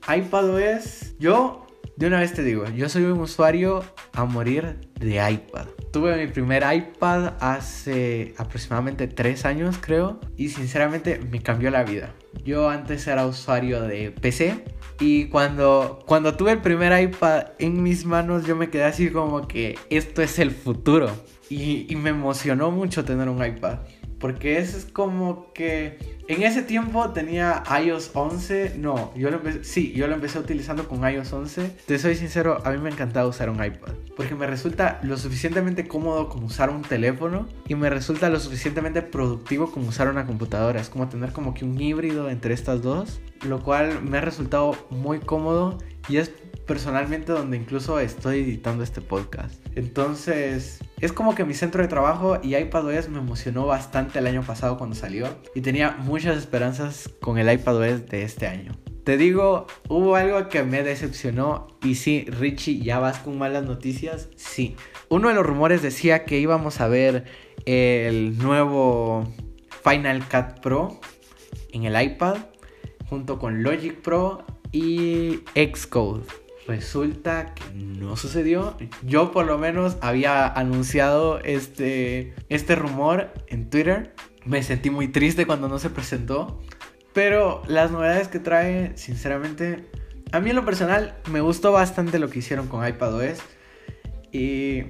iPadOS, 0.09 1.15
yo 1.19 1.67
de 1.97 2.07
una 2.07 2.21
vez 2.21 2.33
te 2.33 2.43
digo, 2.43 2.65
yo 2.71 2.89
soy 2.89 3.05
un 3.05 3.21
usuario 3.21 3.85
a 4.13 4.25
morir 4.25 4.79
de 4.99 5.31
iPad. 5.31 5.67
Tuve 5.95 6.17
mi 6.17 6.27
primer 6.27 6.65
iPad 6.75 7.35
hace 7.39 8.35
aproximadamente 8.37 9.07
3 9.07 9.45
años, 9.45 9.77
creo, 9.81 10.19
y 10.37 10.49
sinceramente 10.49 11.21
me 11.31 11.41
cambió 11.41 11.71
la 11.71 11.85
vida. 11.85 12.13
Yo 12.45 12.69
antes 12.69 13.07
era 13.07 13.25
usuario 13.25 13.81
de 13.81 14.11
PC 14.11 14.65
y 14.99 15.27
cuando, 15.27 16.01
cuando 16.05 16.35
tuve 16.35 16.51
el 16.51 16.61
primer 16.61 17.01
iPad 17.01 17.53
en 17.61 17.81
mis 17.81 18.07
manos 18.07 18.45
yo 18.45 18.57
me 18.57 18.71
quedé 18.71 18.83
así 18.83 19.11
como 19.11 19.47
que 19.47 19.79
esto 19.89 20.21
es 20.21 20.41
el 20.41 20.51
futuro. 20.51 21.09
Y, 21.49 21.87
y 21.89 21.95
me 21.95 22.11
emocionó 22.11 22.73
mucho 22.73 23.05
tener 23.05 23.29
un 23.29 23.47
iPad. 23.47 23.79
Porque 24.19 24.59
eso 24.59 24.77
es 24.77 24.87
como 24.87 25.53
que 25.53 26.14
en 26.27 26.43
ese 26.43 26.63
tiempo 26.63 27.11
tenía 27.11 27.63
iOS 27.83 28.11
11. 28.15 28.77
No, 28.79 29.13
yo 29.15 29.31
lo 29.31 29.37
empecé, 29.37 29.65
sí, 29.65 29.93
yo 29.93 30.07
lo 30.07 30.15
empecé 30.15 30.39
utilizando 30.39 30.89
con 30.89 31.09
iOS 31.09 31.33
11. 31.33 31.77
Te 31.87 31.99
soy 31.99 32.15
sincero, 32.15 32.63
a 32.65 32.71
mí 32.71 32.79
me 32.79 32.91
encantaba 32.91 33.29
usar 33.29 33.51
un 33.51 33.63
iPad. 33.63 33.93
Porque 34.17 34.35
me 34.35 34.47
resulta 34.47 35.01
lo 35.03 35.17
suficientemente 35.17 35.87
cómodo 35.87 36.29
como 36.29 36.47
usar 36.47 36.71
un 36.71 36.83
teléfono. 36.83 37.47
Y 37.69 37.75
me 37.75 37.91
resulta 37.91 38.31
lo 38.31 38.41
suficientemente 38.41 39.03
productivo 39.03 39.71
como 39.71 39.89
usar 39.89 40.09
una 40.09 40.27
computadora. 40.27 40.81
Es 40.81 40.89
como 40.89 41.09
tener 41.09 41.33
como 41.33 41.53
que 41.53 41.65
un 41.65 41.81
híbrido 41.81 42.31
entre 42.31 42.55
estas 42.55 42.81
dos. 42.81 43.21
Lo 43.43 43.63
cual 43.63 44.03
me 44.03 44.19
ha 44.19 44.21
resultado 44.23 44.77
muy 44.91 45.21
cómodo. 45.21 45.79
Y 46.09 46.19
es 46.19 46.33
personalmente 46.67 47.33
donde 47.33 47.57
incluso 47.57 47.99
estoy 47.99 48.41
editando 48.41 48.83
este 48.83 49.01
podcast. 49.01 49.55
Entonces, 49.75 50.81
es 51.01 51.13
como 51.13 51.35
que 51.35 51.45
mi 51.45 51.55
centro 51.55 51.83
de 51.83 51.89
trabajo 51.89 52.39
y 52.43 52.57
iPadOS 52.57 53.09
me 53.09 53.19
emocionó 53.19 53.67
bastante 53.67 54.19
el 54.19 54.27
año 54.27 54.43
pasado 54.43 54.79
cuando 54.79 54.97
salió 54.97 55.29
y 55.55 55.61
tenía 55.61 55.97
muchas 55.99 56.37
esperanzas 56.39 57.11
con 57.21 57.39
el 57.39 57.53
iPadOS 57.53 58.07
de 58.07 58.23
este 58.23 58.47
año. 58.47 58.73
Te 59.05 59.19
digo, 59.19 59.67
hubo 59.89 60.17
algo 60.17 60.49
que 60.49 60.63
me 60.63 60.83
decepcionó 60.83 61.69
y 61.83 61.97
sí, 61.97 62.25
Richie, 62.27 62.83
¿ya 62.83 62.99
vas 62.99 63.19
con 63.19 63.37
malas 63.37 63.65
noticias? 63.65 64.31
Sí. 64.37 64.77
Uno 65.11 65.29
de 65.29 65.35
los 65.35 65.45
rumores 65.45 65.83
decía 65.83 66.25
que 66.25 66.39
íbamos 66.39 66.81
a 66.81 66.89
ver 66.89 67.25
el 67.67 68.39
nuevo 68.39 69.31
Final 69.83 70.25
Cut 70.27 70.61
Pro 70.63 71.01
en 71.73 71.85
el 71.85 72.01
iPad 72.01 72.37
junto 73.11 73.39
con 73.39 73.63
Logic 73.63 74.01
Pro 74.01 74.47
y 74.73 75.41
Xcode. 75.55 76.25
Resulta 76.67 77.55
que 77.55 77.65
no 77.75 78.17
sucedió. 78.17 78.77
Yo 79.03 79.33
por 79.33 79.45
lo 79.45 79.59
menos 79.59 79.97
había 80.01 80.47
anunciado 80.47 81.39
este, 81.41 82.35
este 82.49 82.75
rumor 82.75 83.33
en 83.49 83.69
Twitter. 83.69 84.15
Me 84.47 84.63
sentí 84.63 84.89
muy 84.89 85.09
triste 85.09 85.47
cuando 85.47 85.69
no 85.69 85.79
se 85.79 85.91
presentó. 85.91 86.63
Pero 87.13 87.63
las 87.69 87.91
novedades 87.91 88.29
que 88.29 88.39
trae, 88.39 88.97
sinceramente, 88.97 89.89
a 90.33 90.41
mí 90.41 90.51
en 90.51 90.57
lo 90.57 90.65
personal 90.65 91.15
me 91.31 91.41
gustó 91.41 91.71
bastante 91.71 92.19
lo 92.19 92.31
que 92.31 92.39
hicieron 92.39 92.67
con 92.67 92.87
iPadOS. 92.87 93.39
Y 94.33 94.83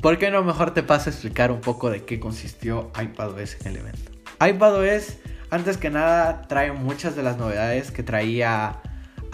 ¿por 0.00 0.16
qué 0.18 0.30
no 0.30 0.44
mejor 0.44 0.72
te 0.72 0.82
paso 0.82 1.10
a 1.10 1.12
explicar 1.12 1.50
un 1.50 1.60
poco 1.60 1.90
de 1.90 2.04
qué 2.04 2.20
consistió 2.20 2.92
iPadOS 3.00 3.60
en 3.60 3.66
el 3.66 3.76
evento? 3.78 4.12
iPadOS, 4.40 5.16
antes 5.50 5.76
que 5.76 5.90
nada, 5.90 6.42
trae 6.42 6.72
muchas 6.72 7.16
de 7.16 7.24
las 7.24 7.36
novedades 7.36 7.90
que 7.90 8.04
traía 8.04 8.80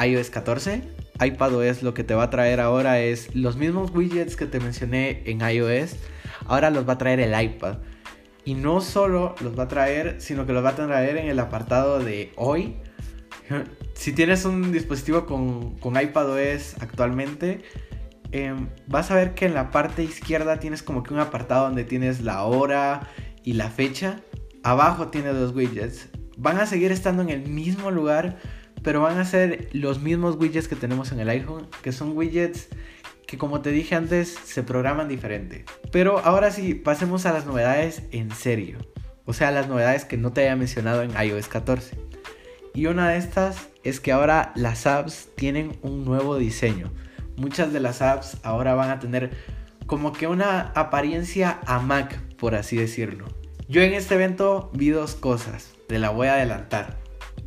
iOS 0.03 0.31
14 0.31 1.00
iPadOS 1.21 1.83
lo 1.83 1.95
que 1.95 2.05
te 2.05 2.15
va 2.15 2.25
a 2.25 2.31
traer 2.31 2.61
ahora 2.61 3.01
es 3.01 3.35
los 3.35 3.57
mismos 3.57 3.91
widgets 3.95 4.37
que 4.37 4.47
te 4.47 4.61
mencioné 4.61 5.23
en 5.27 5.41
iOS, 5.41 5.97
ahora 6.47 6.71
los 6.71 6.89
va 6.89 6.95
a 6.95 6.99
traer 6.99 7.21
el 7.21 7.41
iPad. 7.41 7.79
Y 8.45 8.55
no 8.55 8.81
solo 8.81 9.35
los 9.41 9.59
va 9.59 9.65
a 9.65 9.69
traer, 9.69 10.21
sino 10.21 10.47
que 10.47 10.53
los 10.53 10.65
va 10.65 10.71
a 10.71 10.77
traer 10.77 11.19
en 11.19 11.29
el 11.29 11.39
apartado 11.39 11.99
de 12.01 12.33
hoy. 12.37 12.77
Si 13.95 14.15
tienes 14.15 14.47
un 14.47 14.73
dispositivo 14.73 15.27
con, 15.27 15.77
con 15.77 16.01
iPadOS 16.01 16.77
actualmente, 16.81 17.61
em, 18.33 18.71
vas 18.87 19.11
a 19.11 19.15
ver 19.15 19.35
que 19.35 19.45
en 19.45 19.53
la 19.53 19.71
parte 19.71 20.03
izquierda 20.03 20.59
tienes 20.59 20.83
como 20.83 21.03
que 21.03 21.13
un 21.13 21.21
apartado 21.21 21.65
donde 21.65 21.85
tienes 21.85 22.23
la 22.23 22.45
hora 22.45 23.11
y 23.45 23.53
la 23.53 23.69
fecha. 23.69 24.23
Abajo 24.63 25.09
tienes 25.09 25.35
los 25.35 25.55
widgets. 25.55 26.09
Van 26.39 26.59
a 26.59 26.65
seguir 26.65 26.93
estando 26.93 27.21
en 27.21 27.29
el 27.29 27.47
mismo 27.47 27.91
lugar, 27.91 28.39
pero 28.83 29.01
van 29.01 29.19
a 29.19 29.25
ser 29.25 29.69
los 29.73 30.01
mismos 30.01 30.37
widgets 30.37 30.69
que 30.69 30.77
tenemos 30.77 31.13
en 31.13 31.21
el 31.21 31.29
iPhone, 31.29 31.69
que 31.83 31.93
son 31.93 32.17
widgets 32.17 32.69
que 33.27 33.39
como 33.39 33.61
te 33.61 33.71
dije 33.71 33.95
antes 33.95 34.37
se 34.45 34.65
programan 34.65 35.07
diferente. 35.07 35.65
Pero 35.93 36.19
ahora 36.19 36.51
sí, 36.51 36.75
pasemos 36.75 37.27
a 37.27 37.33
las 37.33 37.47
novedades 37.47 38.03
en 38.11 38.33
serio. 38.33 38.79
O 39.25 39.33
sea, 39.33 39.53
las 39.53 39.69
novedades 39.69 40.05
que 40.05 40.17
no 40.17 40.33
te 40.33 40.41
había 40.41 40.57
mencionado 40.57 41.03
en 41.03 41.13
iOS 41.13 41.47
14. 41.47 41.97
Y 42.75 42.87
una 42.87 43.11
de 43.11 43.19
estas 43.19 43.69
es 43.85 44.01
que 44.01 44.11
ahora 44.11 44.53
las 44.57 44.87
apps 44.87 45.29
tienen 45.37 45.79
un 45.83 46.05
nuevo 46.05 46.39
diseño. 46.39 46.91
Muchas 47.37 47.73
de 47.73 47.81
las 47.81 48.03
apps 48.03 48.39
ahora 48.43 48.75
van 48.75 48.91
a 48.91 48.99
tener 48.99 49.31
como 49.87 50.13
que 50.13 50.27
una 50.27 50.73
apariencia 50.75 51.61
a 51.67 51.79
Mac, 51.79 52.21
por 52.37 52.55
así 52.55 52.77
decirlo. 52.77 53.27
Yo 53.69 53.83
en 53.83 53.93
este 53.93 54.15
evento 54.15 54.71
vi 54.73 54.91
dos 54.91 55.15
cosas, 55.15 55.73
te 55.87 55.99
la 55.99 56.11
voy 56.11 56.27
a 56.27 56.35
adelantar. 56.35 57.00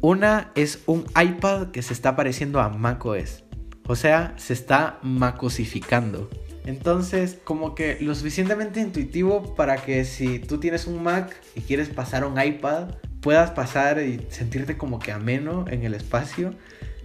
Una 0.04 0.51
es 0.56 0.84
un 0.86 1.06
iPad 1.16 1.72
que 1.72 1.82
se 1.82 1.93
está 1.93 2.18
pareciendo 2.18 2.60
a 2.60 2.68
macOS. 2.68 3.45
O 3.88 3.95
sea, 3.95 4.34
se 4.36 4.51
está 4.51 4.99
macosificando. 5.01 6.30
Entonces, 6.66 7.39
como 7.41 7.74
que 7.74 7.97
lo 8.01 8.14
suficientemente 8.14 8.82
intuitivo 8.82 9.56
para 9.56 9.78
que 9.78 10.04
si 10.04 10.39
tú 10.39 10.60
tienes 10.60 10.88
un 10.88 11.01
Mac 11.01 11.34
y 11.56 11.62
quieres 11.62 11.88
pasar 11.88 12.26
un 12.26 12.38
iPad, 12.38 12.95
puedas 13.22 13.51
pasar 13.51 14.01
y 14.01 14.28
sentirte 14.28 14.76
como 14.78 14.99
que 14.99 15.14
ameno 15.14 15.64
en 15.70 15.84
el 15.84 15.93
espacio, 15.93 16.54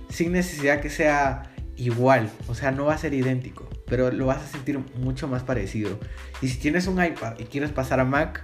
sin 0.09 0.33
necesidad 0.33 0.81
que 0.81 0.91
sea 0.91 1.53
igual, 1.77 2.29
o 2.49 2.57
sea, 2.57 2.73
no 2.73 2.87
va 2.87 2.95
a 2.95 2.99
ser 2.99 3.15
idéntico, 3.15 3.69
pero 3.87 4.11
lo 4.11 4.27
vas 4.27 4.43
a 4.43 4.49
sentir 4.49 4.81
mucho 4.97 5.29
más 5.29 5.45
parecido. 5.45 6.01
Y 6.43 6.49
si 6.49 6.59
tienes 6.59 6.89
un 6.89 7.01
iPad 7.01 7.39
y 7.39 7.45
quieres 7.45 7.71
pasar 7.71 8.01
a 8.01 8.05
Mac, 8.05 8.43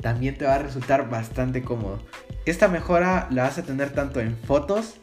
también 0.00 0.36
te 0.36 0.44
va 0.44 0.54
a 0.54 0.58
resultar 0.58 1.08
bastante 1.08 1.62
cómodo. 1.62 2.00
Esta 2.46 2.68
mejora 2.68 3.28
la 3.30 3.44
vas 3.44 3.58
a 3.58 3.62
tener 3.62 3.90
tanto 3.90 4.20
en 4.20 4.36
fotos, 4.36 4.96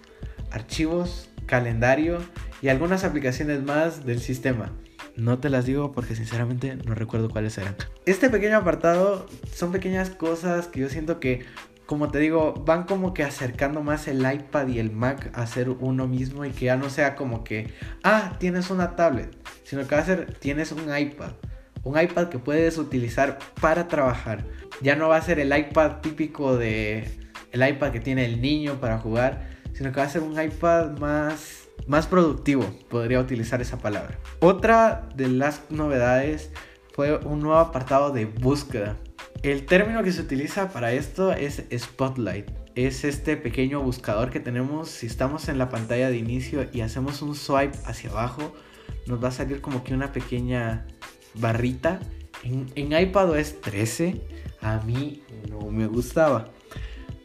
archivos, 0.52 1.30
calendario 1.45 2.20
y 2.62 2.70
algunas 2.70 3.04
aplicaciones 3.04 3.64
más 3.64 4.06
del 4.06 4.20
sistema. 4.20 4.72
No 5.16 5.39
te 5.39 5.50
las 5.50 5.66
digo 5.66 5.93
porque 5.93 6.16
sinceramente 6.16 6.78
no 6.86 6.93
recuerdo 6.93 7.30
cuáles 7.30 7.58
eran. 7.58 7.76
Este 8.06 8.30
pequeño 8.30 8.58
apartado 8.58 9.26
son 9.52 9.72
pequeñas 9.72 10.12
cosas 10.12 10.68
que 10.68 10.82
yo 10.82 10.89
siento 10.89 11.20
que, 11.20 11.45
como 11.88 12.10
te 12.10 12.20
digo, 12.20 12.54
van 12.54 12.84
como 12.84 13.16
que 13.16 13.24
acercando 13.24 13.82
más 13.82 14.08
el 14.08 14.20
iPad 14.32 14.68
y 14.68 14.80
el 14.80 14.91
Mac 14.91 15.32
a 15.34 15.48
ser 15.48 15.70
uno 15.70 16.08
mismo 16.08 16.45
y 16.45 16.52
que 16.52 16.66
ya 16.66 16.78
no 16.78 16.91
sea 16.91 17.16
como 17.16 17.43
que, 17.43 17.74
ah, 18.04 18.36
tienes 18.39 18.70
una 18.70 18.95
tablet, 18.95 19.36
sino 19.64 19.88
que 19.88 19.95
va 19.95 20.02
a 20.02 20.06
ser, 20.06 20.36
tienes 20.36 20.72
un 20.72 20.95
iPad. 20.95 21.32
Un 21.88 21.98
iPad 21.98 22.28
que 22.28 22.38
puedes 22.38 22.78
utilizar 22.78 23.40
para 23.62 23.88
trabajar. 23.88 24.44
Ya 24.82 24.98
no 24.98 25.08
va 25.08 25.16
a 25.16 25.22
ser 25.22 25.40
el 25.40 25.58
iPad 25.58 26.02
típico 26.02 26.58
de 26.58 27.10
el 27.54 27.66
iPad 27.66 27.92
que 27.92 28.02
tiene 28.02 28.26
el 28.26 28.42
niño 28.42 28.82
para 28.82 29.00
jugar, 29.00 29.48
sino 29.74 29.94
que 29.94 30.02
va 30.02 30.06
a 30.06 30.10
ser 30.10 30.22
un 30.22 30.40
iPad 30.40 30.98
más 30.98 31.70
más 31.88 32.06
productivo, 32.06 32.66
podría 32.90 33.22
utilizar 33.22 33.62
esa 33.62 33.78
palabra. 33.78 34.20
Otra 34.42 35.08
de 35.16 35.30
las 35.30 35.72
novedades 35.72 36.52
fue 36.94 37.16
un 37.16 37.40
nuevo 37.40 37.58
apartado 37.58 38.12
de 38.12 38.26
búsqueda. 38.26 38.98
El 39.42 39.66
término 39.66 40.04
que 40.04 40.12
se 40.12 40.20
utiliza 40.20 40.74
para 40.74 40.92
esto 40.92 41.32
es 41.32 41.64
Spotlight. 41.74 42.50
Es 42.76 43.06
este 43.06 43.38
pequeño 43.38 43.82
buscador 43.82 44.30
que 44.30 44.42
tenemos 44.42 44.90
si 44.90 45.08
estamos 45.08 45.48
en 45.48 45.58
la 45.58 45.70
pantalla 45.70 46.10
de 46.10 46.18
inicio 46.18 46.68
y 46.74 46.82
hacemos 46.82 47.22
un 47.22 47.34
swipe 47.34 47.78
hacia 47.86 48.10
abajo, 48.10 48.54
nos 49.06 49.24
va 49.24 49.30
a 49.30 49.32
salir 49.32 49.62
como 49.62 49.86
que 49.86 49.94
una 49.94 50.12
pequeña 50.12 50.86
barrita. 51.40 52.00
En, 52.44 52.68
en 52.76 52.98
iPadOS 52.98 53.62
13 53.62 54.22
a 54.62 54.80
mí 54.80 55.24
no 55.50 55.72
me 55.72 55.88
gustaba. 55.88 56.50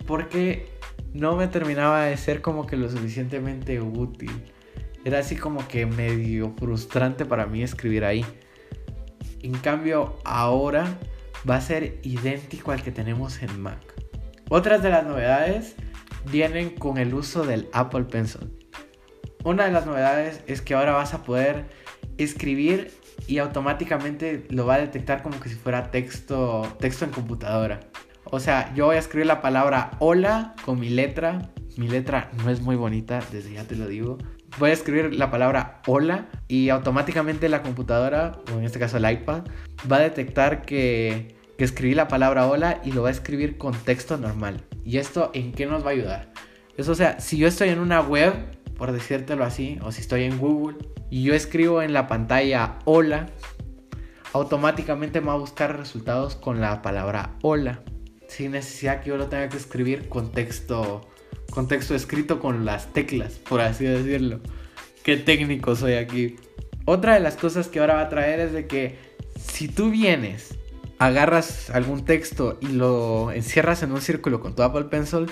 Porque 0.06 0.68
no 1.12 1.36
me 1.36 1.48
terminaba 1.48 2.04
de 2.04 2.16
ser 2.16 2.40
como 2.40 2.66
que 2.66 2.76
lo 2.76 2.90
suficientemente 2.90 3.80
útil. 3.80 4.30
Era 5.04 5.18
así 5.18 5.36
como 5.36 5.66
que 5.68 5.84
medio 5.86 6.54
frustrante 6.58 7.24
para 7.24 7.46
mí 7.46 7.62
escribir 7.62 8.04
ahí. 8.04 8.24
En 9.42 9.52
cambio, 9.52 10.16
ahora 10.24 10.98
va 11.48 11.56
a 11.56 11.60
ser 11.60 11.98
idéntico 12.02 12.70
al 12.70 12.82
que 12.82 12.92
tenemos 12.92 13.42
en 13.42 13.60
Mac. 13.60 13.80
Otras 14.48 14.82
de 14.82 14.90
las 14.90 15.04
novedades 15.04 15.74
vienen 16.30 16.70
con 16.70 16.98
el 16.98 17.14
uso 17.14 17.44
del 17.44 17.68
Apple 17.72 18.04
Pencil. 18.04 18.52
Una 19.44 19.64
de 19.64 19.72
las 19.72 19.86
novedades 19.86 20.42
es 20.46 20.62
que 20.62 20.74
ahora 20.74 20.92
vas 20.92 21.14
a 21.14 21.24
poder 21.24 21.64
escribir 22.16 22.92
y 23.26 23.38
automáticamente 23.38 24.46
lo 24.50 24.66
va 24.66 24.74
a 24.74 24.78
detectar 24.78 25.22
como 25.22 25.38
que 25.40 25.48
si 25.48 25.54
fuera 25.54 25.90
texto, 25.90 26.66
texto 26.78 27.04
en 27.04 27.10
computadora. 27.10 27.80
O 28.24 28.40
sea, 28.40 28.72
yo 28.74 28.86
voy 28.86 28.96
a 28.96 28.98
escribir 28.98 29.26
la 29.26 29.42
palabra 29.42 29.92
hola 29.98 30.54
con 30.64 30.80
mi 30.80 30.88
letra. 30.88 31.50
Mi 31.76 31.88
letra 31.88 32.30
no 32.42 32.50
es 32.50 32.60
muy 32.60 32.76
bonita, 32.76 33.20
desde 33.30 33.52
ya 33.52 33.64
te 33.64 33.76
lo 33.76 33.86
digo. 33.86 34.18
Voy 34.58 34.70
a 34.70 34.72
escribir 34.72 35.14
la 35.14 35.30
palabra 35.30 35.82
hola 35.86 36.28
y 36.46 36.68
automáticamente 36.68 37.48
la 37.48 37.62
computadora, 37.62 38.38
o 38.52 38.58
en 38.58 38.64
este 38.64 38.78
caso 38.78 38.98
el 38.98 39.10
iPad, 39.10 39.42
va 39.90 39.96
a 39.96 40.00
detectar 40.00 40.62
que, 40.62 41.40
escribí 41.58 41.94
la 41.94 42.08
palabra 42.08 42.48
hola 42.48 42.80
y 42.84 42.90
lo 42.90 43.02
va 43.02 43.08
a 43.08 43.12
escribir 43.12 43.56
con 43.56 43.72
texto 43.72 44.16
normal. 44.16 44.64
¿Y 44.84 44.98
esto 44.98 45.30
en 45.32 45.52
qué 45.52 45.64
nos 45.64 45.84
va 45.84 45.90
a 45.90 45.92
ayudar? 45.92 46.32
Eso, 46.76 46.90
o 46.90 46.94
sea, 46.96 47.20
si 47.20 47.36
yo 47.36 47.46
estoy 47.46 47.68
en 47.68 47.78
una 47.78 48.00
web, 48.00 48.32
por 48.76 48.90
decírtelo 48.90 49.44
así, 49.44 49.78
o 49.80 49.92
si 49.92 50.00
estoy 50.00 50.24
en 50.24 50.38
Google 50.38 50.78
y 51.12 51.24
yo 51.24 51.34
escribo 51.34 51.82
en 51.82 51.92
la 51.92 52.08
pantalla 52.08 52.78
hola, 52.86 53.28
automáticamente 54.32 55.20
me 55.20 55.26
va 55.26 55.34
a 55.34 55.36
buscar 55.36 55.76
resultados 55.76 56.36
con 56.36 56.62
la 56.62 56.80
palabra 56.80 57.36
hola 57.42 57.82
sin 58.28 58.52
necesidad 58.52 59.02
que 59.02 59.10
yo 59.10 59.18
lo 59.18 59.28
tenga 59.28 59.50
que 59.50 59.58
escribir 59.58 60.08
con 60.08 60.32
texto, 60.32 61.06
escrito 61.94 62.40
con 62.40 62.64
las 62.64 62.94
teclas, 62.94 63.34
por 63.34 63.60
así 63.60 63.84
decirlo. 63.84 64.40
Qué 65.04 65.18
técnico 65.18 65.76
soy 65.76 65.94
aquí. 65.94 66.36
Otra 66.86 67.12
de 67.12 67.20
las 67.20 67.36
cosas 67.36 67.68
que 67.68 67.80
ahora 67.80 67.96
va 67.96 68.00
a 68.00 68.08
traer 68.08 68.40
es 68.40 68.52
de 68.54 68.66
que 68.66 68.96
si 69.36 69.68
tú 69.68 69.90
vienes, 69.90 70.58
agarras 70.98 71.68
algún 71.68 72.06
texto 72.06 72.56
y 72.62 72.68
lo 72.68 73.32
encierras 73.32 73.82
en 73.82 73.92
un 73.92 74.00
círculo 74.00 74.40
con 74.40 74.54
tu 74.54 74.62
Apple 74.62 74.84
Pencil, 74.84 75.26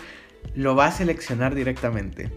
lo 0.55 0.77
va 0.77 0.89
a 0.89 0.93
seleccionar 0.93 1.55
directamente. 1.55 2.31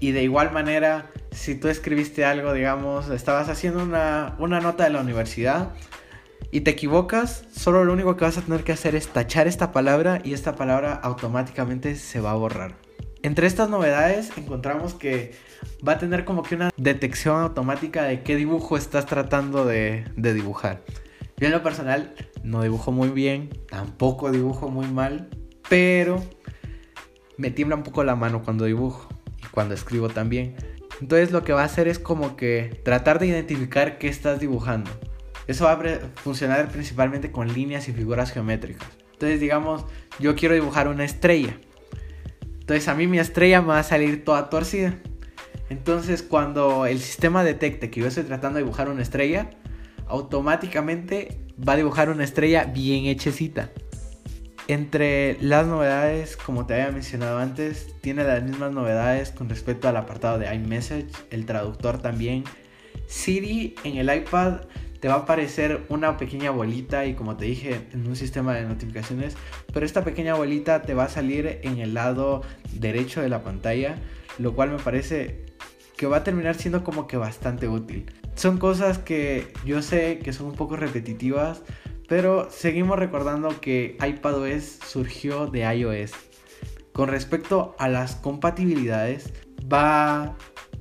Y 0.00 0.12
de 0.12 0.22
igual 0.22 0.52
manera, 0.52 1.10
si 1.30 1.54
tú 1.54 1.68
escribiste 1.68 2.24
algo, 2.24 2.52
digamos, 2.52 3.08
estabas 3.10 3.48
haciendo 3.48 3.82
una, 3.82 4.36
una 4.38 4.60
nota 4.60 4.84
de 4.84 4.90
la 4.90 5.00
universidad, 5.00 5.70
y 6.50 6.60
te 6.60 6.70
equivocas, 6.70 7.44
solo 7.52 7.84
lo 7.84 7.92
único 7.92 8.16
que 8.16 8.24
vas 8.24 8.38
a 8.38 8.42
tener 8.42 8.62
que 8.62 8.72
hacer 8.72 8.94
es 8.94 9.08
tachar 9.08 9.46
esta 9.46 9.72
palabra 9.72 10.20
y 10.24 10.32
esta 10.32 10.54
palabra 10.54 10.94
automáticamente 10.94 11.96
se 11.96 12.20
va 12.20 12.30
a 12.30 12.34
borrar. 12.34 12.76
Entre 13.22 13.46
estas 13.46 13.68
novedades 13.68 14.30
encontramos 14.36 14.94
que 14.94 15.34
va 15.86 15.94
a 15.94 15.98
tener 15.98 16.24
como 16.24 16.42
que 16.42 16.54
una 16.54 16.70
detección 16.76 17.40
automática 17.40 18.04
de 18.04 18.22
qué 18.22 18.36
dibujo 18.36 18.76
estás 18.76 19.06
tratando 19.06 19.64
de, 19.66 20.04
dibujar. 20.16 20.84
Yo 21.36 21.46
en 21.46 21.52
lo 21.52 21.62
personal 21.62 22.14
no 22.44 22.62
dibujo 22.62 22.92
muy 22.92 23.08
bien, 23.08 23.50
tampoco 23.68 24.30
dibujo 24.30 24.68
muy 24.68 24.86
mal, 24.86 25.28
pero 25.68 26.22
me 27.36 27.50
tiembla 27.50 27.76
un 27.76 27.82
poco 27.82 28.04
la 28.04 28.14
mano 28.14 28.42
cuando 28.42 28.64
dibujo 28.64 29.08
cuando 29.56 29.72
escribo 29.72 30.10
también. 30.10 30.54
Entonces 31.00 31.32
lo 31.32 31.42
que 31.42 31.54
va 31.54 31.62
a 31.62 31.64
hacer 31.64 31.88
es 31.88 31.98
como 31.98 32.36
que 32.36 32.78
tratar 32.84 33.18
de 33.18 33.28
identificar 33.28 33.96
qué 33.96 34.08
estás 34.08 34.38
dibujando. 34.38 34.90
Eso 35.46 35.64
va 35.64 35.72
a 35.72 35.98
funcionar 36.16 36.68
principalmente 36.68 37.32
con 37.32 37.50
líneas 37.50 37.88
y 37.88 37.94
figuras 37.94 38.32
geométricas. 38.32 38.86
Entonces, 39.14 39.40
digamos, 39.40 39.86
yo 40.18 40.36
quiero 40.36 40.54
dibujar 40.54 40.88
una 40.88 41.06
estrella. 41.06 41.56
Entonces, 42.60 42.86
a 42.88 42.94
mí 42.94 43.06
mi 43.06 43.18
estrella 43.18 43.62
me 43.62 43.68
va 43.68 43.78
a 43.78 43.82
salir 43.82 44.26
toda 44.26 44.50
torcida. 44.50 44.98
Entonces, 45.70 46.22
cuando 46.22 46.84
el 46.84 46.98
sistema 46.98 47.42
detecte 47.42 47.88
que 47.88 48.00
yo 48.00 48.08
estoy 48.08 48.24
tratando 48.24 48.58
de 48.58 48.64
dibujar 48.64 48.90
una 48.90 49.00
estrella, 49.00 49.48
automáticamente 50.06 51.40
va 51.66 51.72
a 51.72 51.76
dibujar 51.76 52.10
una 52.10 52.24
estrella 52.24 52.64
bien 52.64 53.06
hechecita. 53.06 53.70
Entre 54.68 55.36
las 55.40 55.64
novedades, 55.64 56.36
como 56.36 56.66
te 56.66 56.74
había 56.74 56.90
mencionado 56.90 57.38
antes, 57.38 57.94
tiene 58.00 58.24
las 58.24 58.42
mismas 58.42 58.72
novedades 58.72 59.30
con 59.30 59.48
respecto 59.48 59.88
al 59.88 59.96
apartado 59.96 60.40
de 60.40 60.52
iMessage, 60.52 61.06
el 61.30 61.46
traductor 61.46 62.02
también. 62.02 62.42
Siri 63.06 63.76
en 63.84 63.96
el 63.96 64.12
iPad 64.12 64.62
te 64.98 65.06
va 65.06 65.14
a 65.14 65.18
aparecer 65.18 65.84
una 65.88 66.16
pequeña 66.16 66.50
bolita 66.50 67.06
y 67.06 67.14
como 67.14 67.36
te 67.36 67.44
dije 67.44 67.86
en 67.92 68.08
un 68.08 68.16
sistema 68.16 68.54
de 68.54 68.64
notificaciones, 68.64 69.36
pero 69.72 69.86
esta 69.86 70.02
pequeña 70.02 70.34
bolita 70.34 70.82
te 70.82 70.94
va 70.94 71.04
a 71.04 71.08
salir 71.08 71.60
en 71.62 71.78
el 71.78 71.94
lado 71.94 72.42
derecho 72.72 73.22
de 73.22 73.28
la 73.28 73.44
pantalla, 73.44 73.94
lo 74.38 74.56
cual 74.56 74.72
me 74.72 74.78
parece 74.78 75.46
que 75.96 76.06
va 76.06 76.18
a 76.18 76.24
terminar 76.24 76.56
siendo 76.56 76.82
como 76.82 77.06
que 77.06 77.16
bastante 77.16 77.68
útil. 77.68 78.10
Son 78.34 78.58
cosas 78.58 78.98
que 78.98 79.52
yo 79.64 79.80
sé 79.80 80.18
que 80.18 80.32
son 80.32 80.46
un 80.46 80.54
poco 80.54 80.74
repetitivas, 80.74 81.62
pero 82.08 82.48
seguimos 82.50 82.98
recordando 82.98 83.60
que 83.60 83.96
iPadOS 84.04 84.78
surgió 84.86 85.46
de 85.46 85.60
iOS. 85.60 86.12
Con 86.92 87.08
respecto 87.08 87.74
a 87.78 87.88
las 87.88 88.16
compatibilidades, 88.16 89.32
va 89.72 90.36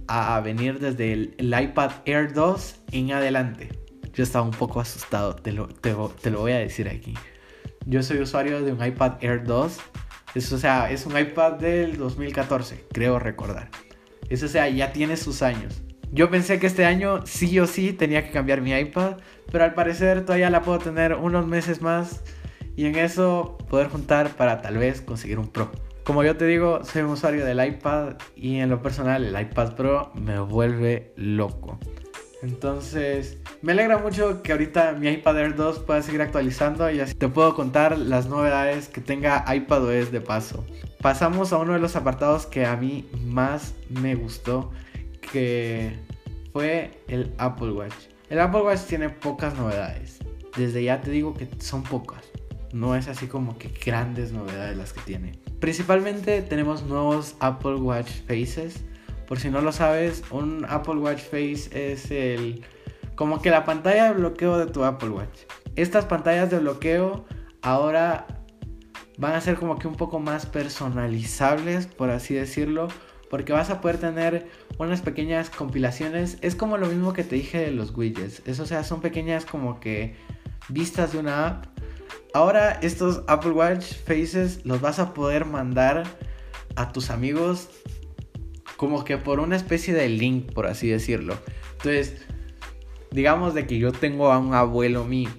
a 0.08 0.40
venir 0.42 0.80
desde 0.80 1.14
el, 1.14 1.36
iPad 1.40 1.92
Air 2.06 2.34
2 2.34 2.76
en 2.92 3.12
adelante 3.12 3.86
yo 4.16 4.24
estaba 4.24 4.46
un 4.46 4.52
poco 4.52 4.80
asustado, 4.80 5.36
te 5.36 5.52
lo, 5.52 5.68
te, 5.68 5.92
lo 5.92 6.40
voy 6.40 6.54
a 6.54 6.60
decir 6.60 6.88
aquí. 6.88 7.14
Yo 7.86 8.02
soy 8.02 8.20
usuario 8.20 8.64
de 8.64 8.72
un 8.72 8.84
iPad 8.84 9.22
Air 9.22 9.44
2. 9.44 9.78
Eso, 10.36 10.56
o 10.56 10.58
sea, 10.58 10.90
es 10.90 11.06
un 11.06 11.18
iPad 11.18 11.54
del 11.54 11.98
2014, 11.98 12.86
creo 12.94 13.20
recordar. 13.20 13.70
Eso, 14.30 14.46
o 14.46 14.50
sea, 14.50 14.70
ya 14.70 14.94
tiene 14.94 15.18
sus 15.18 15.42
años. 15.42 15.82
Yo 16.16 16.30
pensé 16.30 16.60
que 16.60 16.68
este 16.68 16.86
año 16.86 17.26
sí 17.26 17.60
o 17.60 17.68
sí 17.68 17.92
tenía 17.92 18.24
que 18.24 18.32
cambiar 18.32 18.62
mi 18.62 18.72
iPad, 18.72 19.18
pero 19.52 19.66
al 19.66 19.74
parecer 19.74 20.22
todavía 20.22 20.50
la 20.50 20.62
puedo 20.62 20.80
tener 20.80 21.16
unos 21.16 21.46
meses 21.46 21.82
más 21.82 22.24
y 22.78 22.86
en 22.86 22.96
eso 22.96 23.58
poder 23.70 23.90
juntar 23.90 24.30
para 24.30 24.62
tal 24.62 24.78
vez 24.78 25.02
conseguir 25.02 25.40
un 25.40 25.50
Pro. 25.50 25.74
Como 26.06 26.24
yo 26.24 26.38
te 26.38 26.46
digo, 26.46 26.86
soy 26.86 27.02
un 27.02 27.10
usuario 27.10 27.44
del 27.44 27.62
iPad 27.62 28.14
y 28.34 28.60
en 28.60 28.70
lo 28.70 28.82
personal 28.82 29.26
el 29.26 29.38
iPad 29.38 29.76
Pro 29.76 30.14
me 30.16 30.40
vuelve 30.40 31.12
loco. 31.18 31.80
Entonces, 32.42 33.38
me 33.62 33.74
alegra 33.74 33.98
mucho 33.98 34.42
que 34.42 34.54
ahorita 34.54 34.94
mi 34.94 35.10
iPad 35.10 35.38
Air 35.38 35.56
2 35.56 35.80
pueda 35.80 36.02
seguir 36.02 36.22
actualizando 36.22 36.90
y 36.92 37.02
así 37.02 37.14
te 37.14 37.28
puedo 37.28 37.56
contar 37.56 37.98
las 37.98 38.28
novedades 38.28 38.88
que 38.88 39.02
tenga 39.02 39.44
iPadOS 39.54 40.14
de 40.14 40.22
paso. 40.22 40.64
Pasamos 41.02 41.52
a 41.52 41.58
uno 41.58 41.74
de 41.74 41.80
los 41.80 41.98
apartados 41.98 42.46
que 42.46 42.66
a 42.66 42.78
mí 42.78 43.06
más 43.26 43.74
me 43.90 44.16
gustó, 44.16 44.72
que 45.26 46.00
fue 46.54 47.04
el 47.08 47.34
Apple 47.38 47.72
Watch. 47.72 47.94
El 48.30 48.40
Apple 48.40 48.62
Watch 48.62 48.82
tiene 48.82 49.10
pocas 49.10 49.56
novedades. 49.56 50.20
Desde 50.56 50.84
ya 50.84 51.02
te 51.02 51.12
digo 51.12 51.34
que 51.34 51.48
son 51.60 51.84
pocas. 51.84 52.24
No 52.74 52.96
es 52.96 53.08
así 53.08 53.28
como 53.28 53.58
que 53.58 53.70
grandes 53.70 54.32
novedades 54.32 54.78
las 54.78 54.94
que 54.94 55.02
tiene. 55.02 55.34
Principalmente 55.60 56.42
tenemos 56.42 56.84
nuevos 56.84 57.36
Apple 57.40 57.76
Watch 57.76 58.10
Faces. 58.28 58.84
Por 59.28 59.40
si 59.40 59.50
no 59.50 59.62
lo 59.62 59.72
sabes, 59.72 60.24
un 60.32 60.66
Apple 60.70 60.96
Watch 60.96 61.22
Face 61.22 61.70
es 61.72 62.12
el 62.12 62.64
como 63.16 63.42
que 63.42 63.50
la 63.50 63.64
pantalla 63.64 64.06
de 64.06 64.14
bloqueo 64.14 64.58
de 64.58 64.68
tu 64.68 64.84
Apple 64.84 65.10
Watch. 65.10 65.40
Estas 65.76 66.06
pantallas 66.06 66.52
de 66.52 66.60
bloqueo 66.60 67.26
ahora 67.62 68.28
van 69.18 69.34
a 69.34 69.42
ser 69.42 69.56
como 69.56 69.80
que 69.80 69.88
un 69.88 69.96
poco 69.96 70.20
más 70.20 70.46
personalizables, 70.46 71.88
por 71.88 72.10
así 72.10 72.34
decirlo, 72.34 72.90
porque 73.30 73.54
vas 73.54 73.70
a 73.70 73.82
poder 73.82 73.98
tener 73.98 74.48
unas 74.78 75.02
pequeñas 75.02 75.50
compilaciones. 75.50 76.38
Es 76.42 76.56
como 76.56 76.78
lo 76.78 76.88
mismo 76.88 77.14
que 77.14 77.24
te 77.24 77.36
dije 77.36 77.60
de 77.60 77.72
los 77.72 77.96
widgets. 77.96 78.42
Eso, 78.46 78.64
o 78.64 78.66
sea, 78.66 78.84
son 78.84 79.02
pequeñas 79.02 79.46
como 79.46 79.80
que 79.80 80.16
vistas 80.70 81.14
de 81.14 81.20
una 81.20 81.48
app. 81.48 81.66
Ahora 82.34 82.72
estos 82.82 83.24
Apple 83.28 83.52
Watch 83.52 83.94
Faces 84.06 84.66
los 84.66 84.82
vas 84.82 85.00
a 85.00 85.14
poder 85.14 85.46
mandar 85.46 86.04
a 86.76 86.92
tus 86.92 87.10
amigos 87.10 87.70
como 88.76 89.06
que 89.06 89.18
por 89.18 89.40
una 89.40 89.56
especie 89.56 89.94
de 89.94 90.10
link, 90.10 90.52
por 90.52 90.68
así 90.68 90.90
decirlo. 90.90 91.38
Entonces, 91.78 92.26
digamos 93.12 93.54
de 93.54 93.66
que 93.66 93.80
yo 93.80 93.92
tengo 93.92 94.32
a 94.32 94.38
un 94.38 94.54
abuelo 94.54 95.06
mío 95.06 95.30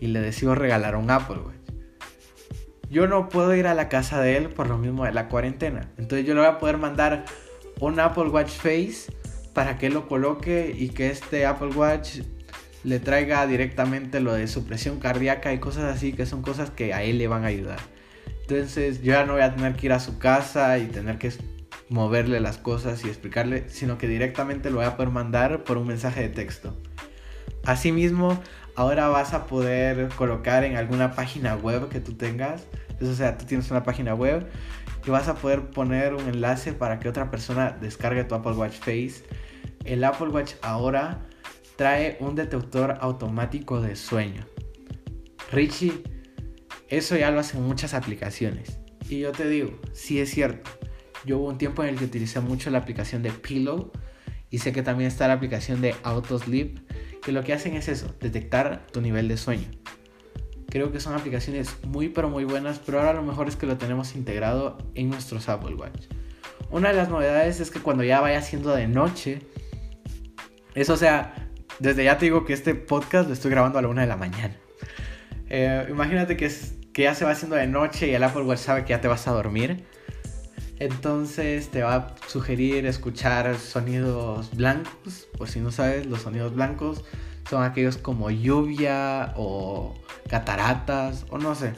y 0.00 0.06
le 0.06 0.20
decido 0.20 0.54
regalar 0.54 0.96
un 0.96 1.10
Apple 1.10 1.36
Watch. 1.36 1.57
Yo 2.90 3.06
no 3.06 3.28
puedo 3.28 3.54
ir 3.54 3.66
a 3.66 3.74
la 3.74 3.88
casa 3.88 4.20
de 4.20 4.36
él 4.36 4.48
por 4.48 4.68
lo 4.68 4.78
mismo 4.78 5.04
de 5.04 5.12
la 5.12 5.28
cuarentena. 5.28 5.90
Entonces 5.98 6.26
yo 6.26 6.34
le 6.34 6.40
voy 6.40 6.48
a 6.48 6.58
poder 6.58 6.78
mandar 6.78 7.24
un 7.80 8.00
Apple 8.00 8.28
Watch 8.28 8.50
Face 8.50 9.12
para 9.52 9.78
que 9.78 9.90
lo 9.90 10.08
coloque 10.08 10.74
y 10.76 10.90
que 10.90 11.10
este 11.10 11.46
Apple 11.46 11.68
Watch 11.68 12.20
le 12.84 13.00
traiga 13.00 13.46
directamente 13.46 14.20
lo 14.20 14.32
de 14.32 14.46
su 14.46 14.64
presión 14.64 15.00
cardíaca 15.00 15.52
y 15.52 15.58
cosas 15.58 15.84
así 15.84 16.12
que 16.12 16.26
son 16.26 16.42
cosas 16.42 16.70
que 16.70 16.94
a 16.94 17.02
él 17.02 17.18
le 17.18 17.28
van 17.28 17.44
a 17.44 17.48
ayudar. 17.48 17.80
Entonces 18.42 19.02
yo 19.02 19.12
ya 19.12 19.26
no 19.26 19.34
voy 19.34 19.42
a 19.42 19.54
tener 19.54 19.74
que 19.74 19.86
ir 19.86 19.92
a 19.92 20.00
su 20.00 20.18
casa 20.18 20.78
y 20.78 20.86
tener 20.86 21.18
que 21.18 21.32
moverle 21.90 22.40
las 22.40 22.58
cosas 22.58 23.04
y 23.04 23.08
explicarle, 23.08 23.68
sino 23.68 23.98
que 23.98 24.08
directamente 24.08 24.70
lo 24.70 24.76
voy 24.76 24.86
a 24.86 24.96
poder 24.96 25.12
mandar 25.12 25.64
por 25.64 25.76
un 25.76 25.86
mensaje 25.86 26.22
de 26.22 26.28
texto. 26.28 26.74
Asimismo, 27.64 28.40
ahora 28.78 29.08
vas 29.08 29.34
a 29.34 29.48
poder 29.48 30.08
colocar 30.10 30.62
en 30.62 30.76
alguna 30.76 31.10
página 31.10 31.56
web 31.56 31.88
que 31.88 31.98
tú 31.98 32.12
tengas, 32.12 32.62
o 33.00 33.12
sea, 33.12 33.36
tú 33.36 33.44
tienes 33.44 33.68
una 33.72 33.82
página 33.82 34.14
web 34.14 34.46
y 35.04 35.10
vas 35.10 35.26
a 35.26 35.34
poder 35.34 35.70
poner 35.70 36.14
un 36.14 36.28
enlace 36.28 36.72
para 36.72 37.00
que 37.00 37.08
otra 37.08 37.28
persona 37.28 37.76
descargue 37.80 38.22
tu 38.22 38.36
Apple 38.36 38.52
Watch 38.52 38.74
Face. 38.74 39.24
El 39.84 40.04
Apple 40.04 40.28
Watch 40.28 40.52
ahora 40.62 41.26
trae 41.74 42.18
un 42.20 42.36
detector 42.36 42.98
automático 43.00 43.80
de 43.80 43.96
sueño. 43.96 44.46
Richie, 45.50 46.04
eso 46.88 47.16
ya 47.16 47.32
lo 47.32 47.40
hacen 47.40 47.60
muchas 47.64 47.94
aplicaciones. 47.94 48.78
Y 49.08 49.18
yo 49.18 49.32
te 49.32 49.48
digo, 49.48 49.76
sí 49.92 50.20
es 50.20 50.30
cierto. 50.30 50.70
Yo 51.24 51.38
hubo 51.38 51.48
un 51.48 51.58
tiempo 51.58 51.82
en 51.82 51.88
el 51.88 51.96
que 51.96 52.04
utilicé 52.04 52.38
mucho 52.38 52.70
la 52.70 52.78
aplicación 52.78 53.24
de 53.24 53.32
Pillow 53.32 53.90
y 54.50 54.58
sé 54.58 54.72
que 54.72 54.84
también 54.84 55.08
está 55.08 55.26
la 55.26 55.34
aplicación 55.34 55.80
de 55.80 55.96
Autosleep, 56.04 56.78
que 57.22 57.32
lo 57.32 57.44
que 57.44 57.52
hacen 57.52 57.74
es 57.74 57.88
eso, 57.88 58.14
detectar 58.20 58.86
tu 58.92 59.00
nivel 59.00 59.28
de 59.28 59.36
sueño. 59.36 59.68
Creo 60.68 60.92
que 60.92 61.00
son 61.00 61.14
aplicaciones 61.14 61.76
muy 61.84 62.08
pero 62.10 62.28
muy 62.28 62.44
buenas, 62.44 62.78
pero 62.78 62.98
ahora 62.98 63.14
lo 63.14 63.22
mejor 63.22 63.48
es 63.48 63.56
que 63.56 63.66
lo 63.66 63.78
tenemos 63.78 64.14
integrado 64.14 64.78
en 64.94 65.08
nuestros 65.08 65.48
Apple 65.48 65.74
Watch. 65.74 66.06
Una 66.70 66.90
de 66.90 66.94
las 66.94 67.08
novedades 67.08 67.60
es 67.60 67.70
que 67.70 67.80
cuando 67.80 68.04
ya 68.04 68.20
vaya 68.20 68.42
siendo 68.42 68.74
de 68.74 68.86
noche, 68.86 69.40
eso 70.74 70.96
sea, 70.96 71.48
desde 71.78 72.04
ya 72.04 72.18
te 72.18 72.26
digo 72.26 72.44
que 72.44 72.52
este 72.52 72.74
podcast 72.74 73.28
lo 73.28 73.34
estoy 73.34 73.50
grabando 73.50 73.78
a 73.78 73.82
la 73.82 73.88
una 73.88 74.02
de 74.02 74.08
la 74.08 74.16
mañana. 74.16 74.54
Eh, 75.48 75.86
imagínate 75.88 76.36
que, 76.36 76.52
que 76.92 77.02
ya 77.02 77.14
se 77.14 77.24
va 77.24 77.30
haciendo 77.30 77.56
de 77.56 77.66
noche 77.66 78.08
y 78.08 78.14
el 78.14 78.22
Apple 78.22 78.42
Watch 78.42 78.58
sabe 78.58 78.84
que 78.84 78.90
ya 78.90 79.00
te 79.00 79.08
vas 79.08 79.26
a 79.26 79.32
dormir. 79.32 79.84
Entonces 80.80 81.70
te 81.70 81.82
va 81.82 81.94
a 81.94 82.14
sugerir 82.28 82.86
escuchar 82.86 83.58
sonidos 83.58 84.54
blancos. 84.54 85.28
Por 85.36 85.48
si 85.48 85.60
no 85.60 85.72
sabes, 85.72 86.06
los 86.06 86.22
sonidos 86.22 86.54
blancos 86.54 87.04
son 87.48 87.64
aquellos 87.64 87.96
como 87.96 88.30
lluvia 88.30 89.34
o 89.36 89.94
cataratas 90.28 91.26
o 91.30 91.38
no 91.38 91.54
sé. 91.54 91.72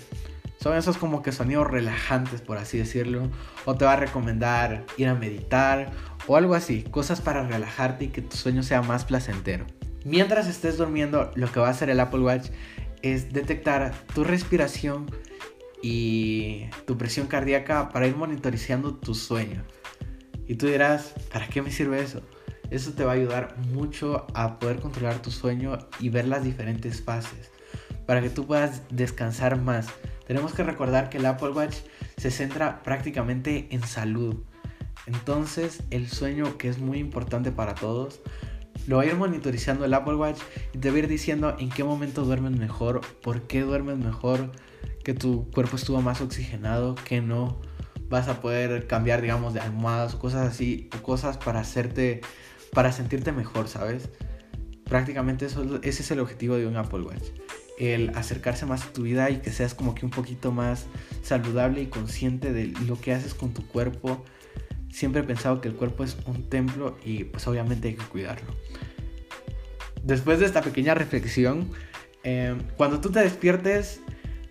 Son 0.61 0.77
esos 0.77 0.99
como 0.99 1.23
que 1.23 1.33
sonidos 1.33 1.71
relajantes, 1.71 2.43
por 2.43 2.59
así 2.59 2.77
decirlo. 2.77 3.31
O 3.65 3.77
te 3.77 3.87
va 3.87 3.95
a 3.95 3.97
recomendar 3.97 4.85
ir 4.99 5.09
a 5.09 5.15
meditar 5.15 5.91
o 6.27 6.37
algo 6.37 6.55
así. 6.55 6.83
Cosas 6.83 7.23
para 7.23 7.47
relajarte 7.47 8.07
y 8.07 8.09
que 8.09 8.21
tu 8.21 8.37
sueño 8.37 8.63
sea 8.63 8.83
más 8.83 9.07
placentero. 9.07 9.65
Mientras 10.05 10.47
estés 10.47 10.77
durmiendo, 10.77 11.31
lo 11.35 11.51
que 11.51 11.61
va 11.61 11.69
a 11.69 11.71
hacer 11.71 11.89
el 11.89 12.01
Apple 12.01 12.21
Watch 12.21 12.49
es 13.01 13.33
detectar 13.33 13.95
tu 14.15 14.25
respiración 14.25 15.07
y 15.83 16.66
tu 16.87 16.97
presión 16.97 17.26
cardíaca 17.26 17.89
para 17.89 18.07
ir 18.07 18.16
monitorizando 18.16 18.95
tu 18.95 19.14
sueño. 19.14 19.64
Y 20.47 20.57
tú 20.57 20.66
dirás, 20.66 21.14
¿para 21.33 21.47
qué 21.49 21.62
me 21.62 21.70
sirve 21.70 22.03
eso? 22.03 22.22
Eso 22.70 22.93
te 22.93 23.05
va 23.05 23.12
a 23.12 23.14
ayudar 23.14 23.57
mucho 23.72 24.26
a 24.35 24.59
poder 24.59 24.81
controlar 24.81 25.20
tu 25.22 25.31
sueño 25.31 25.78
y 25.99 26.09
ver 26.09 26.26
las 26.26 26.45
diferentes 26.45 27.03
fases, 27.03 27.51
para 28.07 28.20
que 28.20 28.31
tú 28.31 28.47
puedas 28.47 28.83
descansar 28.91 29.61
más. 29.61 29.89
Tenemos 30.26 30.55
que 30.55 30.62
recordar 30.62 31.09
que 31.09 31.18
el 31.18 31.26
Apple 31.26 31.51
Watch 31.51 31.76
se 32.16 32.31
centra 32.31 32.83
prácticamente 32.83 33.68
en 33.70 33.83
salud. 33.83 34.45
Entonces 35.07 35.83
el 35.91 36.09
sueño 36.09 36.59
que 36.59 36.68
es 36.68 36.78
muy 36.78 36.99
importante 36.99 37.51
para 37.51 37.74
todos 37.74 38.20
lo 38.87 38.99
va 38.99 39.03
a 39.03 39.07
ir 39.07 39.16
monitorizando 39.16 39.85
el 39.85 39.95
Apple 39.95 40.14
Watch 40.14 40.39
y 40.72 40.78
te 40.78 40.91
va 40.91 40.97
a 40.97 40.99
ir 41.01 41.09
diciendo 41.09 41.57
en 41.59 41.68
qué 41.70 41.85
momento 41.85 42.24
duermes 42.24 42.53
mejor, 42.53 43.01
por 43.22 43.43
qué 43.43 43.62
duermes 43.62 43.99
mejor, 43.99 44.53
que 45.05 45.15
tu 45.15 45.51
cuerpo 45.51 45.77
estuvo 45.77 46.01
más 46.03 46.21
oxigenado, 46.21 46.95
que 46.95 47.21
no. 47.21 47.61
Vas 48.09 48.29
a 48.29 48.41
poder 48.41 48.87
cambiar, 48.87 49.23
digamos, 49.23 49.55
de 49.55 49.61
almohadas 49.61 50.15
o 50.15 50.19
cosas 50.19 50.49
así, 50.49 50.91
o 50.97 51.03
cosas 51.03 51.39
para 51.39 51.61
hacerte, 51.61 52.21
para 52.73 52.93
sentirte 52.93 53.33
mejor, 53.33 53.69
¿sabes? 53.69 54.11
Prácticamente 54.85 55.47
eso, 55.47 55.81
ese 55.83 56.03
es 56.03 56.11
el 56.11 56.21
objetivo 56.21 56.57
de 56.57 56.67
un 56.67 56.77
Apple 56.77 57.03
Watch. 57.03 57.29
El 57.79 58.11
acercarse 58.17 58.67
más 58.67 58.85
a 58.85 58.93
tu 58.93 59.03
vida 59.03 59.31
y 59.31 59.39
que 59.39 59.53
seas 59.53 59.75
como 59.75 59.95
que 59.95 60.05
un 60.05 60.11
poquito 60.11 60.53
más 60.53 60.87
saludable 61.23 61.83
y 61.83 61.87
consciente 61.87 62.53
de 62.53 62.67
lo 62.87 63.01
que 63.01 63.15
haces 63.15 63.33
con 63.33 63.55
tu 63.55 63.67
cuerpo, 63.67 64.25
siempre 64.93 65.23
he 65.23 65.25
pensado 65.25 65.61
que 65.61 65.69
el 65.69 65.75
cuerpo 65.75 66.05
es 66.05 66.17
un 66.27 66.49
templo 66.49 66.99
y 67.05 67.25
pues 67.25 67.47
obviamente 67.47 67.89
hay 67.89 67.95
que 67.95 68.05
cuidarlo. 68.05 68.55
Después 70.03 70.41
de 70.41 70.47
esta 70.47 70.63
pequeña 70.63 70.95
reflexión, 70.95 71.71
eh, 72.25 72.57
cuando 72.77 73.01
tú 73.01 73.11
te 73.11 73.21
despiertes, 73.21 74.01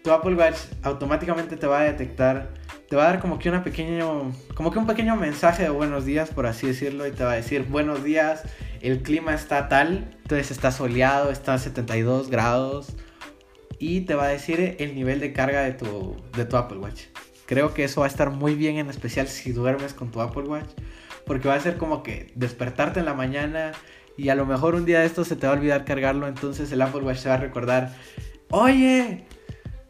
tu 0.03 0.11
Apple 0.11 0.35
Watch 0.35 0.57
automáticamente 0.83 1.57
te 1.57 1.67
va 1.67 1.79
a 1.79 1.83
detectar, 1.83 2.49
te 2.89 2.95
va 2.95 3.03
a 3.03 3.11
dar 3.11 3.19
como 3.19 3.39
que, 3.39 3.49
una 3.49 3.63
pequeño, 3.63 4.31
como 4.55 4.71
que 4.71 4.79
un 4.79 4.87
pequeño 4.87 5.15
mensaje 5.15 5.63
de 5.63 5.69
buenos 5.69 6.05
días, 6.05 6.29
por 6.29 6.47
así 6.47 6.67
decirlo, 6.67 7.05
y 7.07 7.11
te 7.11 7.23
va 7.23 7.33
a 7.33 7.35
decir 7.35 7.63
buenos 7.63 8.03
días, 8.03 8.43
el 8.81 9.01
clima 9.01 9.33
está 9.33 9.67
tal, 9.67 10.17
entonces 10.23 10.51
está 10.51 10.71
soleado, 10.71 11.31
está 11.31 11.55
a 11.55 11.57
72 11.57 12.29
grados, 12.29 12.95
y 13.79 14.01
te 14.01 14.13
va 14.13 14.25
a 14.25 14.27
decir 14.27 14.75
el 14.79 14.93
nivel 14.93 15.19
de 15.19 15.33
carga 15.33 15.61
de 15.61 15.73
tu, 15.73 16.17
de 16.35 16.45
tu 16.45 16.57
Apple 16.57 16.77
Watch. 16.77 17.03
Creo 17.45 17.73
que 17.73 17.85
eso 17.85 18.01
va 18.01 18.05
a 18.05 18.09
estar 18.09 18.29
muy 18.29 18.53
bien, 18.53 18.77
en 18.77 18.89
especial 18.89 19.27
si 19.27 19.51
duermes 19.53 19.93
con 19.93 20.11
tu 20.11 20.21
Apple 20.21 20.43
Watch. 20.43 20.69
Porque 21.25 21.47
va 21.47 21.55
a 21.55 21.59
ser 21.59 21.77
como 21.77 22.03
que 22.03 22.31
despertarte 22.35 22.99
en 22.99 23.05
la 23.05 23.13
mañana 23.13 23.71
y 24.17 24.29
a 24.29 24.35
lo 24.35 24.45
mejor 24.45 24.75
un 24.75 24.85
día 24.85 24.99
de 24.99 25.05
esto 25.05 25.23
se 25.23 25.35
te 25.35 25.47
va 25.47 25.53
a 25.53 25.55
olvidar 25.55 25.85
cargarlo. 25.85 26.27
Entonces 26.27 26.71
el 26.71 26.81
Apple 26.81 27.01
Watch 27.01 27.23
te 27.23 27.29
va 27.29 27.35
a 27.35 27.39
recordar, 27.39 27.95
oye, 28.51 29.25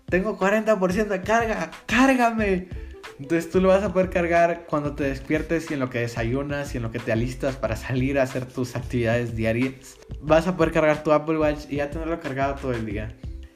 tengo 0.10 0.38
40% 0.38 1.07
de 1.07 1.22
carga, 1.22 1.72
cárgame. 1.86 2.68
Entonces 3.20 3.49
tú 3.49 3.60
lo 3.60 3.70
vas 3.70 3.84
a 3.84 3.91
poder 3.91 4.10
cargar 4.10 4.66
cuando 4.68 4.95
te 4.95 5.03
despiertes 5.03 5.70
y 5.70 5.74
en 5.74 5.82
lo 5.82 5.89
que 5.89 5.99
desayunas 5.99 6.74
y 6.74 6.78
en 6.78 6.84
lo 6.84 6.91
que 6.91 6.99
te 6.99 7.12
alistas 7.12 7.57
para 7.57 7.76
salir 7.76 8.18
a 8.20 8.24
hacer 8.24 8.45
tus 8.45 8.76
actividades 8.76 9.36
diarias. 9.36 9.97
Vas 10.22 10.47
a 10.47 10.55
poder 10.55 10.72
cargar 10.72 11.03
tu 11.03 11.12
Apple 11.12 11.38
Watch 11.38 11.66
y 11.70 11.78
ya 11.78 11.89
tenerlo 11.89 12.20
cargado 12.20 12.55
todo 12.55 12.74
el 12.74 12.86
día. 12.86 13.16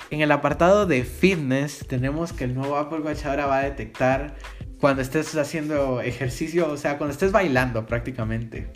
En 0.09 0.21
el 0.21 0.31
apartado 0.31 0.85
de 0.85 1.03
fitness 1.03 1.85
tenemos 1.87 2.33
que 2.33 2.43
el 2.43 2.53
nuevo 2.53 2.77
Apple 2.77 2.99
Watch 2.99 3.25
ahora 3.25 3.45
va 3.45 3.59
a 3.59 3.63
detectar 3.63 4.35
cuando 4.79 5.01
estés 5.01 5.33
haciendo 5.37 6.01
ejercicio, 6.01 6.69
o 6.69 6.77
sea, 6.77 6.97
cuando 6.97 7.13
estés 7.13 7.31
bailando 7.31 7.85
prácticamente. 7.85 8.67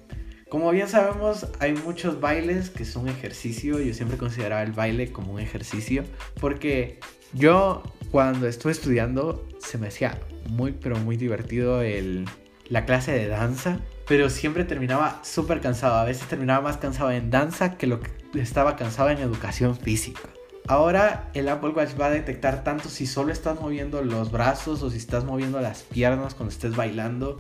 Como 0.49 0.71
bien 0.71 0.87
sabemos, 0.87 1.45
hay 1.59 1.73
muchos 1.73 2.21
bailes 2.21 2.69
que 2.69 2.85
son 2.85 3.09
ejercicio. 3.09 3.81
Yo 3.81 3.93
siempre 3.93 4.17
consideraba 4.17 4.63
el 4.63 4.71
baile 4.71 5.11
como 5.11 5.33
un 5.33 5.41
ejercicio. 5.41 6.05
Porque 6.39 7.01
yo 7.33 7.83
cuando 8.11 8.47
estuve 8.47 8.71
estudiando 8.71 9.47
se 9.59 9.77
me 9.77 9.87
hacía 9.87 10.19
muy 10.49 10.71
pero 10.71 10.97
muy 10.97 11.17
divertido 11.17 11.81
el, 11.81 12.25
la 12.69 12.85
clase 12.85 13.11
de 13.11 13.27
danza. 13.27 13.79
Pero 14.07 14.29
siempre 14.29 14.63
terminaba 14.63 15.19
súper 15.23 15.59
cansado. 15.59 15.95
A 15.95 16.05
veces 16.05 16.27
terminaba 16.27 16.61
más 16.61 16.77
cansado 16.77 17.11
en 17.11 17.29
danza 17.29 17.77
que 17.77 17.87
lo 17.87 17.99
que 17.99 18.11
estaba 18.35 18.75
cansado 18.75 19.09
en 19.09 19.17
educación 19.17 19.75
física. 19.75 20.21
Ahora 20.67 21.29
el 21.33 21.47
Apple 21.49 21.69
Watch 21.69 21.99
va 21.99 22.07
a 22.07 22.09
detectar 22.09 22.63
tanto 22.63 22.89
si 22.89 23.05
solo 23.05 23.31
estás 23.31 23.59
moviendo 23.59 24.01
los 24.01 24.31
brazos 24.31 24.83
o 24.83 24.89
si 24.89 24.97
estás 24.97 25.23
moviendo 25.23 25.61
las 25.61 25.83
piernas 25.83 26.35
cuando 26.35 26.51
estés 26.51 26.75
bailando. 26.75 27.37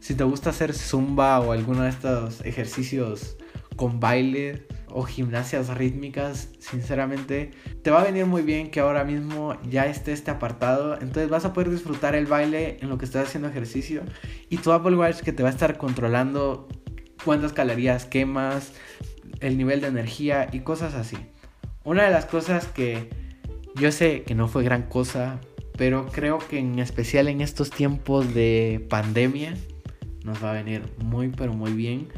Si 0.00 0.14
te 0.14 0.24
gusta 0.24 0.50
hacer 0.50 0.74
zumba 0.74 1.38
o 1.40 1.52
alguno 1.52 1.82
de 1.82 1.90
estos 1.90 2.40
ejercicios 2.44 3.36
con 3.76 4.00
baile 4.00 4.66
o 4.88 5.04
gimnasias 5.04 5.68
rítmicas, 5.76 6.50
sinceramente, 6.58 7.50
te 7.82 7.90
va 7.90 8.02
a 8.02 8.04
venir 8.04 8.26
muy 8.26 8.42
bien 8.42 8.70
que 8.70 8.80
ahora 8.80 9.04
mismo 9.04 9.56
ya 9.68 9.86
esté 9.86 10.12
este 10.12 10.30
apartado. 10.30 10.94
Entonces 10.94 11.28
vas 11.28 11.44
a 11.44 11.52
poder 11.52 11.70
disfrutar 11.70 12.14
el 12.14 12.26
baile 12.26 12.76
en 12.80 12.88
lo 12.88 12.98
que 12.98 13.04
estás 13.04 13.28
haciendo 13.28 13.48
ejercicio 13.48 14.02
y 14.50 14.58
tu 14.58 14.72
Apple 14.72 14.96
Watch 14.96 15.20
que 15.20 15.32
te 15.32 15.42
va 15.42 15.48
a 15.48 15.52
estar 15.52 15.78
controlando 15.78 16.68
cuántas 17.24 17.52
calorías 17.52 18.04
quemas, 18.04 18.72
el 19.40 19.56
nivel 19.56 19.80
de 19.80 19.88
energía 19.88 20.48
y 20.52 20.60
cosas 20.60 20.94
así. 20.94 21.16
Una 21.84 22.04
de 22.04 22.10
las 22.10 22.26
cosas 22.26 22.66
que 22.66 23.10
yo 23.74 23.90
sé 23.90 24.22
que 24.22 24.34
no 24.34 24.48
fue 24.48 24.62
gran 24.62 24.82
cosa, 24.82 25.40
pero 25.76 26.06
creo 26.06 26.38
que 26.38 26.58
en 26.58 26.78
especial 26.78 27.28
en 27.28 27.40
estos 27.40 27.70
tiempos 27.70 28.34
de 28.34 28.86
pandemia 28.88 29.54
nos 30.24 30.42
va 30.42 30.50
a 30.50 30.54
venir 30.54 30.82
muy 30.98 31.28
pero 31.28 31.52
muy 31.54 31.72
bien. 31.72 32.08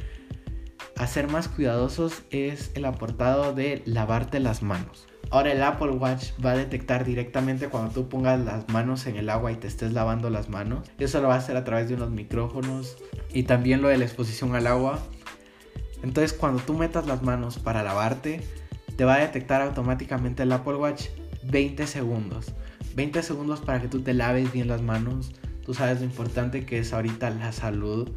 A 0.97 1.09
ser 1.09 1.29
más 1.29 1.49
cuidadosos 1.49 2.23
es 2.31 2.71
el 2.75 2.85
aportado 2.85 3.53
de 3.53 3.83
lavarte 3.85 4.39
las 4.39 4.63
manos. 4.63 5.07
Ahora 5.31 5.51
el 5.51 5.61
Apple 5.63 5.91
Watch 5.91 6.27
va 6.45 6.53
a 6.53 6.57
detectar 6.57 7.05
directamente 7.05 7.69
cuando 7.69 7.93
tú 7.93 8.09
pongas 8.09 8.39
las 8.39 8.69
manos 8.69 9.07
en 9.07 9.17
el 9.17 9.29
agua 9.29 9.51
y 9.51 9.57
te 9.57 9.67
estés 9.67 9.93
lavando 9.93 10.31
las 10.31 10.49
manos. 10.49 10.89
Eso 11.01 11.21
lo 11.21 11.29
va 11.29 11.35
a 11.35 11.39
hacer 11.39 11.57
a 11.57 11.65
través 11.65 11.89
de 11.89 11.95
unos 11.95 12.11
micrófonos 12.11 12.97
y 13.33 13.43
también 13.43 13.83
lo 13.83 13.89
de 13.89 13.99
la 13.99 14.05
exposición 14.05 14.55
al 14.55 14.69
agua. 14.69 15.01
Entonces 16.05 16.33
cuando 16.33 16.63
tú 16.63 16.75
metas 16.75 17.07
las 17.07 17.23
manos 17.25 17.59
para 17.59 17.83
lavarte, 17.83 18.41
te 18.97 19.05
va 19.05 19.15
a 19.15 19.19
detectar 19.19 19.63
automáticamente 19.63 20.45
el 20.45 20.53
Apple 20.53 20.77
Watch 20.77 21.07
20 21.43 21.89
segundos. 21.89 22.53
20 22.95 23.21
segundos 23.25 23.61
para 23.61 23.83
que 23.83 23.89
tú 23.89 24.03
te 24.03 24.15
laves 24.15 24.53
bien 24.53 24.69
las 24.69 24.83
manos. 24.83 25.33
Tú 25.67 25.75
sabes 25.75 25.99
lo 25.99 26.05
importante 26.05 26.65
que 26.65 26.79
es 26.79 26.93
ahorita 26.93 27.31
la 27.31 27.51
salud 27.51 28.13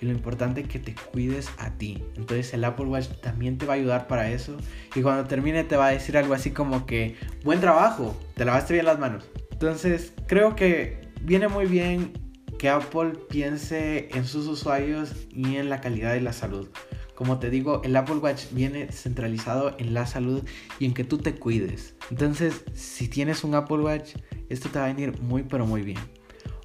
y 0.00 0.06
lo 0.06 0.12
importante 0.12 0.64
que 0.64 0.78
te 0.78 0.94
cuides 0.94 1.50
a 1.58 1.70
ti. 1.70 2.02
Entonces 2.16 2.54
el 2.54 2.64
Apple 2.64 2.86
Watch 2.86 3.08
también 3.20 3.58
te 3.58 3.66
va 3.66 3.74
a 3.74 3.76
ayudar 3.76 4.06
para 4.06 4.30
eso. 4.30 4.56
Y 4.94 5.02
cuando 5.02 5.24
termine 5.24 5.64
te 5.64 5.76
va 5.76 5.88
a 5.88 5.90
decir 5.90 6.16
algo 6.16 6.34
así 6.34 6.50
como 6.50 6.86
que, 6.86 7.16
buen 7.44 7.60
trabajo, 7.60 8.16
te 8.34 8.44
lavaste 8.44 8.72
bien 8.74 8.86
las 8.86 8.98
manos. 8.98 9.28
Entonces 9.52 10.12
creo 10.26 10.56
que 10.56 11.08
viene 11.22 11.48
muy 11.48 11.66
bien 11.66 12.12
que 12.58 12.68
Apple 12.68 13.12
piense 13.28 14.08
en 14.12 14.24
sus 14.24 14.46
usuarios 14.46 15.12
y 15.30 15.56
en 15.56 15.68
la 15.68 15.80
calidad 15.80 16.12
de 16.12 16.20
la 16.20 16.32
salud. 16.32 16.68
Como 17.14 17.38
te 17.38 17.50
digo, 17.50 17.82
el 17.84 17.94
Apple 17.96 18.16
Watch 18.16 18.44
viene 18.52 18.90
centralizado 18.92 19.76
en 19.78 19.92
la 19.92 20.06
salud 20.06 20.42
y 20.78 20.86
en 20.86 20.94
que 20.94 21.04
tú 21.04 21.18
te 21.18 21.34
cuides. 21.34 21.94
Entonces, 22.10 22.64
si 22.72 23.08
tienes 23.08 23.44
un 23.44 23.54
Apple 23.54 23.78
Watch, 23.78 24.14
esto 24.48 24.70
te 24.70 24.78
va 24.78 24.86
a 24.86 24.88
venir 24.88 25.20
muy 25.20 25.42
pero 25.42 25.66
muy 25.66 25.82
bien. 25.82 25.98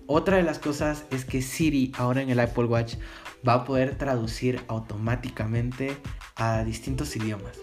Otra 0.07 0.37
de 0.37 0.43
las 0.43 0.59
cosas 0.59 1.05
es 1.09 1.25
que 1.25 1.41
Siri 1.41 1.91
ahora 1.97 2.21
en 2.21 2.29
el 2.29 2.39
Apple 2.39 2.65
Watch 2.65 2.95
va 3.47 3.53
a 3.53 3.63
poder 3.65 3.97
traducir 3.97 4.61
automáticamente 4.67 5.95
a 6.35 6.63
distintos 6.63 7.15
idiomas. 7.15 7.57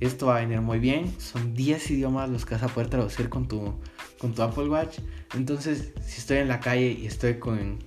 Esto 0.00 0.26
va 0.26 0.36
a 0.36 0.40
venir 0.40 0.60
muy 0.60 0.78
bien. 0.78 1.12
Son 1.20 1.54
10 1.54 1.90
idiomas 1.90 2.30
los 2.30 2.46
que 2.46 2.54
vas 2.54 2.62
a 2.62 2.68
poder 2.68 2.88
traducir 2.88 3.28
con 3.28 3.48
tu, 3.48 3.74
con 4.18 4.34
tu 4.34 4.42
Apple 4.42 4.68
Watch. 4.68 4.98
Entonces, 5.34 5.92
si 6.04 6.20
estoy 6.20 6.38
en 6.38 6.48
la 6.48 6.60
calle 6.60 6.92
y 6.92 7.06
estoy 7.06 7.38
con 7.38 7.78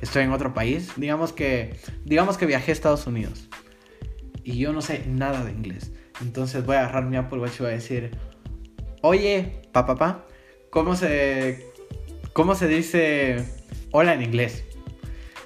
estoy 0.00 0.24
en 0.24 0.32
otro 0.32 0.52
país, 0.52 0.90
digamos 0.96 1.32
que 1.32 1.76
digamos 2.04 2.36
que 2.36 2.44
viajé 2.44 2.72
a 2.72 2.74
Estados 2.74 3.06
Unidos 3.06 3.48
y 4.42 4.58
yo 4.58 4.72
no 4.72 4.82
sé 4.82 5.04
nada 5.06 5.44
de 5.44 5.52
inglés. 5.52 5.92
Entonces 6.20 6.66
voy 6.66 6.76
a 6.76 6.80
agarrar 6.80 7.06
mi 7.06 7.16
Apple 7.16 7.38
Watch 7.38 7.60
y 7.60 7.62
voy 7.62 7.70
a 7.70 7.74
decir, 7.74 8.10
oye, 9.00 9.62
papá, 9.72 9.96
pa, 9.96 10.26
¿cómo 10.70 10.96
se, 10.96 11.72
¿cómo 12.32 12.54
se 12.56 12.66
dice 12.66 13.44
hola 13.92 14.14
en 14.14 14.22
inglés? 14.22 14.64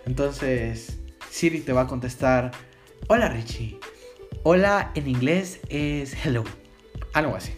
Entonces 0.06 0.95
Siri 1.36 1.60
te 1.60 1.74
va 1.74 1.82
a 1.82 1.86
contestar, 1.86 2.50
hola 3.08 3.28
Richie. 3.28 3.78
Hola 4.42 4.90
en 4.94 5.06
inglés 5.06 5.60
es 5.68 6.14
hello. 6.24 6.44
Algo 7.12 7.36
así. 7.36 7.52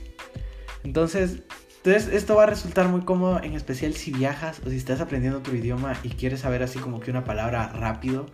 Entonces, 0.82 1.44
entonces 1.76 2.12
esto 2.12 2.34
va 2.34 2.42
a 2.42 2.46
resultar 2.46 2.88
muy 2.88 3.02
cómodo, 3.02 3.40
en 3.40 3.52
especial 3.52 3.94
si 3.94 4.10
viajas 4.10 4.60
o 4.66 4.70
si 4.70 4.74
estás 4.76 5.00
aprendiendo 5.00 5.42
tu 5.42 5.52
idioma 5.52 5.96
y 6.02 6.08
quieres 6.08 6.40
saber 6.40 6.64
así 6.64 6.80
como 6.80 6.98
que 6.98 7.12
una 7.12 7.22
palabra 7.22 7.68
rápido 7.68 8.26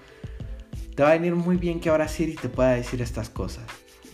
te 0.97 1.03
va 1.03 1.11
a 1.11 1.13
venir 1.13 1.35
muy 1.35 1.59
bien 1.59 1.79
que 1.79 1.91
ahora 1.91 2.09
Siri 2.09 2.37
te 2.37 2.49
pueda 2.49 2.71
decir 2.71 3.03
estas 3.03 3.29
cosas. 3.29 3.67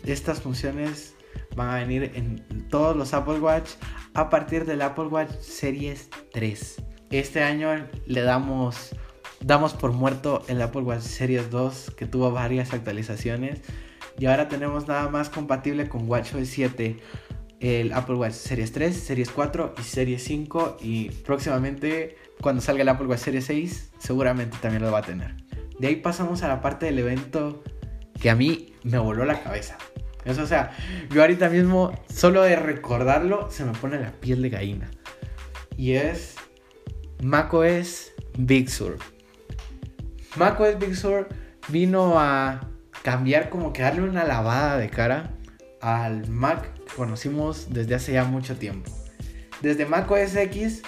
Estas 0.05 0.41
funciones 0.41 1.15
van 1.55 1.69
a 1.69 1.77
venir 1.77 2.11
en 2.17 2.67
todos 2.71 2.97
los 2.97 3.15
Apple 3.15 3.39
Watch 3.39 3.71
a 4.15 4.31
partir 4.31 4.65
del 4.65 4.83
Apple 4.83 5.07
Watch 5.07 5.31
Series 5.39 6.09
3. 6.33 6.83
Este 7.13 7.41
año 7.41 7.87
le 8.07 8.23
damos 8.23 8.97
damos 9.45 9.75
por 9.75 9.93
muerto 9.93 10.43
el 10.49 10.61
Apple 10.63 10.83
Watch 10.83 11.03
Series 11.03 11.51
2 11.51 11.93
que 11.97 12.07
tuvo 12.07 12.31
varias 12.31 12.73
actualizaciones 12.73 13.61
y 14.19 14.27
ahora 14.27 14.49
tenemos 14.49 14.87
nada 14.87 15.09
más 15.09 15.31
compatible 15.31 15.89
con 15.89 16.09
WatchOS 16.09 16.49
7 16.49 16.97
el 17.61 17.93
Apple 17.93 18.17
Watch 18.17 18.33
Series 18.33 18.73
3, 18.73 18.97
Series 18.97 19.31
4 19.31 19.75
y 19.79 19.83
Series 19.83 20.25
5 20.25 20.79
y 20.81 21.11
próximamente 21.11 22.17
cuando 22.41 22.63
salga 22.63 22.83
el 22.83 22.89
Apple 22.89 23.07
Watch 23.07 23.21
Series 23.21 23.45
6 23.47 23.93
seguramente 23.99 24.57
también 24.61 24.83
lo 24.83 24.93
va 24.93 25.01
a 25.01 25.03
tener. 25.03 25.35
De 25.79 25.89
ahí 25.89 25.97
pasamos 25.97 26.43
a 26.43 26.49
la 26.49 26.61
parte 26.61 26.87
del 26.87 26.99
evento 26.99 27.63
que 28.21 28.31
a 28.31 28.37
mí 28.37 28.75
me 28.83 28.99
voló 28.99 29.25
la 29.25 29.43
cabeza. 29.43 29.79
Eso, 30.25 30.43
o 30.43 30.47
sea, 30.47 30.77
yo 31.11 31.23
ahorita 31.23 31.49
mismo, 31.49 31.93
solo 32.13 32.43
de 32.43 32.57
recordarlo, 32.57 33.51
se 33.51 33.65
me 33.65 33.73
pone 33.73 33.99
la 33.99 34.13
piel 34.13 34.43
de 34.43 34.51
gallina. 34.51 34.91
Y 35.79 35.93
es 35.93 36.35
macOS 37.23 38.13
Big 38.37 38.69
Sur. 38.69 38.99
macOS 40.37 40.79
Big 40.79 40.97
Sur 40.97 41.29
vino 41.69 42.19
a 42.19 42.69
cambiar, 43.03 43.51
como 43.51 43.73
que 43.73 43.83
darle 43.83 44.03
una 44.03 44.25
lavada 44.25 44.77
de 44.79 44.91
cara 44.91 45.31
al 45.81 46.29
Mac 46.29 46.75
que 46.75 46.95
conocimos 46.95 47.69
desde 47.71 47.95
hace 47.95 48.13
ya 48.13 48.25
mucho 48.25 48.57
tiempo. 48.57 48.91
Desde 49.63 49.87
macOS 49.87 50.37
X, 50.37 50.83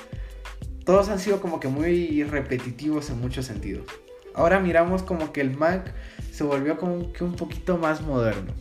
todos 0.84 1.08
han 1.08 1.18
sido 1.18 1.40
como 1.40 1.60
que 1.60 1.68
muy 1.68 2.24
repetitivos 2.24 3.10
en 3.10 3.20
muchos 3.20 3.46
sentidos. 3.46 3.86
Ahora 4.34 4.60
miramos 4.60 5.02
como 5.02 5.32
que 5.32 5.40
el 5.40 5.56
Mac 5.56 5.92
se 6.30 6.44
volvió 6.44 6.78
como 6.78 7.12
que 7.12 7.24
un 7.24 7.34
poquito 7.34 7.76
más 7.76 8.00
moderno. 8.00 8.54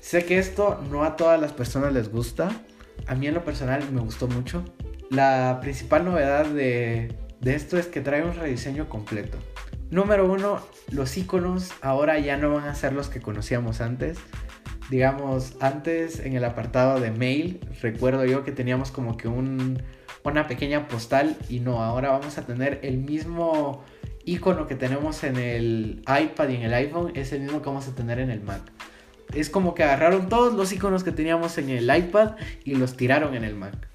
Sé 0.00 0.24
que 0.24 0.38
esto 0.38 0.82
no 0.90 1.04
a 1.04 1.16
todas 1.16 1.40
las 1.40 1.52
personas 1.52 1.92
les 1.92 2.10
gusta. 2.10 2.50
A 3.06 3.14
mí 3.14 3.26
en 3.26 3.34
lo 3.34 3.44
personal 3.44 3.90
me 3.92 4.00
gustó 4.00 4.28
mucho. 4.28 4.64
La 5.10 5.58
principal 5.60 6.04
novedad 6.04 6.46
de, 6.46 7.14
esto 7.44 7.78
es 7.78 7.86
que 7.86 8.00
trae 8.00 8.22
un 8.22 8.34
rediseño 8.34 8.88
completo. 8.88 9.38
Número 9.90 10.30
uno, 10.30 10.60
los 10.90 11.16
iconos 11.16 11.70
ahora 11.80 12.18
ya 12.18 12.36
no 12.36 12.52
van 12.54 12.66
a 12.66 12.74
ser 12.74 12.92
los 12.92 13.08
que 13.08 13.20
conocíamos 13.20 13.80
antes. 13.80 14.18
Digamos, 14.90 15.56
antes 15.60 16.20
en 16.20 16.34
el 16.34 16.44
apartado 16.44 17.00
de 17.00 17.10
mail, 17.10 17.60
recuerdo 17.80 18.24
yo 18.24 18.44
que 18.44 18.52
teníamos 18.52 18.90
como 18.90 19.16
que 19.16 19.28
un, 19.28 19.82
una 20.24 20.46
pequeña 20.46 20.88
postal 20.88 21.36
y 21.48 21.60
no, 21.60 21.82
ahora 21.82 22.10
vamos 22.10 22.38
a 22.38 22.42
tener 22.46 22.80
el 22.82 22.98
mismo 22.98 23.84
icono 24.24 24.66
que 24.66 24.74
tenemos 24.74 25.22
en 25.24 25.36
el 25.36 26.02
iPad 26.08 26.48
y 26.48 26.56
en 26.56 26.62
el 26.62 26.74
iPhone 26.74 27.12
es 27.14 27.32
el 27.32 27.42
mismo 27.42 27.60
que 27.60 27.68
vamos 27.68 27.88
a 27.88 27.94
tener 27.94 28.18
en 28.18 28.30
el 28.30 28.42
Mac. 28.42 28.62
Es 29.32 29.50
como 29.50 29.74
que 29.74 29.84
agarraron 29.84 30.28
todos 30.28 30.54
los 30.54 30.72
iconos 30.72 31.04
que 31.04 31.12
teníamos 31.12 31.58
en 31.58 31.70
el 31.70 31.94
iPad 31.94 32.32
y 32.64 32.74
los 32.74 32.96
tiraron 32.96 33.34
en 33.34 33.44
el 33.44 33.54
Mac. 33.54 33.88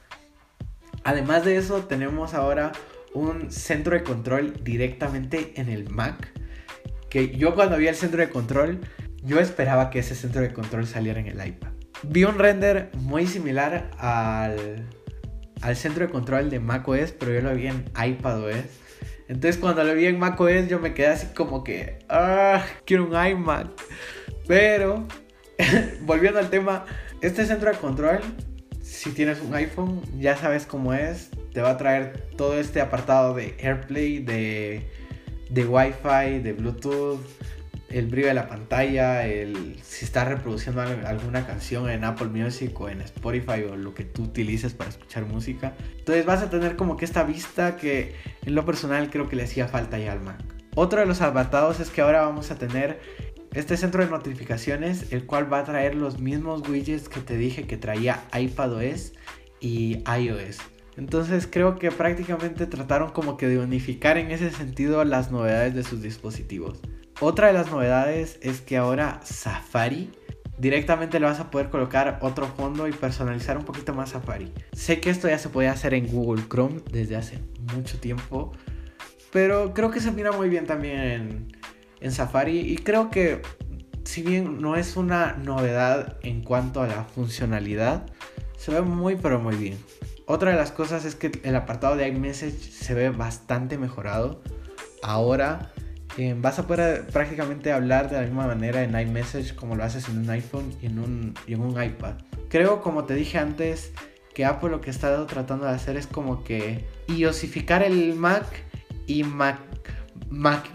Además 1.03 1.45
de 1.45 1.57
eso, 1.57 1.83
tenemos 1.83 2.33
ahora 2.33 2.71
un 3.13 3.51
centro 3.51 3.95
de 3.95 4.03
control 4.03 4.53
directamente 4.63 5.53
en 5.55 5.69
el 5.69 5.89
Mac. 5.89 6.31
Que 7.09 7.35
yo 7.35 7.55
cuando 7.55 7.77
vi 7.77 7.87
el 7.87 7.95
centro 7.95 8.19
de 8.19 8.29
control, 8.29 8.79
yo 9.23 9.39
esperaba 9.39 9.89
que 9.89 9.99
ese 9.99 10.15
centro 10.15 10.41
de 10.41 10.53
control 10.53 10.85
saliera 10.87 11.19
en 11.19 11.27
el 11.27 11.47
iPad. 11.47 11.69
Vi 12.03 12.23
un 12.23 12.39
render 12.39 12.91
muy 12.95 13.27
similar 13.27 13.91
al, 13.97 14.87
al 15.61 15.75
centro 15.75 16.05
de 16.05 16.11
control 16.11 16.49
de 16.49 16.59
macOS, 16.59 17.11
pero 17.11 17.33
yo 17.33 17.41
lo 17.41 17.53
vi 17.55 17.67
en 17.67 17.85
iPadOS. 18.01 18.65
Entonces 19.27 19.57
cuando 19.57 19.83
lo 19.83 19.93
vi 19.93 20.05
en 20.05 20.17
macOS 20.17 20.67
yo 20.67 20.79
me 20.79 20.93
quedé 20.93 21.07
así 21.07 21.27
como 21.35 21.63
que, 21.63 21.99
ah, 22.09 22.63
quiero 22.85 23.05
un 23.05 23.13
iMac. 23.13 23.67
Pero, 24.47 25.07
volviendo 26.01 26.39
al 26.39 26.49
tema, 26.49 26.85
este 27.21 27.45
centro 27.45 27.69
de 27.69 27.77
control, 27.77 28.19
si 28.81 29.11
tienes 29.11 29.41
un 29.41 29.53
iPhone, 29.53 30.01
ya 30.19 30.35
sabes 30.35 30.65
cómo 30.65 30.93
es. 30.93 31.29
Te 31.53 31.61
va 31.61 31.71
a 31.71 31.77
traer 31.77 32.29
todo 32.37 32.59
este 32.59 32.81
apartado 32.81 33.33
de 33.33 33.55
AirPlay, 33.59 34.19
de, 34.19 34.89
de 35.49 35.65
Wi-Fi, 35.65 36.39
de 36.39 36.53
Bluetooth, 36.53 37.21
el 37.89 38.07
brillo 38.07 38.27
de 38.27 38.33
la 38.35 38.47
pantalla, 38.47 39.25
el 39.25 39.77
si 39.81 40.05
estás 40.05 40.27
reproduciendo 40.27 40.81
alguna 40.81 41.45
canción 41.45 41.89
en 41.89 42.03
Apple 42.03 42.27
Music 42.27 42.79
o 42.79 42.87
en 42.87 43.01
Spotify 43.01 43.63
o 43.69 43.75
lo 43.75 43.93
que 43.93 44.03
tú 44.03 44.23
utilices 44.23 44.73
para 44.73 44.89
escuchar 44.89 45.25
música. 45.25 45.73
Entonces 45.97 46.25
vas 46.25 46.41
a 46.41 46.49
tener 46.49 46.75
como 46.75 46.97
que 46.97 47.05
esta 47.05 47.23
vista 47.23 47.75
que 47.77 48.15
en 48.45 48.55
lo 48.55 48.65
personal 48.65 49.09
creo 49.09 49.27
que 49.27 49.35
le 49.35 49.43
hacía 49.43 49.67
falta 49.67 49.97
ya 49.97 50.11
al 50.11 50.21
Mac. 50.21 50.37
Otro 50.75 50.99
de 50.99 51.07
los 51.07 51.21
apartados 51.21 51.79
es 51.79 51.89
que 51.89 52.01
ahora 52.01 52.21
vamos 52.21 52.51
a 52.51 52.57
tener 52.57 52.99
este 53.53 53.75
centro 53.75 54.03
de 54.03 54.11
notificaciones, 54.11 55.11
el 55.11 55.25
cual 55.25 55.51
va 55.51 55.59
a 55.59 55.63
traer 55.63 55.95
los 55.95 56.19
mismos 56.19 56.67
widgets 56.69 57.09
que 57.09 57.19
te 57.19 57.37
dije 57.37 57.65
que 57.65 57.77
traía 57.77 58.23
iPadOS 58.37 59.13
y 59.59 60.03
iOS. 60.07 60.59
Entonces 60.99 61.47
creo 61.49 61.79
que 61.79 61.91
prácticamente 61.91 62.67
trataron 62.67 63.11
como 63.11 63.37
que 63.37 63.47
de 63.47 63.57
unificar 63.57 64.17
en 64.17 64.31
ese 64.31 64.51
sentido 64.51 65.05
las 65.05 65.31
novedades 65.31 65.73
de 65.73 65.83
sus 65.83 66.01
dispositivos. 66.01 66.81
Otra 67.21 67.47
de 67.47 67.53
las 67.53 67.71
novedades 67.71 68.37
es 68.41 68.59
que 68.59 68.75
ahora 68.75 69.21
Safari 69.23 70.11
directamente 70.57 71.21
le 71.21 71.25
vas 71.25 71.39
a 71.39 71.51
poder 71.51 71.69
colocar 71.69 72.19
otro 72.21 72.47
fondo 72.47 72.85
y 72.85 72.91
personalizar 72.91 73.57
un 73.57 73.63
poquito 73.63 73.93
más 73.93 74.09
Safari. 74.09 74.51
Sé 74.73 74.99
que 74.99 75.09
esto 75.09 75.29
ya 75.29 75.39
se 75.39 75.47
puede 75.47 75.69
hacer 75.69 75.93
en 75.93 76.05
Google 76.05 76.43
Chrome 76.49 76.81
desde 76.91 77.15
hace 77.15 77.39
mucho 77.73 77.97
tiempo, 77.97 78.51
pero 79.31 79.73
creo 79.73 79.91
que 79.91 80.01
se 80.01 80.11
mira 80.11 80.33
muy 80.33 80.49
bien 80.49 80.65
también 80.65 80.99
en, 80.99 81.57
en 82.01 82.11
Safari 82.11 82.59
y 82.59 82.75
creo 82.75 83.09
que 83.09 83.41
si 84.03 84.21
bien 84.21 84.61
no 84.61 84.75
es 84.75 84.97
una 84.97 85.37
novedad 85.37 86.17
en 86.23 86.43
cuanto 86.43 86.81
a 86.81 86.87
la 86.87 87.05
funcionalidad, 87.05 88.05
se 88.57 88.73
ve 88.73 88.81
muy 88.81 89.15
pero 89.15 89.39
muy 89.39 89.55
bien. 89.55 89.77
Otra 90.31 90.51
de 90.51 90.57
las 90.57 90.71
cosas 90.71 91.05
es 91.05 91.15
que 91.15 91.31
el 91.43 91.55
apartado 91.55 91.95
de 91.95 92.07
iMessage 92.07 92.53
se 92.53 92.93
ve 92.93 93.09
bastante 93.09 93.79
mejorado. 93.79 94.43
Ahora 95.01 95.71
eh, 96.19 96.35
vas 96.37 96.59
a 96.59 96.67
poder 96.67 97.07
prácticamente 97.07 97.71
hablar 97.71 98.11
de 98.11 98.17
la 98.17 98.21
misma 98.21 98.45
manera 98.45 98.83
en 98.83 98.91
iMessage 98.91 99.55
como 99.55 99.75
lo 99.75 99.83
haces 99.83 100.07
en 100.07 100.19
un 100.19 100.29
iPhone 100.29 100.71
y 100.83 100.85
en 100.85 100.99
un, 100.99 101.33
y 101.47 101.53
en 101.55 101.61
un 101.61 101.83
iPad. 101.83 102.13
Creo, 102.47 102.79
como 102.79 103.05
te 103.05 103.15
dije 103.15 103.39
antes, 103.39 103.91
que 104.35 104.45
Apple 104.45 104.69
lo 104.69 104.81
que 104.81 104.91
está 104.91 105.25
tratando 105.25 105.65
de 105.65 105.71
hacer 105.71 105.97
es 105.97 106.05
como 106.05 106.43
que 106.43 106.85
iosificar 107.07 107.81
el 107.81 108.13
Mac 108.13 108.45
y 109.07 109.23
Mac 109.23 109.57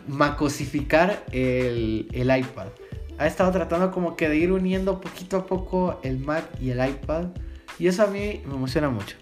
macosificar 0.08 1.22
el, 1.30 2.08
el 2.12 2.36
iPad. 2.36 2.70
Ha 3.18 3.28
estado 3.28 3.52
tratando 3.52 3.92
como 3.92 4.16
que 4.16 4.28
de 4.28 4.36
ir 4.36 4.50
uniendo 4.50 5.00
poquito 5.00 5.36
a 5.36 5.46
poco 5.46 6.00
el 6.02 6.18
Mac 6.18 6.44
y 6.60 6.70
el 6.70 6.84
iPad. 6.84 7.26
Y 7.78 7.86
eso 7.86 8.02
a 8.02 8.08
mí 8.08 8.42
me 8.46 8.54
emociona 8.54 8.90
mucho. 8.90 9.14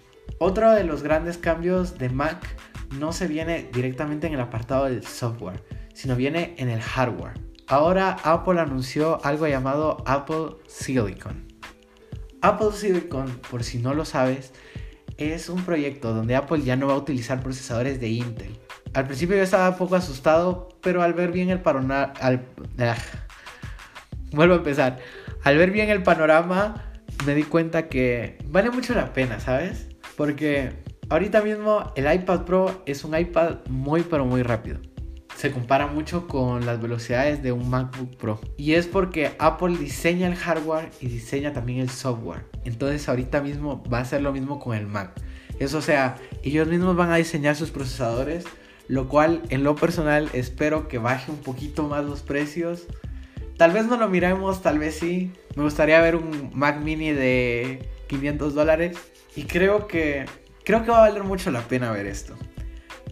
Otro 0.45 0.73
de 0.73 0.83
los 0.83 1.03
grandes 1.03 1.37
cambios 1.37 1.97
de 1.97 2.09
Mac 2.09 2.57
no 2.99 3.13
se 3.13 3.27
viene 3.27 3.69
directamente 3.71 4.27
en 4.27 4.33
el 4.33 4.41
apartado 4.41 4.83
del 4.83 5.07
software, 5.07 5.63
sino 5.93 6.17
viene 6.17 6.53
en 6.57 6.67
el 6.67 6.81
hardware. 6.81 7.39
Ahora 7.65 8.17
Apple 8.25 8.59
anunció 8.59 9.23
algo 9.23 9.47
llamado 9.47 10.03
Apple 10.05 10.57
Silicon. 10.67 11.47
Apple 12.41 12.73
Silicon, 12.73 13.39
por 13.49 13.63
si 13.63 13.77
no 13.77 13.93
lo 13.93 14.03
sabes, 14.03 14.51
es 15.15 15.47
un 15.47 15.63
proyecto 15.63 16.13
donde 16.13 16.35
Apple 16.35 16.61
ya 16.61 16.75
no 16.75 16.87
va 16.87 16.95
a 16.95 16.97
utilizar 16.97 17.41
procesadores 17.41 18.01
de 18.01 18.09
Intel, 18.09 18.59
al 18.93 19.05
principio 19.05 19.37
yo 19.37 19.43
estaba 19.43 19.69
un 19.69 19.77
poco 19.77 19.95
asustado, 19.95 20.67
pero 20.81 21.03
al 21.03 21.13
ver 21.13 21.31
bien 21.31 21.51
el 21.51 21.61
panorama... 21.61 22.11
Ah, 22.19 22.35
vuelvo 24.33 24.55
a 24.55 24.57
empezar. 24.57 24.99
Al 25.45 25.57
ver 25.57 25.71
bien 25.71 25.89
el 25.89 26.03
panorama, 26.03 26.91
me 27.25 27.33
di 27.33 27.43
cuenta 27.43 27.87
que 27.87 28.39
vale 28.43 28.71
mucho 28.71 28.93
la 28.93 29.13
pena, 29.13 29.39
¿sabes? 29.39 29.92
Porque 30.15 30.71
ahorita 31.09 31.41
mismo 31.41 31.91
el 31.95 32.11
iPad 32.13 32.45
Pro 32.45 32.83
es 32.85 33.03
un 33.03 33.17
iPad 33.17 33.57
muy 33.69 34.01
pero 34.01 34.25
muy 34.25 34.43
rápido. 34.43 34.79
Se 35.35 35.51
compara 35.51 35.87
mucho 35.87 36.27
con 36.27 36.65
las 36.65 36.81
velocidades 36.81 37.41
de 37.41 37.51
un 37.51 37.69
MacBook 37.69 38.15
Pro. 38.17 38.39
Y 38.55 38.73
es 38.73 38.87
porque 38.87 39.31
Apple 39.39 39.77
diseña 39.77 40.27
el 40.27 40.35
hardware 40.35 40.89
y 41.01 41.07
diseña 41.07 41.53
también 41.53 41.79
el 41.79 41.89
software. 41.89 42.45
Entonces 42.65 43.09
ahorita 43.09 43.41
mismo 43.41 43.83
va 43.91 43.99
a 43.99 44.05
ser 44.05 44.21
lo 44.21 44.31
mismo 44.31 44.59
con 44.59 44.77
el 44.77 44.85
Mac. 44.85 45.19
Eso 45.59 45.79
o 45.79 45.81
sea, 45.81 46.17
ellos 46.43 46.67
mismos 46.67 46.95
van 46.95 47.11
a 47.11 47.15
diseñar 47.15 47.55
sus 47.55 47.71
procesadores 47.71 48.45
lo 48.87 49.07
cual 49.07 49.41
en 49.49 49.63
lo 49.63 49.75
personal 49.75 50.29
espero 50.33 50.87
que 50.87 50.97
baje 50.97 51.31
un 51.31 51.37
poquito 51.37 51.83
más 51.83 52.03
los 52.03 52.21
precios. 52.21 52.83
Tal 53.57 53.71
vez 53.71 53.85
no 53.85 53.97
lo 53.97 54.09
miremos, 54.09 54.61
tal 54.61 54.79
vez 54.79 54.95
sí. 54.95 55.31
Me 55.55 55.63
gustaría 55.63 56.01
ver 56.01 56.15
un 56.15 56.51
Mac 56.53 56.81
mini 56.81 57.11
de 57.11 57.87
500 58.07 58.53
dólares. 58.53 58.97
Y 59.35 59.43
creo 59.43 59.87
que, 59.87 60.25
creo 60.63 60.83
que 60.83 60.91
va 60.91 60.97
a 60.97 61.09
valer 61.09 61.23
mucho 61.23 61.51
la 61.51 61.61
pena 61.61 61.91
ver 61.91 62.05
esto. 62.05 62.35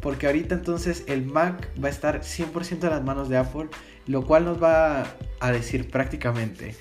Porque 0.02 0.28
ahorita 0.28 0.56
entonces 0.56 1.04
el 1.08 1.26
Mac 1.26 1.70
va 1.82 1.88
a 1.88 1.92
estar 1.92 2.22
100% 2.22 2.84
en 2.84 2.90
las 2.90 3.04
manos 3.04 3.30
de 3.30 3.38
Apple. 3.38 3.70
Lo 4.08 4.26
cual 4.26 4.46
nos 4.46 4.62
va 4.62 5.06
a 5.40 5.52
decir 5.52 5.90
prácticamente 5.90 6.76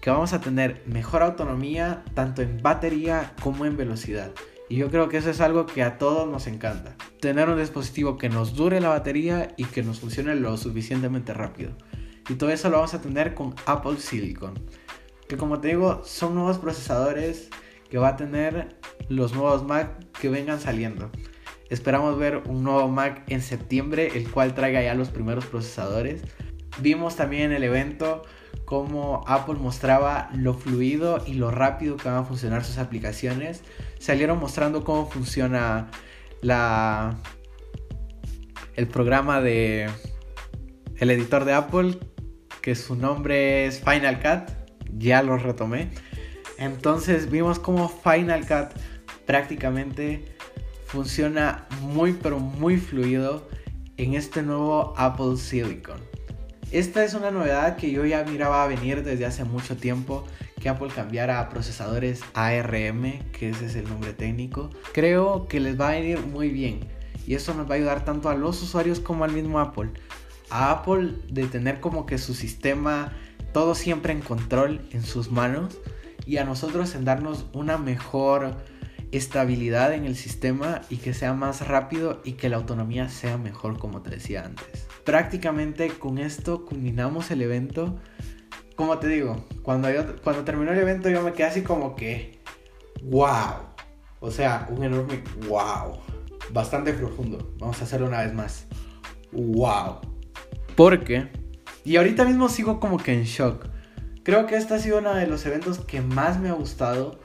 que 0.00 0.10
vamos 0.10 0.32
a 0.32 0.40
tener 0.40 0.82
mejor 0.86 1.22
autonomía 1.22 2.04
tanto 2.14 2.42
en 2.42 2.62
batería 2.62 3.32
como 3.42 3.66
en 3.66 3.76
velocidad. 3.76 4.30
Y 4.68 4.76
yo 4.76 4.90
creo 4.90 5.08
que 5.08 5.16
eso 5.16 5.30
es 5.30 5.40
algo 5.40 5.66
que 5.66 5.82
a 5.82 5.98
todos 5.98 6.28
nos 6.28 6.46
encanta. 6.46 6.96
Tener 7.20 7.48
un 7.48 7.58
dispositivo 7.58 8.18
que 8.18 8.28
nos 8.28 8.54
dure 8.54 8.80
la 8.80 8.88
batería 8.88 9.54
y 9.56 9.64
que 9.64 9.82
nos 9.82 10.00
funcione 10.00 10.34
lo 10.34 10.56
suficientemente 10.56 11.34
rápido. 11.34 11.72
Y 12.28 12.34
todo 12.34 12.50
eso 12.50 12.68
lo 12.68 12.76
vamos 12.76 12.94
a 12.94 13.00
tener 13.00 13.34
con 13.34 13.54
Apple 13.66 13.98
Silicon. 13.98 14.54
Que 15.28 15.36
como 15.36 15.60
te 15.60 15.68
digo, 15.68 16.02
son 16.04 16.34
nuevos 16.34 16.58
procesadores 16.58 17.48
que 17.90 17.98
va 17.98 18.08
a 18.08 18.16
tener 18.16 18.76
los 19.08 19.34
nuevos 19.34 19.64
Mac 19.64 20.04
que 20.20 20.28
vengan 20.28 20.60
saliendo. 20.60 21.10
Esperamos 21.68 22.18
ver 22.18 22.42
un 22.46 22.62
nuevo 22.62 22.88
Mac 22.88 23.24
en 23.28 23.42
septiembre, 23.42 24.12
el 24.14 24.30
cual 24.30 24.54
traiga 24.54 24.82
ya 24.82 24.94
los 24.94 25.10
primeros 25.10 25.46
procesadores. 25.46 26.22
Vimos 26.80 27.16
también 27.16 27.44
en 27.44 27.52
el 27.52 27.64
evento 27.64 28.22
cómo 28.64 29.24
Apple 29.26 29.54
mostraba 29.54 30.28
lo 30.34 30.54
fluido 30.54 31.22
y 31.26 31.34
lo 31.34 31.50
rápido 31.50 31.96
que 31.96 32.08
van 32.08 32.18
a 32.18 32.24
funcionar 32.24 32.64
sus 32.64 32.78
aplicaciones. 32.78 33.62
Salieron 33.98 34.38
mostrando 34.38 34.84
cómo 34.84 35.08
funciona 35.08 35.88
la 36.42 37.16
el 38.74 38.88
programa 38.88 39.40
de 39.40 39.88
el 40.98 41.10
editor 41.10 41.44
de 41.44 41.54
Apple, 41.54 41.98
que 42.60 42.74
su 42.74 42.94
nombre 42.94 43.66
es 43.66 43.80
Final 43.80 44.20
Cut, 44.20 44.50
ya 44.92 45.22
lo 45.22 45.36
retomé. 45.38 45.90
Entonces 46.58 47.30
vimos 47.30 47.58
cómo 47.58 47.88
Final 47.88 48.46
Cut 48.46 48.78
prácticamente 49.26 50.24
funciona 50.86 51.66
muy 51.80 52.12
pero 52.12 52.38
muy 52.38 52.76
fluido 52.76 53.48
en 53.96 54.14
este 54.14 54.42
nuevo 54.42 54.94
Apple 54.96 55.36
Silicon. 55.36 56.00
Esta 56.72 57.04
es 57.04 57.14
una 57.14 57.30
novedad 57.30 57.76
que 57.76 57.90
yo 57.90 58.04
ya 58.04 58.24
miraba 58.24 58.66
venir 58.66 59.04
desde 59.04 59.24
hace 59.24 59.44
mucho 59.44 59.76
tiempo, 59.76 60.24
que 60.60 60.68
Apple 60.68 60.88
cambiara 60.94 61.40
a 61.40 61.48
procesadores 61.48 62.22
ARM, 62.34 63.30
que 63.30 63.50
ese 63.50 63.66
es 63.66 63.76
el 63.76 63.84
nombre 63.88 64.12
técnico. 64.12 64.70
Creo 64.92 65.46
que 65.46 65.60
les 65.60 65.80
va 65.80 65.90
a 65.90 65.98
ir 65.98 66.18
muy 66.18 66.50
bien 66.50 66.80
y 67.26 67.34
eso 67.34 67.54
nos 67.54 67.68
va 67.68 67.74
a 67.74 67.76
ayudar 67.76 68.04
tanto 68.04 68.28
a 68.28 68.34
los 68.34 68.62
usuarios 68.62 69.00
como 69.00 69.24
al 69.24 69.32
mismo 69.32 69.60
Apple. 69.60 69.90
A 70.50 70.72
Apple 70.72 71.14
de 71.28 71.46
tener 71.46 71.80
como 71.80 72.06
que 72.06 72.18
su 72.18 72.34
sistema 72.34 73.12
todo 73.52 73.74
siempre 73.74 74.12
en 74.12 74.20
control 74.20 74.86
en 74.90 75.02
sus 75.02 75.30
manos 75.30 75.78
y 76.26 76.38
a 76.38 76.44
nosotros 76.44 76.94
en 76.94 77.04
darnos 77.04 77.46
una 77.54 77.78
mejor 77.78 78.56
estabilidad 79.12 79.94
en 79.94 80.04
el 80.04 80.16
sistema 80.16 80.82
y 80.90 80.96
que 80.96 81.14
sea 81.14 81.32
más 81.32 81.66
rápido 81.66 82.20
y 82.24 82.32
que 82.32 82.48
la 82.48 82.56
autonomía 82.56 83.08
sea 83.08 83.38
mejor 83.38 83.78
como 83.78 84.02
te 84.02 84.10
decía 84.10 84.44
antes. 84.44 84.86
Prácticamente 85.04 85.88
con 85.90 86.18
esto 86.18 86.64
culminamos 86.64 87.30
el 87.30 87.42
evento. 87.42 87.96
Como 88.74 88.98
te 88.98 89.08
digo, 89.08 89.46
cuando, 89.62 89.88
cuando 90.22 90.44
terminó 90.44 90.72
el 90.72 90.78
evento 90.78 91.08
yo 91.08 91.22
me 91.22 91.32
quedé 91.32 91.46
así 91.46 91.62
como 91.62 91.94
que, 91.94 92.40
wow. 93.02 93.66
O 94.20 94.30
sea, 94.30 94.66
un 94.70 94.82
enorme 94.82 95.22
wow. 95.48 95.98
Bastante 96.52 96.92
profundo. 96.92 97.54
Vamos 97.58 97.80
a 97.80 97.84
hacerlo 97.84 98.06
una 98.06 98.22
vez 98.22 98.34
más. 98.34 98.66
Wow. 99.32 100.00
Porque, 100.74 101.28
y 101.84 101.96
ahorita 101.96 102.24
mismo 102.24 102.48
sigo 102.48 102.80
como 102.80 102.98
que 102.98 103.12
en 103.12 103.24
shock. 103.24 103.75
Creo 104.26 104.46
que 104.46 104.56
este 104.56 104.74
ha 104.74 104.80
sido 104.80 104.98
uno 104.98 105.14
de 105.14 105.28
los 105.28 105.46
eventos 105.46 105.78
que 105.78 106.00
más 106.00 106.40
me 106.40 106.48
ha 106.48 106.52
gustado 106.52 107.20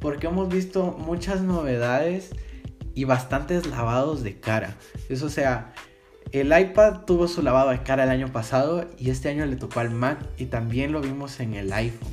porque 0.00 0.26
hemos 0.26 0.50
visto 0.50 0.94
muchas 0.98 1.40
novedades 1.40 2.28
y 2.94 3.04
bastantes 3.04 3.64
lavados 3.64 4.22
de 4.22 4.38
cara. 4.38 4.76
Eso 5.08 5.24
o 5.24 5.30
sea, 5.30 5.72
el 6.30 6.48
iPad 6.48 7.06
tuvo 7.06 7.26
su 7.26 7.40
lavado 7.40 7.70
de 7.70 7.82
cara 7.82 8.04
el 8.04 8.10
año 8.10 8.30
pasado 8.32 8.86
y 8.98 9.08
este 9.08 9.30
año 9.30 9.46
le 9.46 9.56
tocó 9.56 9.80
al 9.80 9.92
Mac 9.92 10.18
y 10.36 10.44
también 10.44 10.92
lo 10.92 11.00
vimos 11.00 11.40
en 11.40 11.54
el 11.54 11.72
iPhone. 11.72 12.12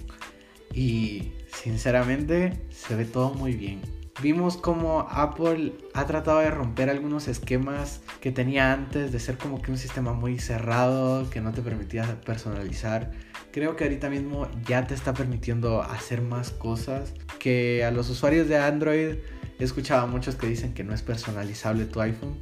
Y 0.74 1.34
sinceramente 1.54 2.66
se 2.70 2.96
ve 2.96 3.04
todo 3.04 3.34
muy 3.34 3.56
bien. 3.56 3.82
Vimos 4.22 4.58
como 4.58 5.08
Apple 5.10 5.74
ha 5.94 6.06
tratado 6.06 6.40
de 6.40 6.52
romper 6.52 6.90
algunos 6.90 7.30
esquemas 7.30 8.02
que 8.20 8.34
tenía 8.34 8.74
antes 8.74 9.14
de 9.14 9.20
ser 9.20 9.38
como 9.38 9.62
que 9.62 9.72
un 9.72 9.78
sistema 9.78 10.12
muy 10.12 10.40
cerrado 10.40 11.30
que 11.30 11.40
no 11.40 11.54
te 11.54 11.62
permitía 11.62 12.20
personalizar. 12.26 13.12
Creo 13.54 13.78
que 13.78 13.86
ahorita 13.86 14.10
mismo 14.10 14.50
ya 14.66 14.86
te 14.86 14.94
está 14.94 15.14
permitiendo 15.14 15.82
hacer 15.82 16.22
más 16.22 16.52
cosas 16.52 17.14
que 17.40 17.86
a 17.86 17.92
los 17.92 18.10
usuarios 18.10 18.50
de 18.50 18.58
Android. 18.58 19.16
He 19.58 19.64
escuchado 19.64 20.04
a 20.04 20.08
muchos 20.08 20.36
que 20.36 20.48
dicen 20.48 20.74
que 20.74 20.84
no 20.84 20.94
es 20.94 21.02
personalizable 21.02 21.86
tu 21.86 22.02
iPhone. 22.02 22.42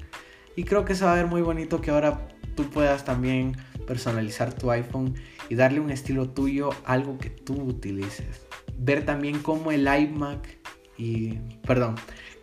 Y 0.55 0.63
creo 0.63 0.83
que 0.83 0.95
se 0.95 1.05
va 1.05 1.11
a 1.11 1.15
ver 1.15 1.27
muy 1.27 1.43
bonito 1.43 1.79
que 1.79 1.91
ahora 1.91 2.27
tú 2.55 2.71
puedas 2.71 3.05
también 3.05 3.55
personalizar 3.85 4.51
tu 4.51 4.71
iPhone 4.71 5.13
y 5.47 5.53
darle 5.53 5.79
un 5.79 5.91
estilo 5.91 6.27
tuyo, 6.27 6.71
algo 6.85 7.19
que 7.19 7.29
tú 7.29 7.53
utilices. 7.53 8.47
Ver 8.79 9.05
también 9.05 9.39
cómo 9.43 9.71
el 9.71 9.87
iMac 9.87 10.57
y, 10.97 11.33
perdón, 11.65 11.95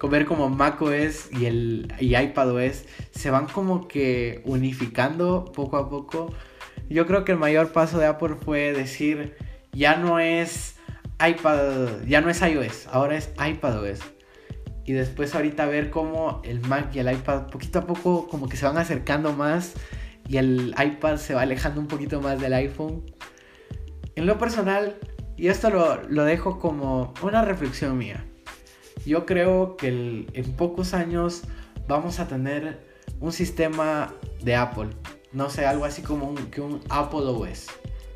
ver 0.08 0.26
como 0.26 0.48
macOS 0.48 1.28
y 1.32 1.46
el 1.46 1.92
y 1.98 2.16
iPadOS 2.16 2.84
se 3.10 3.30
van 3.30 3.46
como 3.46 3.88
que 3.88 4.42
unificando 4.44 5.44
poco 5.52 5.76
a 5.76 5.88
poco. 5.88 6.32
Yo 6.88 7.06
creo 7.06 7.24
que 7.24 7.32
el 7.32 7.38
mayor 7.38 7.72
paso 7.72 7.98
de 7.98 8.06
Apple 8.06 8.36
fue 8.44 8.72
decir, 8.72 9.36
ya 9.72 9.96
no 9.96 10.18
es 10.18 10.76
iPad, 11.26 12.04
ya 12.06 12.20
no 12.20 12.30
es 12.30 12.42
iOS, 12.42 12.88
ahora 12.88 13.16
es 13.16 13.30
iPadOS. 13.44 14.00
Y 14.84 14.92
después 14.92 15.34
ahorita 15.34 15.64
ver 15.66 15.90
cómo 15.90 16.42
el 16.44 16.60
Mac 16.60 16.94
y 16.94 16.98
el 16.98 17.10
iPad 17.10 17.46
poquito 17.46 17.78
a 17.78 17.86
poco 17.86 18.28
como 18.28 18.48
que 18.48 18.58
se 18.58 18.66
van 18.66 18.76
acercando 18.76 19.32
más 19.32 19.72
y 20.28 20.36
el 20.36 20.74
iPad 20.78 21.16
se 21.16 21.34
va 21.34 21.42
alejando 21.42 21.80
un 21.80 21.86
poquito 21.86 22.20
más 22.20 22.38
del 22.38 22.52
iPhone. 22.52 23.02
En 24.14 24.26
lo 24.26 24.36
personal, 24.36 24.96
y 25.36 25.48
esto 25.48 25.70
lo, 25.70 26.02
lo 26.02 26.24
dejo 26.24 26.58
como 26.58 27.14
una 27.22 27.42
reflexión 27.42 27.96
mía. 27.96 28.24
Yo 29.06 29.26
creo 29.26 29.76
que 29.76 30.26
en 30.32 30.52
pocos 30.56 30.94
años 30.94 31.42
vamos 31.86 32.20
a 32.20 32.28
tener 32.28 32.80
un 33.20 33.32
sistema 33.32 34.14
de 34.42 34.54
Apple. 34.56 34.90
No 35.32 35.50
sé, 35.50 35.66
algo 35.66 35.84
así 35.84 36.02
como 36.02 36.28
un, 36.28 36.36
que 36.50 36.60
un 36.60 36.80
Apple 36.88 37.20
OS. 37.20 37.66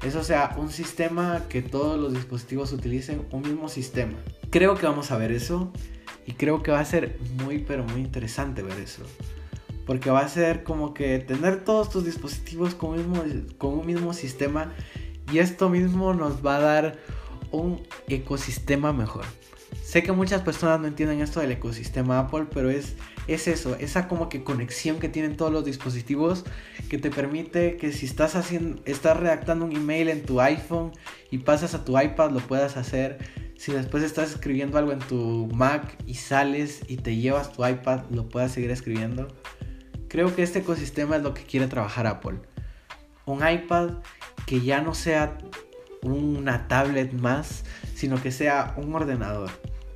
Eso 0.02 0.22
sea, 0.22 0.54
un 0.56 0.70
sistema 0.70 1.44
que 1.48 1.60
todos 1.60 1.98
los 1.98 2.12
dispositivos 2.12 2.72
utilicen 2.72 3.26
un 3.32 3.42
mismo 3.42 3.68
sistema. 3.68 4.14
Creo 4.50 4.76
que 4.76 4.86
vamos 4.86 5.10
a 5.10 5.18
ver 5.18 5.32
eso 5.32 5.72
y 6.24 6.32
creo 6.32 6.62
que 6.62 6.70
va 6.70 6.80
a 6.80 6.84
ser 6.84 7.18
muy 7.42 7.58
pero 7.58 7.84
muy 7.84 8.00
interesante 8.00 8.62
ver 8.62 8.78
eso. 8.78 9.02
Porque 9.86 10.10
va 10.10 10.20
a 10.20 10.28
ser 10.28 10.62
como 10.62 10.94
que 10.94 11.18
tener 11.18 11.64
todos 11.64 11.90
tus 11.90 12.04
dispositivos 12.04 12.74
con 12.74 12.98
un 12.98 13.86
mismo 13.86 14.12
sistema 14.12 14.72
y 15.32 15.38
esto 15.38 15.68
mismo 15.68 16.14
nos 16.14 16.44
va 16.44 16.56
a 16.56 16.60
dar 16.60 16.98
un 17.50 17.82
ecosistema 18.06 18.92
mejor. 18.92 19.24
Sé 19.88 20.02
que 20.02 20.12
muchas 20.12 20.42
personas 20.42 20.80
no 20.80 20.86
entienden 20.86 21.22
esto 21.22 21.40
del 21.40 21.50
ecosistema 21.50 22.18
Apple, 22.18 22.44
pero 22.52 22.68
es, 22.68 22.92
es 23.26 23.48
eso, 23.48 23.74
esa 23.76 24.06
como 24.06 24.28
que 24.28 24.44
conexión 24.44 24.98
que 24.98 25.08
tienen 25.08 25.38
todos 25.38 25.50
los 25.50 25.64
dispositivos 25.64 26.44
que 26.90 26.98
te 26.98 27.10
permite 27.10 27.78
que 27.78 27.90
si 27.92 28.04
estás 28.04 28.36
haciendo, 28.36 28.82
estás 28.84 29.16
redactando 29.16 29.64
un 29.64 29.74
email 29.74 30.10
en 30.10 30.26
tu 30.26 30.42
iPhone 30.42 30.92
y 31.30 31.38
pasas 31.38 31.74
a 31.74 31.86
tu 31.86 31.98
iPad, 31.98 32.32
lo 32.32 32.40
puedas 32.40 32.76
hacer. 32.76 33.16
Si 33.56 33.72
después 33.72 34.02
estás 34.02 34.30
escribiendo 34.32 34.76
algo 34.76 34.92
en 34.92 34.98
tu 34.98 35.48
Mac 35.54 35.96
y 36.06 36.16
sales 36.16 36.82
y 36.86 36.98
te 36.98 37.16
llevas 37.16 37.50
tu 37.54 37.66
iPad, 37.66 38.02
lo 38.10 38.28
puedas 38.28 38.52
seguir 38.52 38.70
escribiendo. 38.70 39.28
Creo 40.08 40.36
que 40.36 40.42
este 40.42 40.58
ecosistema 40.58 41.16
es 41.16 41.22
lo 41.22 41.32
que 41.32 41.44
quiere 41.44 41.66
trabajar 41.66 42.06
Apple. 42.06 42.40
Un 43.24 43.38
iPad 43.38 43.92
que 44.44 44.60
ya 44.60 44.82
no 44.82 44.92
sea 44.92 45.38
una 46.02 46.68
tablet 46.68 47.14
más, 47.14 47.64
sino 47.94 48.22
que 48.22 48.32
sea 48.32 48.74
un 48.76 48.94
ordenador 48.94 49.48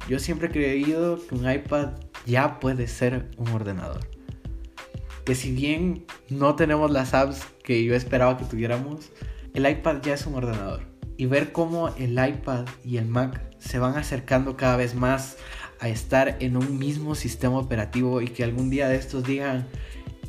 yo 0.08 0.18
siempre 0.18 0.48
he 0.48 0.50
creído 0.50 1.24
que 1.26 1.34
un 1.34 1.50
iPad 1.50 1.90
ya 2.26 2.60
puede 2.60 2.88
ser 2.88 3.30
un 3.36 3.48
ordenador. 3.48 4.00
Que 5.24 5.34
si 5.34 5.52
bien 5.52 6.04
no 6.28 6.56
tenemos 6.56 6.90
las 6.90 7.14
apps 7.14 7.44
que 7.62 7.84
yo 7.84 7.94
esperaba 7.94 8.36
que 8.36 8.44
tuviéramos, 8.44 9.10
el 9.54 9.68
iPad 9.68 10.02
ya 10.02 10.14
es 10.14 10.26
un 10.26 10.34
ordenador. 10.34 10.82
Y 11.16 11.26
ver 11.26 11.52
cómo 11.52 11.94
el 11.96 12.12
iPad 12.12 12.66
y 12.84 12.96
el 12.96 13.06
Mac 13.06 13.40
se 13.58 13.78
van 13.78 13.96
acercando 13.96 14.56
cada 14.56 14.76
vez 14.76 14.94
más 14.94 15.36
a 15.78 15.88
estar 15.88 16.36
en 16.40 16.56
un 16.56 16.78
mismo 16.78 17.14
sistema 17.14 17.58
operativo 17.58 18.20
y 18.20 18.28
que 18.28 18.42
algún 18.42 18.70
día 18.70 18.88
de 18.88 18.96
estos 18.96 19.24
digan, 19.24 19.68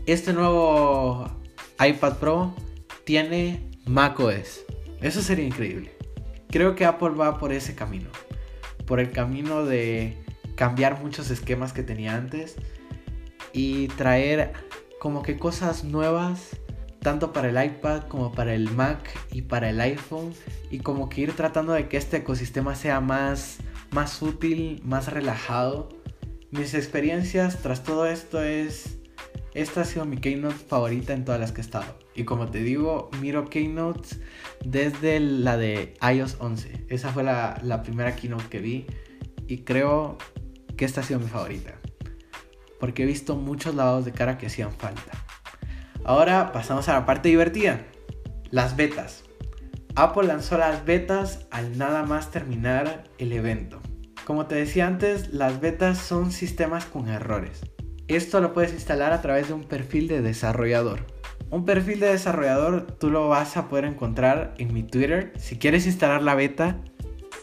este 0.05 0.34
nuevo 0.34 1.32
iPad 1.84 2.17
Pro 2.17 2.53
tiene 3.05 3.71
macOS. 3.86 4.61
Eso 5.01 5.21
sería 5.21 5.45
increíble. 5.45 5.95
Creo 6.49 6.76
que 6.76 6.86
Apple 6.86 7.09
va 7.09 7.39
por 7.39 7.51
ese 7.51 7.74
camino 7.74 8.09
por 8.86 9.00
el 9.00 9.12
camino 9.12 9.66
de 9.66 10.18
cambiar 10.56 11.02
muchos 11.02 11.30
esquemas 11.30 11.74
que 11.74 11.84
tenía 11.84 12.16
antes 12.16 12.56
y 13.54 13.88
traer 13.90 14.54
como 15.00 15.24
que 15.24 15.38
cosas 15.38 15.84
nuevas 15.84 16.58
tanto 17.00 17.34
para 17.34 17.50
el 17.50 17.64
iPad 17.64 18.04
como 18.04 18.32
para 18.32 18.54
el 18.54 18.72
Mac 18.72 19.10
y 19.32 19.42
para 19.42 19.70
el 19.70 19.82
iPhone 19.82 20.34
y 20.72 20.80
como 20.80 21.10
que 21.10 21.22
ir 21.22 21.36
tratando 21.36 21.74
de 21.74 21.88
que 21.88 21.98
este 21.98 22.18
ecosistema 22.18 22.76
sea 22.76 23.02
más 23.02 23.58
más 23.92 24.22
útil, 24.22 24.82
más 24.84 25.12
relajado. 25.12 25.90
Mis 26.52 26.74
experiencias 26.74 27.62
tras 27.62 27.84
todo 27.84 28.08
esto 28.08 28.44
es 28.44 28.98
esta 29.54 29.82
ha 29.82 29.86
sido 29.86 30.06
mi 30.06 30.18
keynote 30.18 30.56
favorita 30.56 31.14
en 31.14 31.26
todas 31.26 31.40
las 31.40 31.52
que 31.52 31.62
he 31.62 31.64
estado. 31.64 32.03
Y 32.16 32.26
como 32.26 32.47
te 32.49 32.59
digo, 32.59 33.09
miro 33.22 33.49
keynotes 33.49 34.20
desde 34.64 35.20
la 35.20 35.57
de 35.57 35.95
iOS 36.01 36.38
11. 36.39 36.86
Esa 36.89 37.11
fue 37.11 37.24
la, 37.24 37.59
la 37.64 37.84
primera 37.84 38.16
keynote 38.16 38.45
que 38.49 38.59
vi. 38.59 38.88
Y 39.47 39.59
creo 39.59 40.18
que 40.78 40.86
esta 40.86 41.01
ha 41.01 41.03
sido 41.03 41.20
mi 41.20 41.28
favorita. 41.28 41.74
Porque 42.80 43.03
he 43.03 43.05
visto 43.05 43.36
muchos 43.36 43.76
lavados 43.76 44.05
de 44.05 44.11
cara 44.11 44.38
que 44.38 44.47
hacían 44.47 44.72
falta. 44.72 45.11
Ahora 46.03 46.51
pasamos 46.51 46.89
a 46.89 46.93
la 46.93 47.05
parte 47.05 47.30
divertida. 47.30 47.86
Las 48.51 48.76
betas. 48.76 49.24
Apple 49.95 50.28
lanzó 50.28 50.57
las 50.57 50.86
betas 50.86 51.45
al 51.51 51.78
nada 51.78 52.03
más 52.03 52.32
terminar 52.32 53.03
el 53.20 53.32
evento. 53.32 53.80
Como 54.26 54.47
te 54.47 54.55
decía 54.55 54.88
antes, 54.88 55.34
las 55.34 55.61
betas 55.61 55.97
son 55.97 56.32
sistemas 56.32 56.86
con 56.86 57.09
errores. 57.09 57.61
Esto 58.07 58.41
lo 58.41 58.53
puedes 58.53 58.74
instalar 58.74 59.14
a 59.14 59.22
través 59.22 59.47
de 59.47 59.53
un 59.53 59.64
perfil 59.64 60.07
de 60.07 60.22
desarrollador. 60.22 61.05
Un 61.54 61.66
perfil 61.66 61.99
de 61.99 62.08
desarrollador 62.08 62.88
tú 62.99 63.12
lo 63.12 63.30
vas 63.30 63.58
a 63.58 63.70
poder 63.70 63.86
encontrar 63.86 64.56
en 64.58 64.74
mi 64.74 64.82
Twitter. 64.82 65.34
Si 65.38 65.60
quieres 65.60 65.86
instalar 65.86 66.24
la 66.24 66.34
beta, 66.34 66.80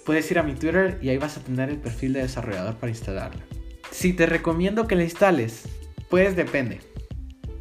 puedes 0.04 0.28
ir 0.32 0.40
a 0.40 0.42
mi 0.42 0.54
Twitter 0.54 0.98
y 1.00 1.10
ahí 1.10 1.16
vas 1.16 1.36
a 1.36 1.44
tener 1.44 1.70
el 1.70 1.76
perfil 1.76 2.14
de 2.14 2.22
desarrollador 2.22 2.74
para 2.74 2.90
instalarla. 2.90 3.40
Si 3.92 4.12
te 4.12 4.26
recomiendo 4.26 4.88
que 4.88 4.96
la 4.96 5.04
instales, 5.04 5.68
pues 6.08 6.34
depende. 6.34 6.80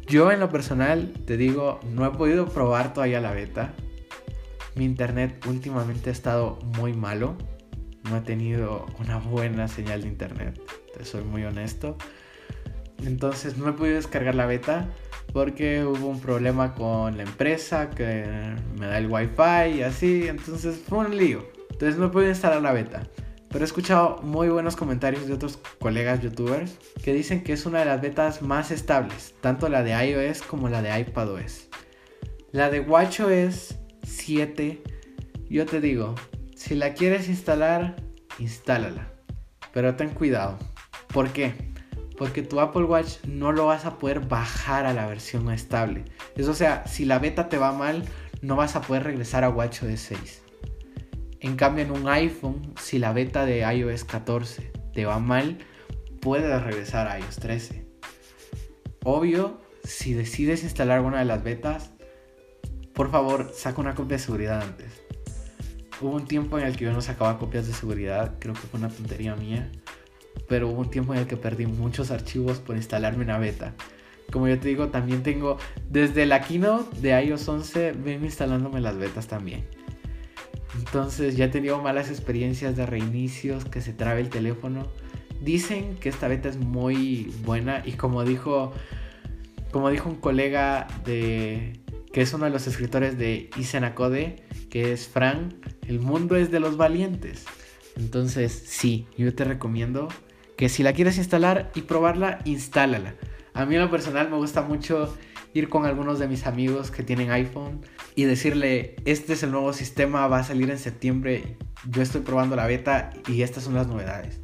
Yo 0.08 0.32
en 0.32 0.40
lo 0.40 0.48
personal 0.48 1.12
te 1.24 1.36
digo, 1.36 1.78
no 1.88 2.04
he 2.04 2.10
podido 2.10 2.48
probar 2.48 2.94
todavía 2.94 3.20
la 3.20 3.30
beta. 3.30 3.72
Mi 4.74 4.84
internet 4.84 5.46
últimamente 5.46 6.10
ha 6.10 6.12
estado 6.12 6.58
muy 6.78 6.94
malo. 6.94 7.36
No 8.10 8.16
he 8.16 8.22
tenido 8.22 8.86
una 8.98 9.18
buena 9.18 9.68
señal 9.68 10.02
de 10.02 10.08
internet. 10.08 10.60
Te 10.98 11.04
soy 11.04 11.22
muy 11.22 11.44
honesto. 11.44 11.96
Entonces 13.06 13.56
no 13.56 13.68
he 13.68 13.72
podido 13.72 13.94
descargar 13.94 14.34
la 14.34 14.46
beta 14.46 14.88
porque 15.32 15.84
hubo 15.84 16.08
un 16.08 16.20
problema 16.20 16.74
con 16.74 17.16
la 17.16 17.22
empresa 17.22 17.90
que 17.90 18.24
me 18.78 18.86
da 18.86 18.98
el 18.98 19.06
wifi 19.10 19.78
y 19.78 19.82
así. 19.82 20.28
Entonces 20.28 20.80
fue 20.88 20.98
un 20.98 21.16
lío. 21.16 21.46
Entonces 21.70 21.98
no 21.98 22.10
podido 22.10 22.30
instalar 22.30 22.60
la 22.62 22.72
beta. 22.72 23.02
Pero 23.48 23.64
he 23.64 23.66
escuchado 23.66 24.20
muy 24.22 24.48
buenos 24.48 24.76
comentarios 24.76 25.26
de 25.26 25.34
otros 25.34 25.58
colegas 25.80 26.20
youtubers 26.20 26.76
que 27.02 27.12
dicen 27.12 27.42
que 27.42 27.52
es 27.52 27.66
una 27.66 27.80
de 27.80 27.86
las 27.86 28.00
betas 28.00 28.42
más 28.42 28.70
estables, 28.70 29.34
tanto 29.40 29.68
la 29.68 29.82
de 29.82 29.90
iOS 29.90 30.42
como 30.42 30.68
la 30.68 30.82
de 30.82 31.00
iPadOS. 31.00 31.68
La 32.52 32.70
de 32.70 32.80
WatchOS 32.80 33.76
7, 34.04 34.82
yo 35.48 35.66
te 35.66 35.80
digo, 35.80 36.14
si 36.54 36.76
la 36.76 36.94
quieres 36.94 37.28
instalar, 37.28 37.96
instálala. 38.38 39.08
Pero 39.72 39.96
ten 39.96 40.10
cuidado. 40.10 40.56
¿Por 41.12 41.30
qué? 41.30 41.69
Porque 42.20 42.42
tu 42.42 42.60
Apple 42.60 42.84
Watch 42.84 43.24
no 43.26 43.50
lo 43.50 43.64
vas 43.64 43.86
a 43.86 43.96
poder 43.96 44.20
bajar 44.20 44.84
a 44.84 44.92
la 44.92 45.06
versión 45.06 45.50
estable. 45.50 46.04
Eso 46.36 46.50
o 46.50 46.54
sea, 46.54 46.86
si 46.86 47.06
la 47.06 47.18
beta 47.18 47.48
te 47.48 47.56
va 47.56 47.72
mal, 47.72 48.04
no 48.42 48.56
vas 48.56 48.76
a 48.76 48.82
poder 48.82 49.04
regresar 49.04 49.42
a 49.42 49.48
WatchOS 49.48 49.98
6. 49.98 50.42
En 51.40 51.56
cambio, 51.56 51.82
en 51.82 51.90
un 51.90 52.10
iPhone, 52.10 52.74
si 52.78 52.98
la 52.98 53.14
beta 53.14 53.46
de 53.46 53.60
iOS 53.60 54.04
14 54.04 54.70
te 54.92 55.06
va 55.06 55.18
mal, 55.18 55.60
puedes 56.20 56.62
regresar 56.62 57.08
a 57.08 57.18
iOS 57.18 57.36
13. 57.36 57.86
Obvio, 59.02 59.58
si 59.82 60.12
decides 60.12 60.62
instalar 60.62 60.98
alguna 60.98 61.20
de 61.20 61.24
las 61.24 61.42
betas, 61.42 61.92
por 62.92 63.10
favor, 63.10 63.50
saca 63.54 63.80
una 63.80 63.94
copia 63.94 64.18
de 64.18 64.22
seguridad 64.22 64.60
antes. 64.60 64.92
Hubo 66.02 66.16
un 66.16 66.26
tiempo 66.26 66.58
en 66.58 66.66
el 66.66 66.76
que 66.76 66.84
yo 66.84 66.92
no 66.92 67.00
sacaba 67.00 67.38
copias 67.38 67.66
de 67.66 67.72
seguridad, 67.72 68.34
creo 68.38 68.52
que 68.52 68.60
fue 68.60 68.78
una 68.78 68.90
tontería 68.90 69.34
mía 69.36 69.72
pero 70.50 70.68
hubo 70.68 70.80
un 70.80 70.90
tiempo 70.90 71.14
en 71.14 71.20
el 71.20 71.26
que 71.28 71.36
perdí 71.36 71.66
muchos 71.66 72.10
archivos 72.10 72.58
por 72.58 72.74
instalarme 72.74 73.22
una 73.22 73.38
beta. 73.38 73.72
Como 74.32 74.48
yo 74.48 74.58
te 74.58 74.66
digo, 74.66 74.88
también 74.88 75.22
tengo 75.22 75.58
desde 75.88 76.26
la 76.26 76.40
keynote 76.40 77.00
de 77.00 77.22
iOS 77.22 77.48
11 77.48 77.92
ven 77.92 78.24
instalándome 78.24 78.80
las 78.80 78.98
betas 78.98 79.28
también. 79.28 79.64
Entonces 80.76 81.36
ya 81.36 81.44
he 81.44 81.48
tenido 81.48 81.80
malas 81.80 82.10
experiencias 82.10 82.76
de 82.76 82.84
reinicios, 82.84 83.64
que 83.64 83.80
se 83.80 83.92
trabe 83.92 84.22
el 84.22 84.28
teléfono. 84.28 84.88
Dicen 85.40 85.94
que 86.00 86.08
esta 86.08 86.26
beta 86.26 86.48
es 86.48 86.56
muy 86.56 87.32
buena 87.44 87.84
y 87.86 87.92
como 87.92 88.24
dijo, 88.24 88.72
como 89.70 89.88
dijo 89.88 90.08
un 90.08 90.16
colega 90.16 90.88
de 91.04 91.78
que 92.12 92.22
es 92.22 92.34
uno 92.34 92.46
de 92.46 92.50
los 92.50 92.66
escritores 92.66 93.16
de 93.16 93.50
Isenacode, 93.56 94.42
que 94.68 94.92
es 94.92 95.06
Fran, 95.06 95.60
el 95.86 96.00
mundo 96.00 96.34
es 96.34 96.50
de 96.50 96.58
los 96.58 96.76
valientes. 96.76 97.44
Entonces, 97.96 98.64
sí, 98.66 99.06
yo 99.16 99.32
te 99.32 99.44
recomiendo 99.44 100.08
que 100.60 100.68
si 100.68 100.82
la 100.82 100.92
quieres 100.92 101.16
instalar 101.16 101.72
y 101.74 101.80
probarla, 101.80 102.40
instálala. 102.44 103.14
A 103.54 103.64
mí 103.64 103.76
en 103.76 103.80
lo 103.80 103.90
personal 103.90 104.28
me 104.28 104.36
gusta 104.36 104.60
mucho 104.60 105.16
ir 105.54 105.70
con 105.70 105.86
algunos 105.86 106.18
de 106.18 106.28
mis 106.28 106.46
amigos 106.46 106.90
que 106.90 107.02
tienen 107.02 107.30
iPhone 107.30 107.80
y 108.14 108.24
decirle, 108.24 108.94
este 109.06 109.32
es 109.32 109.42
el 109.42 109.52
nuevo 109.52 109.72
sistema, 109.72 110.28
va 110.28 110.40
a 110.40 110.44
salir 110.44 110.68
en 110.68 110.78
septiembre, 110.78 111.56
yo 111.88 112.02
estoy 112.02 112.20
probando 112.20 112.56
la 112.56 112.66
beta 112.66 113.08
y 113.26 113.40
estas 113.40 113.64
son 113.64 113.74
las 113.74 113.86
novedades. 113.86 114.38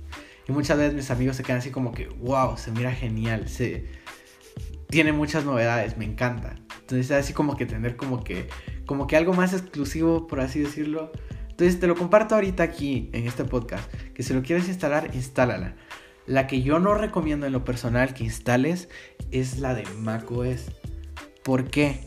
Y 0.49 0.53
muchas 0.53 0.79
veces 0.79 0.95
mis 0.95 1.11
amigos 1.11 1.37
se 1.37 1.43
quedan 1.43 1.59
así 1.59 1.71
como 1.71 1.93
que, 1.93 2.09
wow, 2.09 2.57
se 2.57 2.73
mira 2.73 2.93
genial, 2.93 3.51
se... 3.51 3.85
tiene 4.89 5.13
muchas 5.13 5.45
novedades, 5.45 5.99
me 5.99 6.07
encanta. 6.07 6.55
Entonces 6.81 7.11
así 7.11 7.35
como 7.35 7.59
que 7.59 7.67
tener 7.67 7.97
como 7.97 8.25
que, 8.25 8.49
como 8.87 9.07
que 9.07 9.19
algo 9.19 9.35
más 9.35 9.53
exclusivo, 9.53 10.27
por 10.27 10.41
así 10.41 10.61
decirlo. 10.61 11.13
Entonces 11.51 11.79
te 11.79 11.87
lo 11.87 11.95
comparto 11.95 12.37
ahorita 12.37 12.63
aquí 12.63 13.11
en 13.13 13.27
este 13.27 13.45
podcast, 13.45 13.93
que 14.15 14.23
si 14.23 14.33
lo 14.33 14.43
quieres 14.43 14.67
instalar, 14.67 15.11
instálala. 15.13 15.77
La 16.27 16.49
que 16.49 16.63
yo 16.63 16.81
no 16.81 16.95
recomiendo 16.95 17.47
en 17.47 17.53
lo 17.53 17.65
personal 17.65 18.13
que 18.13 18.25
instales 18.25 18.89
es 19.31 19.59
la 19.59 19.75
de 19.75 19.85
macOS. 20.01 20.67
¿Por 21.45 21.71
qué? 21.71 22.01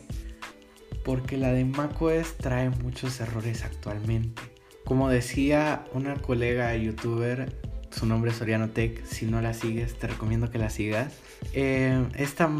Porque 1.04 1.38
la 1.38 1.52
de 1.52 1.64
macOS 1.64 2.36
trae 2.36 2.68
muchos 2.68 3.20
errores 3.20 3.64
actualmente. 3.64 4.42
Como 4.84 5.08
decía 5.08 5.84
una 5.94 6.16
colega 6.16 6.74
youtuber, 6.76 7.50
su 7.90 8.06
nombre 8.06 8.30
es 8.30 8.40
Oriano 8.40 8.70
Tech, 8.70 9.04
si 9.04 9.26
no 9.26 9.40
la 9.40 9.54
sigues 9.54 9.98
te 9.98 10.06
recomiendo 10.06 10.50
que 10.50 10.58
la 10.58 10.68
sigas. 10.68 11.14
Eh, 11.54 12.04
esta 12.16 12.50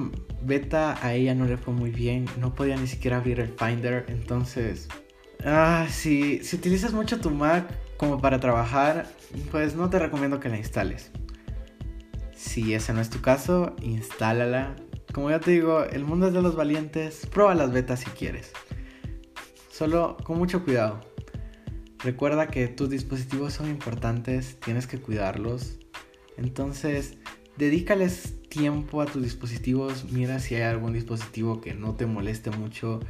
beta 0.43 0.99
a 1.05 1.13
ella 1.15 1.35
no 1.35 1.45
le 1.45 1.57
fue 1.57 1.75
muy 1.75 1.91
bien, 1.91 2.27
no 2.39 2.55
podía 2.55 2.77
ni 2.77 2.87
siquiera 2.87 3.19
abrir 3.19 3.41
el 3.41 3.49
Finder, 3.49 4.07
entonces... 4.09 4.89
Ah, 5.45 5.87
si, 5.89 6.45
si 6.45 6.57
utilizas 6.57 6.93
mucho 6.93 7.19
tu 7.19 7.31
Mac 7.31 7.67
como 7.97 8.21
para 8.21 8.41
trabajar, 8.41 9.07
pues 9.51 9.75
no 9.75 9.89
te 9.89 9.99
recomiendo 9.99 10.39
que 10.39 10.51
la 10.51 10.59
instales. 10.59 11.11
Si 12.41 12.73
ese 12.73 12.95
no 12.95 13.03
es 13.03 13.11
tu 13.11 13.21
caso, 13.21 13.77
instálala. 13.83 14.75
Como 15.13 15.29
ya 15.29 15.41
te 15.41 15.51
digo, 15.51 15.85
el 15.85 16.07
mundo 16.07 16.29
es 16.29 16.33
de 16.33 16.41
los 16.41 16.57
valientes. 16.57 17.27
Prueba 17.27 17.55
las 17.55 17.71
betas 17.71 18.01
si 18.01 18.07
quieres. 18.07 18.53
Solo 19.71 20.17
con 20.25 20.39
mucho 20.39 20.65
cuidado. 20.65 21.03
Recuerda 21.99 22.49
que 22.49 22.67
tus 22.67 22.89
dispositivos 22.89 23.53
son 23.53 23.69
importantes, 23.69 24.59
tienes 24.59 24.87
que 24.87 24.99
cuidarlos. 24.99 25.81
Entonces, 26.39 27.19
dedícales 27.59 28.41
tiempo 28.49 29.03
a 29.03 29.07
tus 29.07 29.23
dispositivos. 29.23 30.11
Mira 30.11 30.39
si 30.39 30.55
hay 30.55 30.63
algún 30.63 30.95
dispositivo 30.95 31.61
que 31.61 31.75
no 31.75 31.95
te 31.95 32.07
moleste 32.07 32.51
mucho 32.51 33.01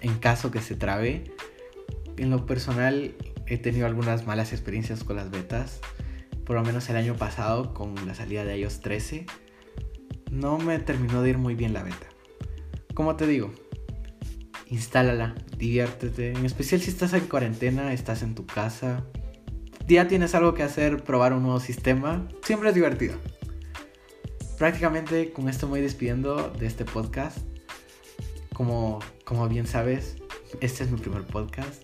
en 0.00 0.18
caso 0.18 0.50
que 0.50 0.62
se 0.62 0.74
trabe. 0.74 1.34
En 2.16 2.30
lo 2.30 2.46
personal, 2.46 3.14
he 3.46 3.58
tenido 3.58 3.86
algunas 3.86 4.26
malas 4.26 4.54
experiencias 4.54 5.04
con 5.04 5.16
las 5.16 5.30
betas 5.30 5.82
por 6.44 6.56
lo 6.56 6.62
menos 6.62 6.88
el 6.90 6.96
año 6.96 7.16
pasado 7.16 7.74
con 7.74 7.94
la 8.06 8.14
salida 8.14 8.44
de 8.44 8.58
iOS 8.58 8.80
13, 8.80 9.26
no 10.30 10.58
me 10.58 10.78
terminó 10.78 11.22
de 11.22 11.30
ir 11.30 11.38
muy 11.38 11.54
bien 11.54 11.72
la 11.72 11.82
beta. 11.82 12.06
Como 12.94 13.16
te 13.16 13.26
digo, 13.26 13.52
instálala, 14.68 15.34
diviértete, 15.56 16.32
en 16.32 16.44
especial 16.44 16.80
si 16.80 16.90
estás 16.90 17.12
en 17.14 17.26
cuarentena, 17.26 17.92
estás 17.92 18.22
en 18.22 18.34
tu 18.34 18.46
casa, 18.46 19.04
ya 19.86 20.08
tienes 20.08 20.34
algo 20.34 20.54
que 20.54 20.62
hacer, 20.62 21.04
probar 21.04 21.32
un 21.32 21.42
nuevo 21.42 21.60
sistema, 21.60 22.28
siempre 22.42 22.70
es 22.70 22.74
divertido. 22.74 23.16
Prácticamente 24.58 25.32
con 25.32 25.48
esto 25.48 25.66
me 25.66 25.72
voy 25.72 25.80
despidiendo 25.80 26.50
de 26.50 26.66
este 26.66 26.84
podcast. 26.84 27.38
Como, 28.54 29.00
como 29.24 29.48
bien 29.48 29.66
sabes, 29.66 30.16
este 30.60 30.84
es 30.84 30.90
mi 30.90 30.98
primer 30.98 31.22
podcast. 31.24 31.82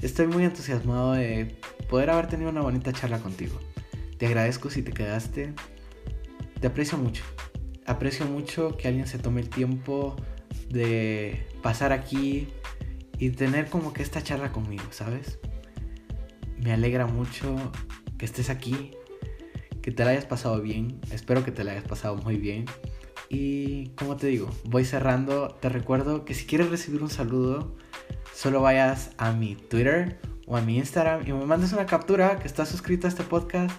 Estoy 0.00 0.26
muy 0.26 0.44
entusiasmado 0.44 1.12
de 1.12 1.54
poder 1.88 2.10
haber 2.10 2.26
tenido 2.26 2.50
una 2.50 2.62
bonita 2.62 2.92
charla 2.92 3.18
contigo. 3.18 3.60
Te 4.22 4.28
agradezco 4.28 4.70
si 4.70 4.82
te 4.82 4.92
quedaste. 4.92 5.52
Te 6.60 6.68
aprecio 6.68 6.96
mucho. 6.96 7.24
Aprecio 7.86 8.24
mucho 8.24 8.76
que 8.76 8.86
alguien 8.86 9.08
se 9.08 9.18
tome 9.18 9.40
el 9.40 9.50
tiempo 9.50 10.14
de 10.68 11.44
pasar 11.60 11.90
aquí 11.90 12.46
y 13.18 13.30
tener 13.30 13.68
como 13.68 13.92
que 13.92 14.00
esta 14.00 14.22
charla 14.22 14.52
conmigo, 14.52 14.84
¿sabes? 14.90 15.40
Me 16.56 16.72
alegra 16.72 17.08
mucho 17.08 17.72
que 18.16 18.24
estés 18.24 18.48
aquí, 18.48 18.92
que 19.82 19.90
te 19.90 20.04
la 20.04 20.12
hayas 20.12 20.26
pasado 20.26 20.62
bien. 20.62 21.00
Espero 21.10 21.44
que 21.44 21.50
te 21.50 21.64
la 21.64 21.72
hayas 21.72 21.88
pasado 21.88 22.14
muy 22.14 22.36
bien. 22.36 22.66
Y 23.28 23.88
como 23.96 24.14
te 24.14 24.28
digo, 24.28 24.48
voy 24.66 24.84
cerrando. 24.84 25.48
Te 25.60 25.68
recuerdo 25.68 26.24
que 26.24 26.34
si 26.34 26.46
quieres 26.46 26.70
recibir 26.70 27.02
un 27.02 27.10
saludo, 27.10 27.74
solo 28.32 28.60
vayas 28.60 29.10
a 29.18 29.32
mi 29.32 29.56
Twitter 29.56 30.20
o 30.46 30.56
a 30.56 30.60
mi 30.60 30.78
Instagram 30.78 31.26
y 31.26 31.32
me 31.32 31.44
mandes 31.44 31.72
una 31.72 31.86
captura 31.86 32.38
que 32.38 32.46
estás 32.46 32.68
suscrito 32.68 33.08
a 33.08 33.10
este 33.10 33.24
podcast 33.24 33.74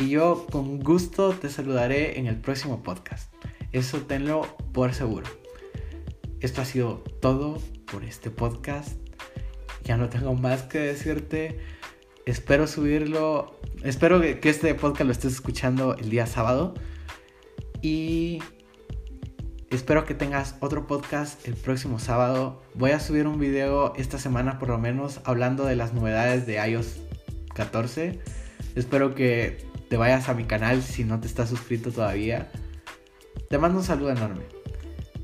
y 0.00 0.08
yo 0.08 0.46
con 0.50 0.80
gusto 0.80 1.32
te 1.34 1.50
saludaré 1.50 2.18
en 2.18 2.26
el 2.26 2.36
próximo 2.36 2.82
podcast. 2.82 3.32
Eso 3.72 3.98
tenlo 3.98 4.42
por 4.72 4.94
seguro. 4.94 5.26
Esto 6.40 6.62
ha 6.62 6.64
sido 6.64 7.04
todo 7.20 7.58
por 7.92 8.04
este 8.04 8.30
podcast. 8.30 8.98
Ya 9.84 9.98
no 9.98 10.08
tengo 10.08 10.34
más 10.34 10.62
que 10.62 10.78
decirte. 10.78 11.60
Espero 12.24 12.66
subirlo. 12.66 13.60
Espero 13.84 14.20
que 14.20 14.48
este 14.48 14.74
podcast 14.74 15.04
lo 15.04 15.12
estés 15.12 15.34
escuchando 15.34 15.94
el 15.96 16.08
día 16.08 16.26
sábado. 16.26 16.74
Y 17.82 18.42
espero 19.68 20.06
que 20.06 20.14
tengas 20.14 20.56
otro 20.60 20.86
podcast 20.86 21.46
el 21.46 21.54
próximo 21.54 21.98
sábado. 21.98 22.62
Voy 22.74 22.92
a 22.92 23.00
subir 23.00 23.26
un 23.26 23.38
video 23.38 23.94
esta 23.96 24.18
semana 24.18 24.58
por 24.58 24.70
lo 24.70 24.78
menos 24.78 25.20
hablando 25.24 25.66
de 25.66 25.76
las 25.76 25.92
novedades 25.92 26.46
de 26.46 26.56
iOS 26.66 26.96
14. 27.54 28.39
Espero 28.74 29.14
que 29.14 29.64
te 29.88 29.96
vayas 29.96 30.28
a 30.28 30.34
mi 30.34 30.44
canal 30.44 30.82
si 30.82 31.04
no 31.04 31.20
te 31.20 31.26
estás 31.26 31.48
suscrito 31.48 31.90
todavía. 31.90 32.50
Te 33.48 33.58
mando 33.58 33.78
un 33.78 33.84
saludo 33.84 34.10
enorme. 34.10 34.44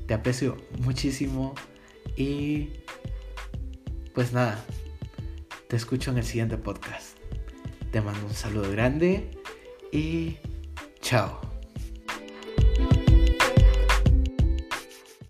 Te 0.05 0.13
aprecio 0.13 0.57
muchísimo 0.79 1.55
y 2.15 2.69
pues 4.13 4.33
nada, 4.33 4.63
te 5.67 5.75
escucho 5.75 6.11
en 6.11 6.17
el 6.17 6.23
siguiente 6.23 6.57
podcast. 6.57 7.17
Te 7.91 8.01
mando 8.01 8.25
un 8.25 8.33
saludo 8.33 8.71
grande 8.71 9.31
y 9.91 10.37
chao. 11.01 11.56